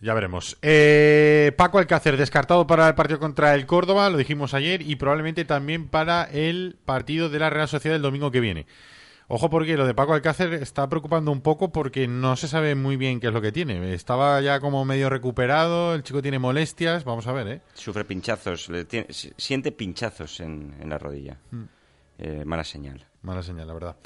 Ya 0.00 0.14
veremos. 0.14 0.56
Eh, 0.62 1.52
Paco 1.56 1.78
Alcácer, 1.78 2.16
descartado 2.16 2.66
para 2.66 2.88
el 2.88 2.94
partido 2.96 3.20
contra 3.20 3.54
el 3.54 3.66
Córdoba, 3.66 4.10
lo 4.10 4.18
dijimos 4.18 4.52
ayer, 4.52 4.82
y 4.82 4.96
probablemente 4.96 5.44
también 5.44 5.86
para 5.88 6.24
el 6.24 6.76
partido 6.84 7.28
de 7.28 7.38
la 7.38 7.50
Real 7.50 7.68
Sociedad 7.68 7.94
el 7.96 8.02
domingo 8.02 8.30
que 8.32 8.40
viene. 8.40 8.66
Ojo 9.28 9.48
porque 9.48 9.76
lo 9.76 9.86
de 9.86 9.94
Paco 9.94 10.12
Alcácer 10.12 10.52
está 10.54 10.88
preocupando 10.88 11.30
un 11.30 11.40
poco 11.40 11.70
porque 11.72 12.06
no 12.08 12.34
se 12.36 12.48
sabe 12.48 12.74
muy 12.74 12.96
bien 12.96 13.20
qué 13.20 13.28
es 13.28 13.32
lo 13.32 13.40
que 13.40 13.52
tiene. 13.52 13.94
Estaba 13.94 14.40
ya 14.40 14.58
como 14.60 14.84
medio 14.84 15.08
recuperado, 15.08 15.94
el 15.94 16.02
chico 16.02 16.20
tiene 16.20 16.38
molestias, 16.40 17.04
vamos 17.04 17.26
a 17.28 17.32
ver, 17.32 17.46
¿eh? 17.48 17.60
Sufre 17.72 18.04
pinchazos, 18.04 18.68
le 18.68 18.84
tiene- 18.84 19.06
si- 19.10 19.32
siente 19.38 19.70
pinchazos 19.72 20.40
en, 20.40 20.74
en 20.80 20.90
la 20.90 20.98
rodilla. 20.98 21.38
Mm. 21.52 21.62
Eh, 22.18 22.42
mala 22.44 22.64
señal. 22.64 23.06
Mala 23.22 23.42
señal, 23.42 23.68
la 23.68 23.74
verdad. 23.74 23.96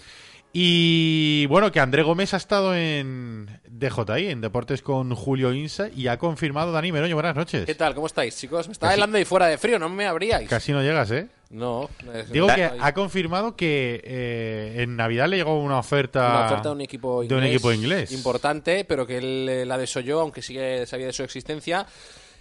Y 0.59 1.45
bueno, 1.49 1.71
que 1.71 1.81
André 1.81 2.03
Gómez 2.03 2.33
ha 2.33 2.39
estado 2.39 2.75
en 2.75 3.61
DJI, 3.69 4.29
en 4.29 4.41
Deportes 4.41 4.81
con 4.81 5.15
Julio 5.15 5.53
Insa, 5.53 5.91
y 5.95 6.07
ha 6.07 6.17
confirmado 6.17 6.73
Dani 6.73 6.93
Meroño. 6.93 7.15
Buenas 7.15 7.37
noches. 7.37 7.67
¿Qué 7.67 7.75
tal? 7.75 7.95
¿Cómo 7.95 8.07
estáis, 8.07 8.35
chicos? 8.39 8.67
Me 8.67 8.75
Casi- 8.75 8.95
helando 8.95 9.19
ahí 9.19 9.27
fuera 9.27 9.49
de 9.49 9.59
frío, 9.59 9.79
no 9.79 9.91
me 9.91 10.07
abríais. 10.07 10.49
Casi 10.49 10.73
no 10.73 10.81
llegas, 10.83 11.11
¿eh? 11.11 11.29
No. 11.51 11.91
Digo 12.33 12.47
que 12.47 12.65
ha 12.65 12.95
confirmado 12.95 13.55
que 13.55 14.01
eh, 14.03 14.77
en 14.79 14.97
Navidad 14.97 15.29
le 15.29 15.37
llegó 15.37 15.61
una 15.61 15.79
oferta, 15.79 16.27
Una 16.27 16.47
oferta 16.47 16.69
de 16.71 16.75
un 16.75 16.81
equipo 16.81 17.21
de 17.21 17.27
inglés, 17.27 17.39
un 17.39 17.45
equipo 17.45 17.73
inglés. 17.75 18.13
importante, 18.13 18.87
pero 18.87 19.07
que 19.07 19.19
él 19.19 19.47
eh, 19.51 19.67
la 19.67 19.77
desoyó, 19.77 20.21
aunque 20.21 20.41
sigue 20.41 20.87
sabía 20.87 21.05
de 21.05 21.13
su 21.13 21.23
existencia. 21.23 21.85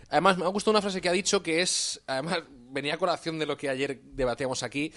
Además, 0.09 0.37
me 0.37 0.45
ha 0.45 0.47
gustado 0.47 0.71
una 0.71 0.81
frase 0.81 1.01
que 1.01 1.09
ha 1.09 1.11
dicho 1.11 1.43
que 1.43 1.61
es, 1.61 1.99
además, 2.07 2.43
venía 2.69 2.93
a 2.93 2.97
colación 2.97 3.39
de 3.39 3.45
lo 3.45 3.57
que 3.57 3.67
ayer 3.67 3.99
debatíamos 4.13 4.63
aquí. 4.63 4.93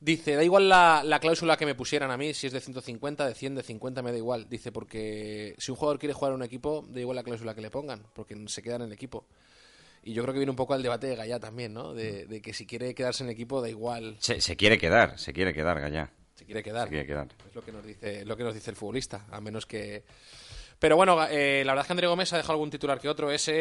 Dice, 0.00 0.34
da 0.36 0.44
igual 0.44 0.68
la, 0.68 1.02
la 1.04 1.20
cláusula 1.20 1.56
que 1.56 1.64
me 1.64 1.74
pusieran 1.74 2.10
a 2.10 2.16
mí, 2.16 2.34
si 2.34 2.46
es 2.46 2.52
de 2.52 2.60
150, 2.60 3.26
de 3.26 3.34
100, 3.34 3.54
de 3.54 3.62
50, 3.62 4.02
me 4.02 4.12
da 4.12 4.18
igual. 4.18 4.48
Dice, 4.48 4.70
porque 4.72 5.54
si 5.58 5.70
un 5.70 5.76
jugador 5.76 5.98
quiere 5.98 6.12
jugar 6.12 6.32
en 6.32 6.36
un 6.36 6.42
equipo, 6.42 6.84
da 6.88 7.00
igual 7.00 7.16
la 7.16 7.22
cláusula 7.22 7.54
que 7.54 7.62
le 7.62 7.70
pongan, 7.70 8.02
porque 8.14 8.36
se 8.48 8.62
queda 8.62 8.76
en 8.76 8.82
el 8.82 8.92
equipo. 8.92 9.26
Y 10.02 10.12
yo 10.12 10.22
creo 10.22 10.34
que 10.34 10.38
viene 10.38 10.50
un 10.50 10.56
poco 10.56 10.74
al 10.74 10.82
debate 10.82 11.08
de 11.08 11.16
Gallá 11.16 11.40
también, 11.40 11.74
¿no? 11.74 11.92
De, 11.92 12.26
de 12.26 12.40
que 12.40 12.52
si 12.52 12.64
quiere 12.64 12.94
quedarse 12.94 13.24
en 13.24 13.28
el 13.28 13.34
equipo, 13.34 13.60
da 13.60 13.68
igual. 13.68 14.16
Se, 14.20 14.40
se 14.40 14.54
quiere 14.56 14.78
quedar, 14.78 15.18
se 15.18 15.32
quiere 15.32 15.52
quedar, 15.52 15.80
Gallá. 15.80 16.12
Se 16.36 16.44
quiere 16.44 16.62
quedar. 16.62 16.84
Se 16.84 16.90
quiere 16.90 17.06
quedar. 17.06 17.28
Es 17.48 17.54
lo 17.54 17.64
que 17.64 17.72
nos 17.72 17.84
dice, 17.84 18.24
lo 18.24 18.36
que 18.36 18.44
nos 18.44 18.54
dice 18.54 18.70
el 18.70 18.76
futbolista, 18.76 19.26
a 19.30 19.40
menos 19.40 19.66
que. 19.66 20.04
Pero 20.78 20.94
bueno, 20.96 21.26
eh, 21.28 21.62
la 21.64 21.72
verdad 21.72 21.84
es 21.84 21.86
que 21.86 21.92
André 21.94 22.06
Gómez 22.06 22.32
ha 22.34 22.36
dejado 22.36 22.52
algún 22.52 22.70
titular 22.70 23.00
que 23.00 23.08
otro. 23.08 23.32
Ese, 23.32 23.54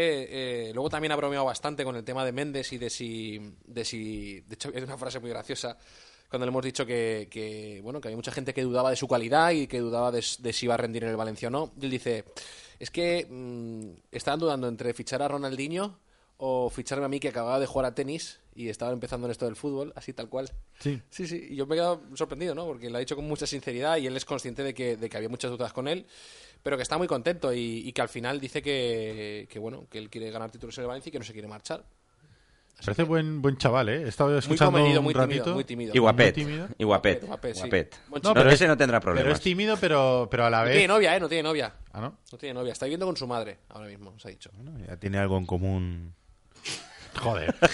eh, 0.70 0.74
luego 0.74 0.90
también 0.90 1.14
ha 1.14 1.16
bromeado 1.16 1.46
bastante 1.46 1.86
con 1.86 1.96
el 1.96 2.04
tema 2.04 2.26
de 2.26 2.34
Méndez 2.34 2.74
y 2.74 2.78
de 2.78 2.90
si, 2.90 3.40
de 3.66 3.86
si, 3.86 4.42
de 4.42 4.56
hecho, 4.56 4.72
hay 4.76 4.84
una 4.84 4.98
frase 4.98 5.20
muy 5.22 5.30
graciosa 5.30 5.78
cuando 6.36 6.48
le 6.48 6.50
hemos 6.50 6.66
dicho 6.66 6.86
que, 6.86 7.30
que, 7.32 7.80
bueno, 7.82 8.02
que 8.02 8.10
había 8.10 8.18
mucha 8.18 8.32
gente 8.32 8.54
que 8.54 8.62
dudaba 8.62 8.90
de 8.90 8.98
su 8.98 9.08
calidad 9.08 9.52
y 9.52 9.68
que 9.68 9.80
dudaba 9.80 10.12
de, 10.12 10.22
de 10.40 10.52
si 10.52 10.66
iba 10.66 10.74
a 10.74 10.78
rendir 10.78 11.06
en 11.06 11.12
el 11.12 11.16
Valencia 11.16 11.48
o 11.48 11.52
no. 11.52 11.72
Y 11.80 11.86
él 11.86 11.92
dice, 11.92 12.26
es 12.78 12.92
que 12.92 13.26
mm, 13.30 14.02
estaban 14.12 14.42
dudando 14.42 14.68
entre 14.68 14.94
fichar 14.94 15.22
a 15.22 15.30
Ronaldinho 15.30 15.98
o 16.36 16.70
ficharme 16.70 17.06
a 17.06 17.08
mí 17.08 17.22
que 17.22 17.30
acababa 17.30 17.58
de 17.58 17.68
jugar 17.68 17.86
a 17.86 17.96
tenis 17.96 18.42
y 18.54 18.68
estaba 18.68 18.92
empezando 18.92 19.28
en 19.28 19.32
esto 19.32 19.46
del 19.46 19.56
fútbol, 19.56 19.94
así 19.96 20.12
tal 20.12 20.28
cual. 20.28 20.52
Sí. 20.78 21.02
Sí, 21.10 21.26
sí, 21.26 21.48
y 21.52 21.56
yo 21.56 21.66
me 21.68 21.76
he 21.76 21.78
quedado 21.78 22.02
sorprendido, 22.16 22.54
¿no? 22.54 22.66
Porque 22.66 22.90
lo 22.90 22.98
ha 22.98 23.00
dicho 23.00 23.16
con 23.16 23.26
mucha 23.26 23.48
sinceridad 23.48 23.96
y 23.96 24.08
él 24.08 24.18
es 24.18 24.26
consciente 24.26 24.62
de 24.62 24.74
que, 24.74 24.98
de 24.98 25.10
que 25.10 25.16
había 25.16 25.30
muchas 25.30 25.52
dudas 25.52 25.72
con 25.72 25.88
él, 25.88 26.06
pero 26.62 26.76
que 26.76 26.84
está 26.84 26.98
muy 26.98 27.08
contento 27.08 27.54
y, 27.54 27.88
y 27.88 27.94
que 27.94 28.02
al 28.02 28.10
final 28.10 28.42
dice 28.42 28.62
que, 28.62 29.48
que, 29.50 29.58
bueno, 29.58 29.88
que 29.90 30.00
él 30.00 30.10
quiere 30.10 30.32
ganar 30.32 30.52
títulos 30.52 30.78
en 30.78 30.82
el 30.82 30.88
Valencia 30.90 31.10
y 31.10 31.14
que 31.14 31.20
no 31.20 31.24
se 31.24 31.32
quiere 31.32 31.48
marchar. 31.48 31.86
Parece 32.84 33.04
buen 33.04 33.42
buen 33.42 33.58
chaval, 33.58 33.90
¿eh? 33.90 34.02
He 34.04 34.08
estado 34.10 34.30
Muy 34.48 34.58
comedido, 34.58 35.00
un 35.00 35.06
muy 35.06 35.14
tímido, 35.14 35.54
muy 35.54 35.64
tímido. 35.64 35.94
Y 35.96 36.00
guapet. 36.00 36.36
Muy 36.36 36.46
tímido. 36.46 36.68
Y 36.78 36.84
guapet. 36.84 37.24
Guapet, 37.26 37.54
sí. 37.56 37.60
Guapet. 37.62 37.96
Buen 38.10 38.22
No, 38.24 38.34
pero 38.34 38.50
ese 38.52 38.68
no 38.68 38.76
tendrá 38.78 39.00
Pero 39.00 39.14
problemas. 39.14 39.38
es 39.38 39.42
tímido, 39.44 39.78
pero, 39.78 40.28
pero 40.30 40.46
a 40.46 40.50
la 40.50 40.60
No 40.60 40.66
vez... 40.66 40.74
tiene 40.74 40.88
novia, 40.88 41.16
¿eh? 41.16 41.20
No 41.20 41.30
tiene 41.30 41.44
novia. 41.44 41.74
Ah, 41.94 42.02
¿no? 42.02 42.18
No 42.32 42.38
tiene 42.38 42.54
novia. 42.54 42.74
Está 42.74 42.86
viviendo 42.86 43.06
con 43.06 43.16
su 43.18 43.26
madre 43.28 43.60
ahora 43.70 43.88
mismo, 43.88 44.14
se 44.20 44.28
ha 44.28 44.32
dicho. 44.32 44.52
Ya 44.88 44.98
tiene 44.98 45.18
algo 45.18 45.38
en 45.38 45.46
común. 45.46 46.14
Joder. 47.16 47.56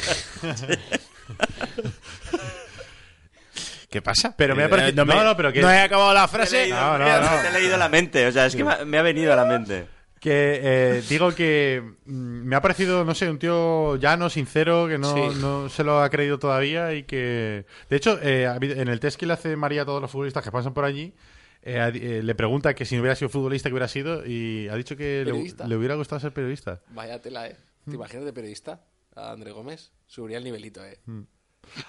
¿Qué 3.89 4.01
pasa? 4.01 4.33
Pero 4.37 4.55
me 4.55 4.63
ha 4.63 4.69
parecido... 4.69 5.03
no 5.05 5.13
me- 5.13 5.21
no, 5.23 5.35
pero 5.35 5.51
que... 5.51 5.61
no 5.61 5.69
he 5.69 5.79
acabado 5.81 6.13
la 6.13 6.25
Te 6.27 6.35
he 6.35 6.39
frase. 6.39 6.57
leído- 6.63 6.79
No, 6.79 6.97
no, 6.97 7.21
no. 7.21 7.41
Te 7.41 7.47
he 7.49 7.51
leído 7.51 7.75
la 7.77 7.89
mente, 7.89 8.25
o 8.27 8.31
sea, 8.31 8.45
es 8.45 8.55
que 8.55 8.63
me 8.63 8.97
ha 8.97 9.01
venido 9.01 9.33
a 9.33 9.35
la 9.35 9.45
mente. 9.45 9.87
Que 10.21 10.59
eh, 10.61 11.03
digo 11.09 11.33
que 11.33 11.81
mm, 12.05 12.11
me 12.45 12.55
ha 12.55 12.61
parecido, 12.61 13.03
no 13.03 13.15
sé, 13.15 13.27
un 13.27 13.39
tío 13.39 13.95
llano, 13.95 14.29
sincero, 14.29 14.87
que 14.87 14.99
no, 14.99 15.15
Sí. 15.15 15.39
no 15.41 15.67
se 15.67 15.83
lo 15.83 15.99
ha 15.99 16.09
creído 16.11 16.37
todavía 16.37 16.93
y 16.93 17.03
que... 17.03 17.65
De 17.89 17.95
hecho, 17.97 18.19
eh, 18.21 18.45
en 18.61 18.87
el 18.87 18.99
test 18.99 19.19
que 19.19 19.25
le 19.25 19.33
hace 19.33 19.55
María 19.55 19.81
a 19.81 19.85
todos 19.85 19.99
los 19.99 20.11
futbolistas 20.11 20.43
que 20.43 20.51
pasan 20.51 20.75
por 20.75 20.85
allí, 20.85 21.15
eh, 21.63 21.91
eh, 21.95 22.21
le 22.23 22.35
pregunta 22.35 22.75
que 22.75 22.85
si 22.85 22.93
no 22.95 23.01
hubiera 23.01 23.15
sido 23.15 23.29
futbolista, 23.29 23.67
que 23.69 23.73
hubiera 23.73 23.87
sido, 23.87 24.23
y 24.23 24.67
ha 24.69 24.75
dicho 24.75 24.95
que 24.95 25.25
le, 25.25 25.67
le 25.67 25.75
hubiera 25.75 25.95
gustado 25.95 26.19
ser 26.19 26.31
periodista. 26.33 26.81
Vaya 26.89 27.19
tela, 27.19 27.47
¿eh? 27.47 27.55
Mm. 27.85 27.89
¿Te 27.89 27.95
imaginas 27.95 28.25
de 28.25 28.33
periodista? 28.33 28.79
A 29.15 29.31
André 29.31 29.51
Gómez. 29.51 29.91
Subiría 30.05 30.37
el 30.37 30.43
nivelito, 30.43 30.85
¿eh? 30.85 30.99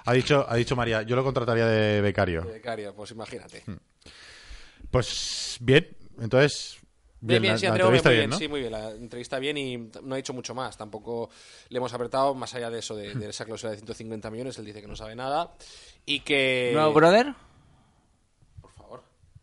Ha 0.07 0.12
dicho, 0.14 0.47
ha 0.49 0.57
dicho 0.57 0.74
María, 0.74 1.03
yo 1.03 1.16
lo 1.16 1.22
contrataría 1.22 1.66
de 1.66 2.01
becario. 2.01 2.41
De 2.43 2.53
becario, 2.53 2.95
pues 2.95 3.11
imagínate. 3.11 3.62
Pues 4.91 5.59
bien, 5.61 5.87
entonces... 6.18 6.78
Bien, 7.24 7.40
bien, 7.40 7.54
la- 7.54 7.58
sí, 7.58 7.66
la 7.66 7.72
entrevista 7.76 8.08
muy 8.08 8.16
bien, 8.16 8.20
bien, 8.22 8.30
¿no? 8.30 8.36
sí, 8.38 8.48
muy 8.48 8.60
bien. 8.60 8.72
La 8.72 8.90
entrevista 8.90 9.38
bien 9.38 9.56
y 9.56 9.76
no 10.02 10.14
ha 10.14 10.16
dicho 10.16 10.32
mucho 10.34 10.54
más. 10.54 10.76
Tampoco 10.76 11.30
le 11.68 11.76
hemos 11.78 11.92
apretado 11.94 12.34
más 12.34 12.52
allá 12.54 12.68
de 12.68 12.80
eso, 12.80 12.96
de, 12.96 13.14
de 13.14 13.28
esa 13.30 13.44
cláusula 13.44 13.70
de 13.70 13.76
150 13.78 14.30
millones. 14.30 14.58
Él 14.58 14.64
dice 14.64 14.80
que 14.80 14.88
no 14.88 14.96
sabe 14.96 15.14
nada 15.14 15.52
y 16.04 16.20
que... 16.20 16.70
¿Nuevo 16.74 16.92
brother? 16.92 17.34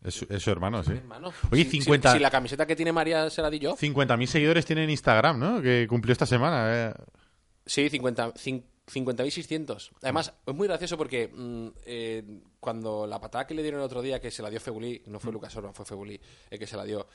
Es, 0.02 0.14
su- 0.14 0.26
es 0.30 0.42
su 0.42 0.50
hermano, 0.50 0.82
sí. 0.82 0.92
Hermano, 0.92 1.30
Oye, 1.50 1.64
si- 1.64 1.70
si- 1.72 1.80
50... 1.82 2.12
Si, 2.14 2.18
la 2.18 2.30
camiseta 2.30 2.66
que 2.66 2.74
tiene 2.74 2.90
María 2.92 3.28
se 3.28 3.42
la 3.42 3.50
di 3.50 3.58
yo. 3.58 3.76
50.000 3.76 4.26
seguidores 4.26 4.64
tiene 4.64 4.84
en 4.84 4.90
Instagram, 4.90 5.38
¿no? 5.38 5.60
Que 5.60 5.86
cumplió 5.88 6.12
esta 6.12 6.24
semana. 6.26 6.88
eh. 6.90 6.94
Sí, 7.66 7.90
50 7.90 8.32
cin- 8.34 8.64
50.600. 8.86 9.90
Además, 10.02 10.32
es 10.46 10.54
muy 10.54 10.66
gracioso 10.66 10.96
porque 10.96 11.28
mm, 11.32 11.68
eh, 11.84 12.24
cuando 12.58 13.06
la 13.06 13.20
patada 13.20 13.46
que 13.46 13.54
le 13.54 13.62
dieron 13.62 13.80
el 13.80 13.84
otro 13.86 14.00
día, 14.00 14.20
que 14.20 14.30
se 14.30 14.42
la 14.42 14.48
dio 14.48 14.58
Febulí, 14.58 15.02
no 15.06 15.20
fue 15.20 15.32
Lucas 15.32 15.54
Orban, 15.56 15.74
fue 15.74 15.84
Febulí 15.84 16.18
el 16.48 16.58
que 16.58 16.66
se 16.66 16.76
la 16.78 16.84
dio, 16.84 17.06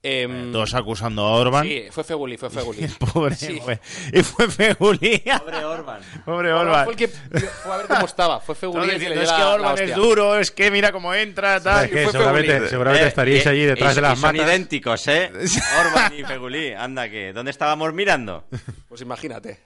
Em, 0.00 0.52
Todos 0.52 0.74
acusando 0.74 1.22
a 1.22 1.32
Orban. 1.32 1.64
Sí, 1.66 1.86
fue 1.90 2.04
Feguli, 2.04 2.36
fue 2.36 2.50
Feguli. 2.50 2.86
Pobre, 3.12 3.34
Sí. 3.34 3.58
fue, 3.60 3.80
y 4.12 4.22
fue 4.22 4.48
Feguli. 4.48 5.18
Pobre 5.40 5.64
Orban. 5.64 6.00
Pobre 6.24 6.52
Orban 6.52 6.84
fue 6.84 6.92
el 6.92 6.98
que 6.98 7.08
fue 7.08 7.72
a 7.72 7.76
ver 7.78 7.86
cómo 7.88 8.06
estaba. 8.06 8.38
Fue 8.40 8.54
Feguli 8.54 8.90
el 8.90 9.00
que 9.00 9.08
le 9.08 9.22
es 9.24 9.32
que 9.32 9.42
Orban 9.42 9.74
es 9.74 9.80
hostia". 9.80 9.96
duro, 9.96 10.38
es 10.38 10.50
que 10.52 10.70
mira 10.70 10.92
cómo 10.92 11.12
entra, 11.14 11.60
tal. 11.60 11.86
Es 11.86 11.90
que 11.90 12.02
fue 12.04 12.12
seguramente, 12.12 12.52
Feguli. 12.52 12.70
seguramente 12.70 13.04
Eh, 13.04 13.08
estaríais 13.08 13.44
y- 13.44 13.48
allí 13.48 13.64
detrás 13.64 13.92
y- 13.92 13.94
de 13.96 14.00
las 14.02 14.18
y 14.18 14.20
son 14.22 14.32
matas. 14.36 14.46
idénticos, 14.48 15.08
¿eh? 15.08 15.30
Orban 15.80 16.14
y 16.16 16.22
Fegulí. 16.24 16.72
Anda, 16.74 17.10
que 17.10 17.32
¿dónde 17.32 17.50
estábamos 17.50 17.92
mirando? 17.92 18.44
Pues 18.88 19.00
imagínate. 19.00 19.58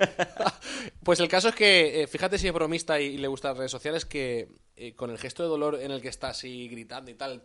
pues 1.02 1.20
el 1.20 1.28
caso 1.28 1.50
es 1.50 1.54
que, 1.54 2.02
eh, 2.02 2.06
fíjate 2.06 2.38
si 2.38 2.46
es 2.46 2.54
bromista 2.54 2.98
y, 2.98 3.04
y 3.04 3.18
le 3.18 3.28
gustan 3.28 3.50
las 3.50 3.58
redes 3.58 3.70
sociales, 3.70 4.06
que 4.06 4.48
eh, 4.76 4.94
con 4.94 5.10
el 5.10 5.18
gesto 5.18 5.42
de 5.42 5.50
dolor 5.50 5.78
en 5.80 5.90
el 5.90 6.00
que 6.00 6.08
está 6.08 6.28
así 6.30 6.68
gritando 6.68 7.10
y 7.10 7.14
tal, 7.14 7.42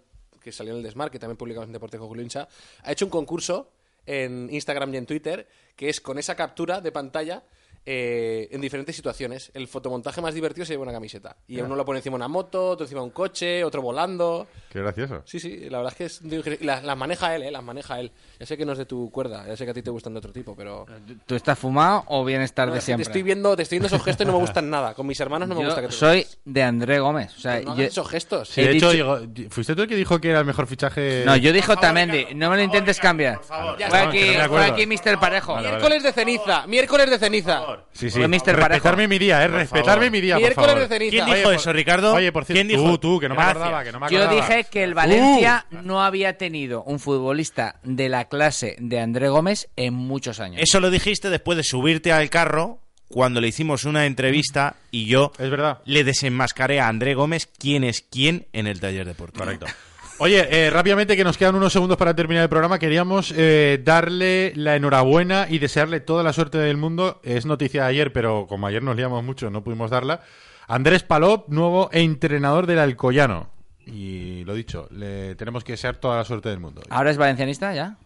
que 0.47 0.53
salió 0.53 0.71
en 0.71 0.77
el 0.77 0.83
Desmar, 0.83 1.11
que 1.11 1.19
también 1.19 1.35
publicamos 1.35 1.67
en 1.67 1.73
Deporte 1.73 1.97
Hincha, 1.97 2.47
ha 2.83 2.91
hecho 2.93 3.03
un 3.03 3.11
concurso 3.11 3.69
en 4.05 4.47
Instagram 4.49 4.93
y 4.93 4.97
en 4.97 5.05
Twitter, 5.05 5.45
que 5.75 5.89
es 5.89 5.99
con 5.99 6.17
esa 6.17 6.35
captura 6.35 6.79
de 6.79 6.93
pantalla 6.93 7.43
eh, 7.89 8.49
en 8.51 8.59
diferentes 8.59 8.93
situaciones. 8.97 9.49
El 9.53 9.65
fotomontaje 9.69 10.19
más 10.19 10.33
divertido 10.33 10.65
se 10.65 10.73
lleva 10.73 10.83
una 10.83 10.91
camiseta. 10.91 11.37
Y 11.47 11.55
Ya. 11.55 11.63
uno 11.63 11.73
lo 11.77 11.85
pone 11.85 11.99
encima 11.99 12.15
de 12.15 12.17
una 12.17 12.27
moto, 12.27 12.71
otro 12.71 12.83
encima 12.83 12.99
de 12.99 13.05
un 13.05 13.11
coche, 13.11 13.63
otro 13.63 13.81
volando. 13.81 14.45
Qué 14.69 14.81
gracioso. 14.81 15.21
Sí, 15.23 15.39
sí, 15.39 15.69
la 15.69 15.77
verdad 15.77 15.93
es 15.93 15.97
que 15.97 16.05
es. 16.05 16.59
Y 16.61 16.65
las, 16.65 16.83
las 16.83 16.97
maneja 16.97 17.33
él, 17.33 17.43
¿eh? 17.43 17.51
Las 17.51 17.63
maneja 17.63 17.97
él. 18.01 18.11
Ya 18.39 18.45
sé 18.45 18.57
que 18.57 18.65
no 18.65 18.73
es 18.73 18.77
de 18.77 18.85
tu 18.85 19.09
cuerda, 19.09 19.47
ya 19.47 19.55
sé 19.55 19.63
que 19.63 19.71
a 19.71 19.73
ti 19.73 19.81
te 19.81 19.89
gustan 19.89 20.13
de 20.13 20.19
otro 20.19 20.33
tipo, 20.33 20.53
pero... 20.53 20.85
¿Tú 21.25 21.35
estás 21.35 21.57
fumado 21.57 22.03
o 22.07 22.25
bienestar 22.25 22.67
No, 22.67 22.73
de 22.73 22.81
siempre? 22.81 23.05
Te 23.05 23.09
estoy 23.11 23.23
viendo, 23.23 23.55
te 23.55 23.63
estoy 23.63 23.77
viendo 23.77 23.87
esos 23.87 24.03
gestos 24.03 24.25
y 24.25 24.27
no 24.27 24.33
me 24.33 24.39
gustan 24.39 24.69
nada. 24.69 24.93
Con 24.93 25.07
mis 25.07 25.19
hermanos 25.21 25.47
no 25.47 25.55
me 25.55 25.61
Yo 25.61 25.67
gusta 25.67 25.81
que 25.81 25.87
te 25.87 25.93
soy 25.93 26.27
de 26.43 26.63
André 26.63 26.99
Gómez. 26.99 27.33
O 27.37 27.39
sea, 27.39 27.61
no 27.61 27.75
yo- 27.77 27.85
esos 27.85 28.07
gestos. 28.09 28.49
Sí, 28.49 28.61
de 28.63 28.71
hecho, 28.71 28.91
dicho- 28.91 29.19
digo, 29.25 29.49
fuiste 29.49 29.75
tú 29.75 29.83
el 29.83 29.87
que 29.87 29.95
dijo 29.95 30.19
que 30.19 30.29
era 30.31 30.39
el 30.39 30.45
mejor 30.45 30.67
fichaje. 30.67 31.23
No, 31.25 31.35
yo 31.37 31.53
dije 31.53 31.71
Otamendi. 31.71 32.27
No 32.35 32.49
me 32.49 32.57
lo 32.57 32.63
intentes 32.63 32.99
cambiar. 32.99 33.39
Ya 33.79 33.87
Fue 33.89 33.97
está, 33.99 34.07
aquí, 34.09 34.19
no 34.37 34.47
fue 34.49 34.65
aquí 34.65 34.85
Mr. 34.85 35.19
Parejo. 35.19 35.53
Vale, 35.53 35.67
vale. 35.69 35.77
Miércoles 35.79 36.03
de 36.03 36.11
ceniza, 36.11 36.67
miércoles 36.67 37.09
de 37.09 37.17
ceniza. 37.19 37.76
Sí, 37.93 38.09
sí. 38.09 38.19
Mr. 38.19 38.27
Parejo. 38.27 38.67
Respetarme 38.67 39.07
mi 39.07 39.17
día, 39.19 39.43
eh. 39.43 39.47
Respetarme 39.47 40.09
mi 40.11 40.21
día, 40.21 40.35
por 40.35 40.41
Miércoles 40.41 40.69
favor. 40.69 40.87
de 40.89 40.95
ceniza. 40.97 41.25
¿Quién 41.25 41.37
dijo 41.37 41.51
eso, 41.51 41.73
Ricardo? 41.73 42.13
Oye, 42.13 42.31
por 42.31 42.45
cierto, 42.45 42.57
¿Quién 42.57 42.67
dijo? 42.67 42.83
tú, 42.83 42.97
tú, 42.97 43.19
que 43.19 43.29
no 43.29 43.35
me 43.35 43.41
acordaba, 43.41 43.83
que 43.83 43.91
no 43.91 43.99
me 43.99 44.09
Yo 44.09 44.23
acordaba. 44.23 44.47
dije 44.47 44.63
que 44.65 44.83
el 44.83 44.93
Valencia 44.93 45.65
no 45.71 46.03
había 46.03 46.37
tenido 46.37 46.83
un 46.83 46.99
futbolista 46.99 47.79
de 47.83 48.09
la 48.09 48.25
clase 48.25 48.75
de 48.79 48.99
André 48.99 49.29
Gómez 49.29 49.69
en 49.75 49.93
muchos 49.93 50.39
años. 50.39 50.61
Eso 50.61 50.79
lo 50.79 50.89
dijiste 50.89 51.29
después 51.29 51.57
de 51.57 51.63
subirte 51.63 52.11
al 52.11 52.29
carro 52.29 52.79
cuando 53.09 53.39
le 53.39 53.47
hicimos 53.47 53.85
una 53.85 54.05
entrevista 54.05 54.75
y 54.91 55.05
yo 55.05 55.31
Es 55.39 55.49
verdad. 55.49 55.79
le 55.85 56.03
desenmascaré 56.03 56.81
a 56.81 56.89
André 56.89 57.13
Gómez 57.15 57.47
quién 57.57 57.83
es 57.85 58.01
quién 58.01 58.47
en 58.51 58.67
el 58.67 58.79
taller 58.81 59.05
deportivo. 59.07 59.45
Correcto. 59.45 59.65
Oye, 60.19 60.47
eh, 60.49 60.71
rápidamente 60.71 61.15
que 61.15 61.23
nos 61.23 61.37
quedan 61.37 61.53
unos 61.53 61.71
segundos 61.71 61.95
para 61.95 62.15
terminar 62.15 62.41
el 62.41 62.49
programa, 62.49 62.79
queríamos 62.79 63.31
eh, 63.37 63.79
darle 63.83 64.51
la 64.55 64.75
enhorabuena 64.75 65.45
y 65.47 65.59
desearle 65.59 65.99
toda 65.99 66.23
la 66.23 66.33
suerte 66.33 66.57
del 66.57 66.75
mundo. 66.75 67.21
Es 67.23 67.45
noticia 67.45 67.83
de 67.83 67.89
ayer, 67.89 68.11
pero 68.11 68.47
como 68.47 68.65
ayer 68.65 68.81
nos 68.81 68.95
liamos 68.95 69.23
mucho, 69.23 69.51
no 69.51 69.63
pudimos 69.63 69.91
darla. 69.91 70.21
Andrés 70.67 71.03
Palop, 71.03 71.49
nuevo 71.49 71.89
entrenador 71.93 72.65
del 72.65 72.79
Alcoyano. 72.79 73.51
Y 73.85 74.43
lo 74.45 74.55
dicho, 74.55 74.87
le 74.91 75.35
tenemos 75.35 75.63
que 75.63 75.73
desear 75.73 75.97
toda 75.97 76.17
la 76.17 76.25
suerte 76.25 76.49
del 76.49 76.59
mundo. 76.59 76.81
¿Ahora 76.89 77.11
es 77.11 77.17
valencianista 77.17 77.75
ya? 77.75 77.97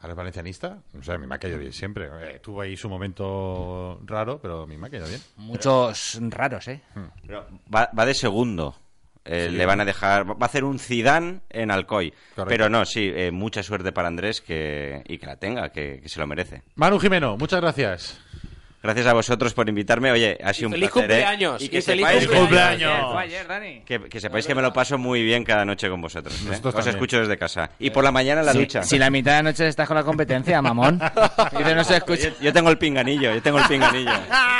¿Ahora 0.00 0.12
es 0.12 0.16
valencianista? 0.16 0.78
O 0.96 1.02
sea, 1.02 1.16
a 1.16 1.18
mí 1.18 1.26
me 1.26 1.34
ha 1.34 1.38
caído 1.38 1.58
bien 1.58 1.72
siempre. 1.72 2.08
Eh, 2.22 2.38
tuvo 2.40 2.60
ahí 2.60 2.76
su 2.76 2.88
momento 2.88 4.00
raro, 4.04 4.38
pero 4.40 4.62
a 4.62 4.66
mí 4.68 4.76
me 4.76 4.86
ha 4.86 4.90
caído 4.90 5.08
bien. 5.08 5.20
Muchos 5.36 6.18
raros, 6.30 6.68
¿eh? 6.68 6.82
Pero 7.26 7.46
va, 7.74 7.90
va 7.98 8.06
de 8.06 8.14
segundo. 8.14 8.76
Eh, 9.26 9.48
Sí. 9.50 9.56
Le 9.56 9.66
van 9.66 9.80
a 9.80 9.84
dejar. 9.84 10.28
Va 10.30 10.36
a 10.40 10.44
hacer 10.46 10.64
un 10.64 10.78
Zidane 10.78 11.40
en 11.50 11.70
Alcoy. 11.70 12.10
Correcto. 12.10 12.44
Pero 12.48 12.68
no, 12.68 12.84
sí, 12.84 13.10
eh, 13.14 13.30
mucha 13.32 13.62
suerte 13.62 13.92
para 13.92 14.08
Andrés 14.08 14.40
que, 14.40 15.02
y 15.06 15.18
que 15.18 15.26
la 15.26 15.36
tenga, 15.36 15.70
que, 15.70 16.00
que 16.02 16.08
se 16.08 16.20
lo 16.20 16.26
merece. 16.26 16.62
Manu 16.76 16.98
Jimeno, 16.98 17.36
muchas 17.36 17.60
gracias. 17.60 18.20
Gracias 18.82 19.06
a 19.06 19.12
vosotros 19.14 19.52
por 19.52 19.68
invitarme. 19.68 20.12
Oye, 20.12 20.38
ha 20.44 20.52
sido 20.52 20.68
un 20.68 20.74
feliz 20.74 20.90
placer. 20.90 21.10
¿eh? 21.10 21.14
cumpleaños, 21.14 21.62
Y 21.62 21.68
que 21.68 21.78
y 21.78 21.82
feliz 21.82 22.06
sepáis 22.06 22.28
cumpleaños. 22.28 23.12
Fue 23.12 23.22
ayer, 23.22 23.48
Dani. 23.48 23.80
que, 23.80 24.00
que 24.00 24.20
sepáis 24.20 24.46
que 24.46 24.54
me 24.54 24.62
lo 24.62 24.72
paso 24.72 24.96
muy 24.96 25.22
bien 25.24 25.42
cada 25.44 25.64
noche 25.64 25.88
con 25.88 26.00
vosotros. 26.00 26.34
¿eh? 26.42 26.44
Nosotros 26.50 26.74
Os 26.76 26.86
escucho 26.86 27.18
desde 27.18 27.36
casa. 27.36 27.70
Y 27.80 27.90
por 27.90 28.04
la 28.04 28.12
mañana 28.12 28.40
en 28.40 28.46
la 28.46 28.52
Si- 28.52 28.58
ducha. 28.58 28.82
Si 28.84 28.98
la 28.98 29.10
mitad 29.10 29.32
de 29.32 29.36
la 29.38 29.42
noche 29.50 29.66
estás 29.66 29.88
con 29.88 29.96
la 29.96 30.04
competencia, 30.04 30.62
mamón. 30.62 31.00
Y 31.58 31.64
que 31.64 31.74
no 31.74 31.82
se 31.82 31.96
escucha. 31.96 32.28
Yo, 32.28 32.34
yo 32.40 32.52
tengo 32.52 32.70
el 32.70 32.78
pinganillo, 32.78 33.34
yo 33.34 33.42
tengo 33.42 33.58
el 33.58 33.64
pinganillo. 33.66 34.12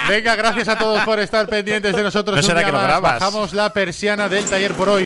Venga, 0.09 0.35
gracias 0.35 0.69
a 0.69 0.77
todos 0.79 1.03
por 1.05 1.21
estar 1.21 1.47
pendientes 1.47 1.95
de 1.95 2.03
nosotros. 2.03 2.35
¿No 2.37 2.41
un 2.41 2.47
será 2.47 2.61
día 2.61 2.67
que 2.67 2.73
lo 2.73 2.83
grabas? 2.83 3.21
Bajamos 3.21 3.53
la 3.55 3.73
persiana 3.73 4.29
del 4.29 4.45
taller 4.45 4.73
por 4.75 4.89
hoy. 4.89 5.06